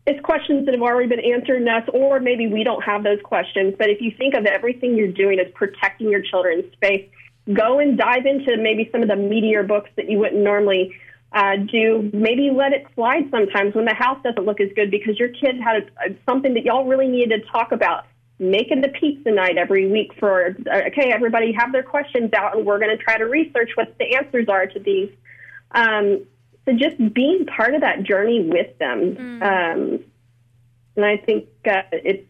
it's 0.05 0.19
questions 0.21 0.65
that 0.65 0.73
have 0.73 0.81
already 0.81 1.09
been 1.09 1.23
answered 1.23 1.61
in 1.61 1.67
us, 1.67 1.87
or 1.93 2.19
maybe 2.19 2.47
we 2.47 2.63
don't 2.63 2.83
have 2.83 3.03
those 3.03 3.19
questions. 3.23 3.73
But 3.77 3.89
if 3.89 4.01
you 4.01 4.11
think 4.11 4.35
of 4.35 4.45
everything 4.45 4.95
you're 4.95 5.11
doing 5.11 5.39
as 5.39 5.51
protecting 5.53 6.09
your 6.09 6.21
children's 6.21 6.71
space, 6.73 7.09
go 7.53 7.79
and 7.79 7.97
dive 7.97 8.25
into 8.25 8.57
maybe 8.57 8.89
some 8.91 9.01
of 9.01 9.07
the 9.07 9.15
meatier 9.15 9.65
books 9.65 9.89
that 9.95 10.09
you 10.09 10.19
wouldn't 10.19 10.43
normally 10.43 10.95
uh, 11.31 11.57
do. 11.57 12.09
Maybe 12.13 12.51
let 12.51 12.73
it 12.73 12.85
slide 12.95 13.29
sometimes 13.31 13.75
when 13.75 13.85
the 13.85 13.93
house 13.93 14.19
doesn't 14.23 14.45
look 14.45 14.59
as 14.59 14.69
good 14.75 14.91
because 14.91 15.19
your 15.19 15.29
kid 15.29 15.59
had 15.59 15.83
a, 15.83 16.11
a, 16.11 16.15
something 16.25 16.53
that 16.55 16.63
y'all 16.63 16.85
really 16.85 17.07
needed 17.07 17.43
to 17.43 17.51
talk 17.51 17.71
about. 17.71 18.05
Making 18.39 18.81
the 18.81 18.89
pizza 18.89 19.31
night 19.31 19.57
every 19.57 19.89
week 19.89 20.11
for, 20.19 20.55
uh, 20.71 20.81
okay, 20.87 21.11
everybody 21.11 21.51
have 21.53 21.71
their 21.71 21.81
questions 21.81 22.31
out 22.33 22.55
and 22.55 22.67
we're 22.67 22.77
going 22.77 22.95
to 22.95 23.03
try 23.03 23.17
to 23.17 23.25
research 23.25 23.71
what 23.73 23.97
the 23.97 24.15
answers 24.15 24.47
are 24.47 24.67
to 24.67 24.79
these. 24.79 25.09
Um, 25.71 26.25
so 26.65 26.73
just 26.73 26.97
being 27.13 27.47
part 27.47 27.73
of 27.73 27.81
that 27.81 28.03
journey 28.03 28.47
with 28.47 28.77
them. 28.77 29.15
Mm. 29.15 29.41
Um, 29.41 30.03
and 30.95 31.05
I 31.05 31.17
think 31.17 31.47
uh, 31.65 31.81
it's 31.91 32.27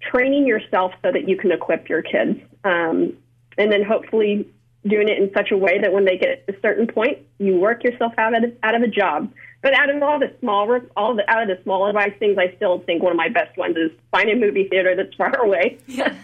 training 0.00 0.46
yourself 0.46 0.92
so 1.02 1.12
that 1.12 1.28
you 1.28 1.36
can 1.36 1.52
equip 1.52 1.88
your 1.88 2.02
kids. 2.02 2.40
Um, 2.64 3.18
and 3.58 3.70
then 3.70 3.82
hopefully 3.82 4.48
doing 4.86 5.08
it 5.08 5.18
in 5.18 5.30
such 5.34 5.50
a 5.50 5.56
way 5.56 5.80
that 5.80 5.92
when 5.92 6.04
they 6.04 6.16
get 6.16 6.46
to 6.46 6.56
a 6.56 6.60
certain 6.60 6.86
point, 6.86 7.18
you 7.38 7.56
work 7.56 7.84
yourself 7.84 8.12
out 8.16 8.34
of, 8.34 8.44
out 8.62 8.74
of 8.74 8.82
a 8.82 8.86
job. 8.86 9.30
But 9.60 9.74
out 9.74 9.90
of 9.90 10.00
all 10.02 10.20
the 10.20 10.32
small, 10.38 10.78
all 10.96 11.16
the 11.16 11.28
out 11.28 11.42
of 11.42 11.48
the 11.48 11.60
small 11.64 11.88
advice 11.88 12.12
things, 12.20 12.38
I 12.38 12.54
still 12.56 12.78
think 12.80 13.02
one 13.02 13.10
of 13.10 13.16
my 13.16 13.28
best 13.28 13.58
ones 13.58 13.76
is 13.76 13.90
find 14.12 14.30
a 14.30 14.36
movie 14.36 14.68
theater 14.68 14.94
that's 14.94 15.14
far 15.16 15.34
away. 15.44 15.78
Yeah. 15.86 16.14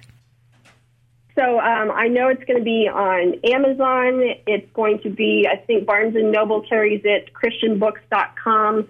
So 1.34 1.58
um, 1.58 1.90
I 1.90 2.06
know 2.08 2.28
it's 2.28 2.44
going 2.44 2.58
to 2.58 2.64
be 2.64 2.88
on 2.88 3.34
Amazon. 3.44 4.20
It's 4.46 4.70
going 4.72 5.00
to 5.00 5.10
be, 5.10 5.48
I 5.50 5.56
think 5.56 5.84
Barnes 5.84 6.14
and 6.14 6.30
Noble 6.30 6.62
carries 6.62 7.02
it, 7.04 7.30
ChristianBooks.com. 7.34 8.88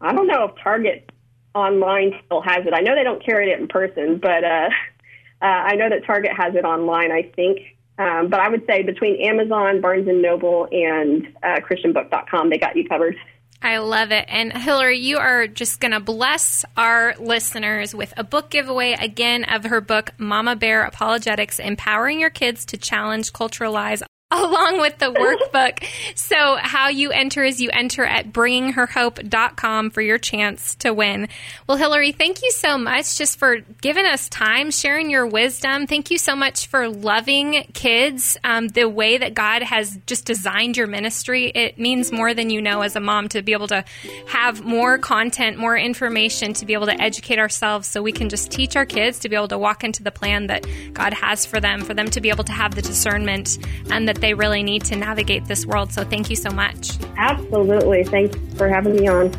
I 0.00 0.12
don't 0.12 0.26
know 0.28 0.44
if 0.44 0.62
Target 0.62 1.10
online 1.54 2.12
still 2.26 2.42
has 2.42 2.66
it. 2.66 2.74
I 2.74 2.80
know 2.80 2.94
they 2.94 3.02
don't 3.02 3.24
carry 3.24 3.50
it 3.50 3.58
in 3.58 3.66
person, 3.66 4.18
but 4.18 4.44
uh, 4.44 4.68
uh, 5.42 5.44
I 5.44 5.74
know 5.74 5.88
that 5.88 6.04
Target 6.06 6.32
has 6.36 6.54
it 6.54 6.64
online. 6.64 7.10
I 7.10 7.22
think. 7.34 7.60
Um, 7.96 8.28
but 8.28 8.40
I 8.40 8.48
would 8.48 8.66
say 8.66 8.82
between 8.82 9.20
Amazon, 9.22 9.80
Barnes 9.80 10.08
and 10.08 10.20
Noble, 10.20 10.66
and 10.72 11.28
uh, 11.44 11.60
ChristianBook.com, 11.60 12.50
they 12.50 12.58
got 12.58 12.76
you 12.76 12.88
covered. 12.88 13.16
I 13.64 13.78
love 13.78 14.12
it. 14.12 14.26
And 14.28 14.52
Hillary, 14.52 14.98
you 14.98 15.16
are 15.16 15.46
just 15.46 15.80
going 15.80 15.92
to 15.92 16.00
bless 16.00 16.66
our 16.76 17.14
listeners 17.18 17.94
with 17.94 18.12
a 18.18 18.22
book 18.22 18.50
giveaway 18.50 18.92
again 18.92 19.44
of 19.44 19.64
her 19.64 19.80
book, 19.80 20.10
Mama 20.18 20.54
Bear 20.54 20.84
Apologetics 20.84 21.58
Empowering 21.58 22.20
Your 22.20 22.28
Kids 22.28 22.66
to 22.66 22.76
Challenge 22.76 23.32
Cultural 23.32 23.72
Lies 23.72 24.02
along 24.34 24.80
with 24.80 24.98
the 24.98 25.12
workbook. 25.12 25.84
so, 26.14 26.56
how 26.58 26.88
you 26.88 27.10
enter 27.10 27.44
is 27.44 27.60
you 27.60 27.70
enter 27.72 28.04
at 28.04 28.32
bringingherhope.com 28.32 29.90
for 29.90 30.00
your 30.00 30.18
chance 30.18 30.74
to 30.76 30.92
win. 30.94 31.28
Well, 31.68 31.76
Hillary, 31.76 32.12
thank 32.12 32.42
you 32.42 32.50
so 32.50 32.78
much 32.78 33.18
just 33.18 33.38
for 33.38 33.58
giving 33.82 34.06
us 34.06 34.28
time, 34.30 34.70
sharing 34.70 35.10
your 35.10 35.26
wisdom. 35.26 35.86
Thank 35.86 36.10
you 36.10 36.16
so 36.16 36.34
much 36.34 36.68
for 36.68 36.88
loving 36.88 37.66
kids 37.74 38.38
um, 38.44 38.68
the 38.68 38.88
way 38.88 39.18
that 39.18 39.34
God 39.34 39.62
has 39.62 39.98
just 40.06 40.24
designed 40.24 40.76
your 40.78 40.86
ministry. 40.86 41.52
It 41.54 41.78
means 41.78 42.10
more 42.10 42.32
than 42.32 42.48
you 42.48 42.62
know 42.62 42.80
as 42.80 42.96
a 42.96 43.00
mom 43.00 43.28
to 43.28 43.42
be 43.42 43.52
able 43.52 43.68
to 43.68 43.84
have 44.28 44.64
more 44.64 44.96
content, 44.98 45.58
more 45.58 45.76
information, 45.76 46.54
to 46.54 46.66
be 46.66 46.72
able 46.72 46.86
to 46.86 47.00
educate 47.00 47.38
ourselves 47.38 47.88
so 47.88 48.02
we 48.02 48.12
can 48.12 48.30
just 48.30 48.50
teach 48.50 48.74
our 48.74 48.86
kids 48.86 49.18
to 49.20 49.28
be 49.28 49.36
able 49.36 49.48
to 49.48 49.58
walk 49.58 49.84
into 49.84 50.02
the 50.02 50.10
plan 50.10 50.46
that 50.46 50.66
God 50.94 51.12
has 51.12 51.44
for 51.44 51.60
them, 51.60 51.82
for 51.82 51.92
them 51.92 52.10
to 52.10 52.20
be 52.20 52.30
able 52.30 52.44
to 52.44 52.52
have 52.52 52.74
the 52.74 52.82
discernment 52.82 53.58
and 53.90 54.08
that 54.14 54.20
they 54.20 54.34
really 54.34 54.62
need 54.62 54.84
to 54.86 54.96
navigate 54.96 55.44
this 55.46 55.66
world. 55.66 55.92
So 55.92 56.04
thank 56.04 56.30
you 56.30 56.36
so 56.36 56.50
much. 56.50 56.98
Absolutely. 57.16 58.04
Thanks 58.04 58.36
for 58.56 58.68
having 58.68 58.96
me 58.96 59.08
on. 59.08 59.32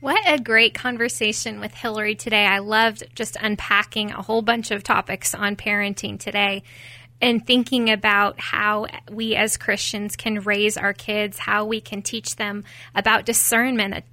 What 0.00 0.22
a 0.26 0.38
great 0.38 0.74
conversation 0.74 1.60
with 1.60 1.72
Hillary 1.72 2.14
today. 2.14 2.44
I 2.44 2.58
loved 2.58 3.04
just 3.14 3.38
unpacking 3.40 4.10
a 4.10 4.20
whole 4.20 4.42
bunch 4.42 4.70
of 4.70 4.82
topics 4.82 5.34
on 5.34 5.56
parenting 5.56 6.20
today 6.20 6.62
and 7.20 7.46
thinking 7.46 7.90
about 7.90 8.38
how 8.40 8.86
we 9.10 9.34
as 9.34 9.56
Christians 9.56 10.16
can 10.16 10.40
raise 10.40 10.76
our 10.76 10.92
kids, 10.92 11.38
how 11.38 11.64
we 11.64 11.80
can 11.80 12.02
teach 12.02 12.36
them 12.36 12.64
about 12.94 13.24
discernment, 13.24 14.04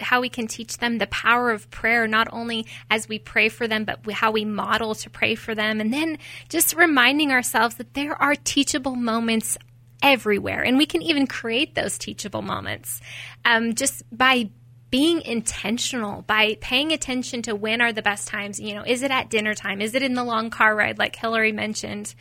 how 0.00 0.20
we 0.20 0.28
can 0.28 0.46
teach 0.46 0.78
them 0.78 0.98
the 0.98 1.06
power 1.08 1.50
of 1.50 1.70
prayer, 1.70 2.06
not 2.08 2.28
only 2.32 2.66
as 2.90 3.08
we 3.08 3.18
pray 3.18 3.48
for 3.48 3.68
them, 3.68 3.84
but 3.84 4.10
how 4.10 4.30
we 4.30 4.44
model 4.44 4.94
to 4.96 5.10
pray 5.10 5.34
for 5.34 5.54
them. 5.54 5.80
And 5.80 5.92
then 5.92 6.18
just 6.48 6.74
reminding 6.74 7.30
ourselves 7.30 7.76
that 7.76 7.94
there 7.94 8.20
are 8.20 8.34
teachable 8.34 8.96
moments 8.96 9.58
everywhere. 10.02 10.62
And 10.62 10.78
we 10.78 10.86
can 10.86 11.02
even 11.02 11.26
create 11.26 11.74
those 11.74 11.98
teachable 11.98 12.42
moments 12.42 13.00
um, 13.44 13.74
just 13.74 14.02
by 14.16 14.50
being 14.90 15.20
intentional 15.22 16.22
by 16.22 16.56
paying 16.60 16.92
attention 16.92 17.42
to 17.42 17.54
when 17.54 17.82
are 17.82 17.92
the 17.92 18.00
best 18.00 18.26
times. 18.26 18.58
You 18.58 18.74
know, 18.74 18.84
is 18.86 19.02
it 19.02 19.10
at 19.10 19.28
dinner 19.28 19.54
time? 19.54 19.82
Is 19.82 19.94
it 19.94 20.02
in 20.02 20.14
the 20.14 20.24
long 20.24 20.48
car 20.48 20.74
ride, 20.74 20.98
like 20.98 21.14
Hillary 21.14 21.52
mentioned? 21.52 22.14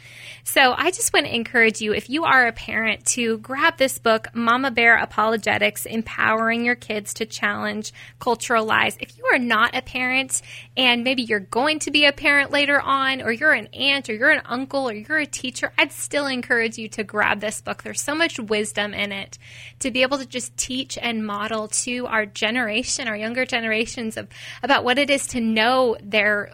So 0.43 0.73
I 0.75 0.91
just 0.91 1.13
want 1.13 1.27
to 1.27 1.35
encourage 1.35 1.79
you, 1.79 1.93
if 1.93 2.09
you 2.09 2.25
are 2.25 2.45
a 2.45 2.51
parent, 2.51 3.05
to 3.07 3.37
grab 3.37 3.77
this 3.77 3.99
book, 3.99 4.27
Mama 4.33 4.71
Bear 4.71 4.97
Apologetics 4.97 5.85
Empowering 5.85 6.65
Your 6.65 6.75
Kids 6.75 7.13
to 7.15 7.25
Challenge 7.25 7.93
Cultural 8.19 8.65
Lies. 8.65 8.97
If 8.99 9.17
you 9.17 9.25
are 9.31 9.39
not 9.39 9.75
a 9.75 9.81
parent 9.81 10.41
and 10.75 11.05
maybe 11.05 11.21
you're 11.21 11.39
going 11.39 11.79
to 11.79 11.91
be 11.91 12.05
a 12.05 12.11
parent 12.11 12.51
later 12.51 12.81
on, 12.81 13.21
or 13.21 13.31
you're 13.31 13.53
an 13.53 13.67
aunt, 13.67 14.09
or 14.09 14.13
you're 14.13 14.31
an 14.31 14.43
uncle, 14.45 14.89
or 14.89 14.93
you're 14.93 15.19
a 15.19 15.25
teacher, 15.25 15.71
I'd 15.77 15.93
still 15.93 16.27
encourage 16.27 16.77
you 16.77 16.89
to 16.89 17.05
grab 17.05 17.39
this 17.39 17.61
book. 17.61 17.83
There's 17.83 18.01
so 18.01 18.13
much 18.13 18.39
wisdom 18.39 18.93
in 18.93 19.13
it 19.13 19.37
to 19.79 19.89
be 19.89 20.01
able 20.01 20.17
to 20.17 20.25
just 20.25 20.57
teach 20.57 20.97
and 20.97 21.25
model 21.25 21.69
to 21.69 22.07
our 22.07 22.25
generation 22.25 22.56
generation, 22.57 23.07
our 23.07 23.15
younger 23.15 23.45
generations, 23.45 24.17
of 24.17 24.27
about 24.63 24.83
what 24.83 24.97
it 24.97 25.09
is 25.09 25.27
to 25.27 25.39
know 25.39 25.95
their 26.01 26.51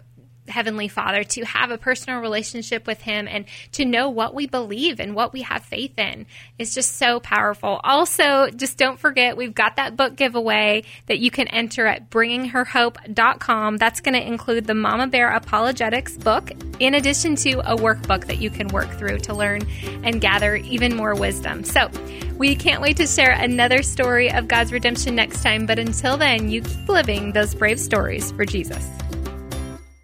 Heavenly 0.48 0.88
Father, 0.88 1.24
to 1.24 1.44
have 1.44 1.70
a 1.70 1.78
personal 1.78 2.20
relationship 2.20 2.86
with 2.86 3.00
Him, 3.00 3.26
and 3.28 3.44
to 3.72 3.84
know 3.84 4.10
what 4.10 4.34
we 4.34 4.46
believe 4.46 5.00
and 5.00 5.14
what 5.14 5.32
we 5.32 5.42
have 5.42 5.64
faith 5.64 5.98
in 5.98 6.26
is 6.58 6.74
just 6.74 6.96
so 6.96 7.20
powerful. 7.20 7.80
Also, 7.84 8.50
just 8.50 8.78
don't 8.78 8.98
forget, 8.98 9.36
we've 9.36 9.54
got 9.54 9.76
that 9.76 9.96
book 9.96 10.16
giveaway 10.16 10.84
that 11.06 11.18
you 11.18 11.30
can 11.30 11.48
enter 11.48 11.86
at 11.86 12.10
bringingherhope.com. 12.10 13.76
That's 13.76 14.00
going 14.00 14.14
to 14.14 14.26
include 14.26 14.66
the 14.66 14.74
Mama 14.74 15.06
Bear 15.06 15.30
Apologetics 15.30 16.16
book, 16.16 16.50
in 16.78 16.94
addition 16.94 17.36
to 17.36 17.60
a 17.60 17.76
workbook 17.76 18.26
that 18.26 18.38
you 18.38 18.50
can 18.50 18.68
work 18.68 18.90
through 18.98 19.18
to 19.20 19.34
learn 19.34 19.62
and 20.02 20.20
gather 20.20 20.56
even 20.56 20.96
more 20.96 21.14
wisdom. 21.14 21.64
So, 21.64 21.90
we 22.36 22.56
can't 22.56 22.82
wait 22.82 22.96
to 22.96 23.06
share 23.06 23.30
another 23.30 23.82
story 23.82 24.32
of 24.32 24.48
God's 24.48 24.72
redemption 24.72 25.14
next 25.14 25.42
time, 25.42 25.66
but 25.66 25.78
until 25.78 26.16
then, 26.16 26.50
you 26.50 26.62
keep 26.62 26.88
living 26.88 27.32
those 27.32 27.54
brave 27.54 27.78
stories 27.78 28.32
for 28.32 28.44
Jesus. 28.44 28.84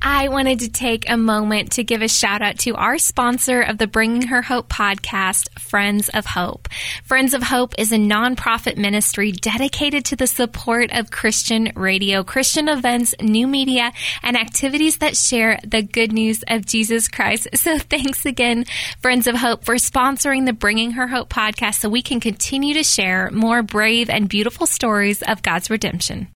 I 0.03 0.29
wanted 0.29 0.61
to 0.61 0.71
take 0.71 1.11
a 1.11 1.19
moment 1.19 1.73
to 1.73 1.85
give 1.85 2.01
a 2.01 2.09
shout 2.09 2.41
out 2.41 2.59
to 2.61 2.75
our 2.75 2.97
sponsor 2.97 3.61
of 3.61 3.77
the 3.77 3.87
Bringing 3.87 4.29
Her 4.29 4.41
Hope 4.41 4.71
podcast, 4.71 5.51
Friends 5.61 6.09
of 6.09 6.25
Hope. 6.25 6.69
Friends 7.05 7.35
of 7.35 7.43
Hope 7.43 7.75
is 7.77 7.93
a 7.93 7.97
nonprofit 7.97 8.79
ministry 8.79 9.31
dedicated 9.31 10.07
to 10.07 10.17
the 10.17 10.27
support 10.27 10.91
of 10.93 11.11
Christian 11.11 11.73
radio, 11.77 12.25
Christian 12.25 12.71
events, 12.71 13.15
new 13.21 13.47
media, 13.47 13.93
and 14.23 14.39
activities 14.39 14.99
that 14.99 15.19
share 15.19 15.59
the 15.67 15.83
good 15.83 16.13
news 16.13 16.43
of 16.49 16.65
Jesus 16.65 17.09
Christ. 17.09 17.49
So 17.61 17.79
thanks 17.79 18.25
again, 18.25 18.65
Friends 19.01 19.27
of 19.27 19.35
Hope, 19.35 19.67
for 19.67 19.75
sponsoring 19.75 20.47
the 20.47 20.55
Bringing 20.55 20.93
Her 20.93 21.07
Hope 21.07 21.29
podcast 21.29 21.75
so 21.75 21.91
we 21.91 22.01
can 22.01 22.21
continue 22.21 22.73
to 22.73 22.83
share 22.83 23.31
more 23.31 23.63
brave 23.63 24.09
and 24.09 24.31
beautiful 24.31 24.67
stories 24.67 25.21
of 25.21 25.43
God's 25.43 25.69
redemption. 25.69 26.29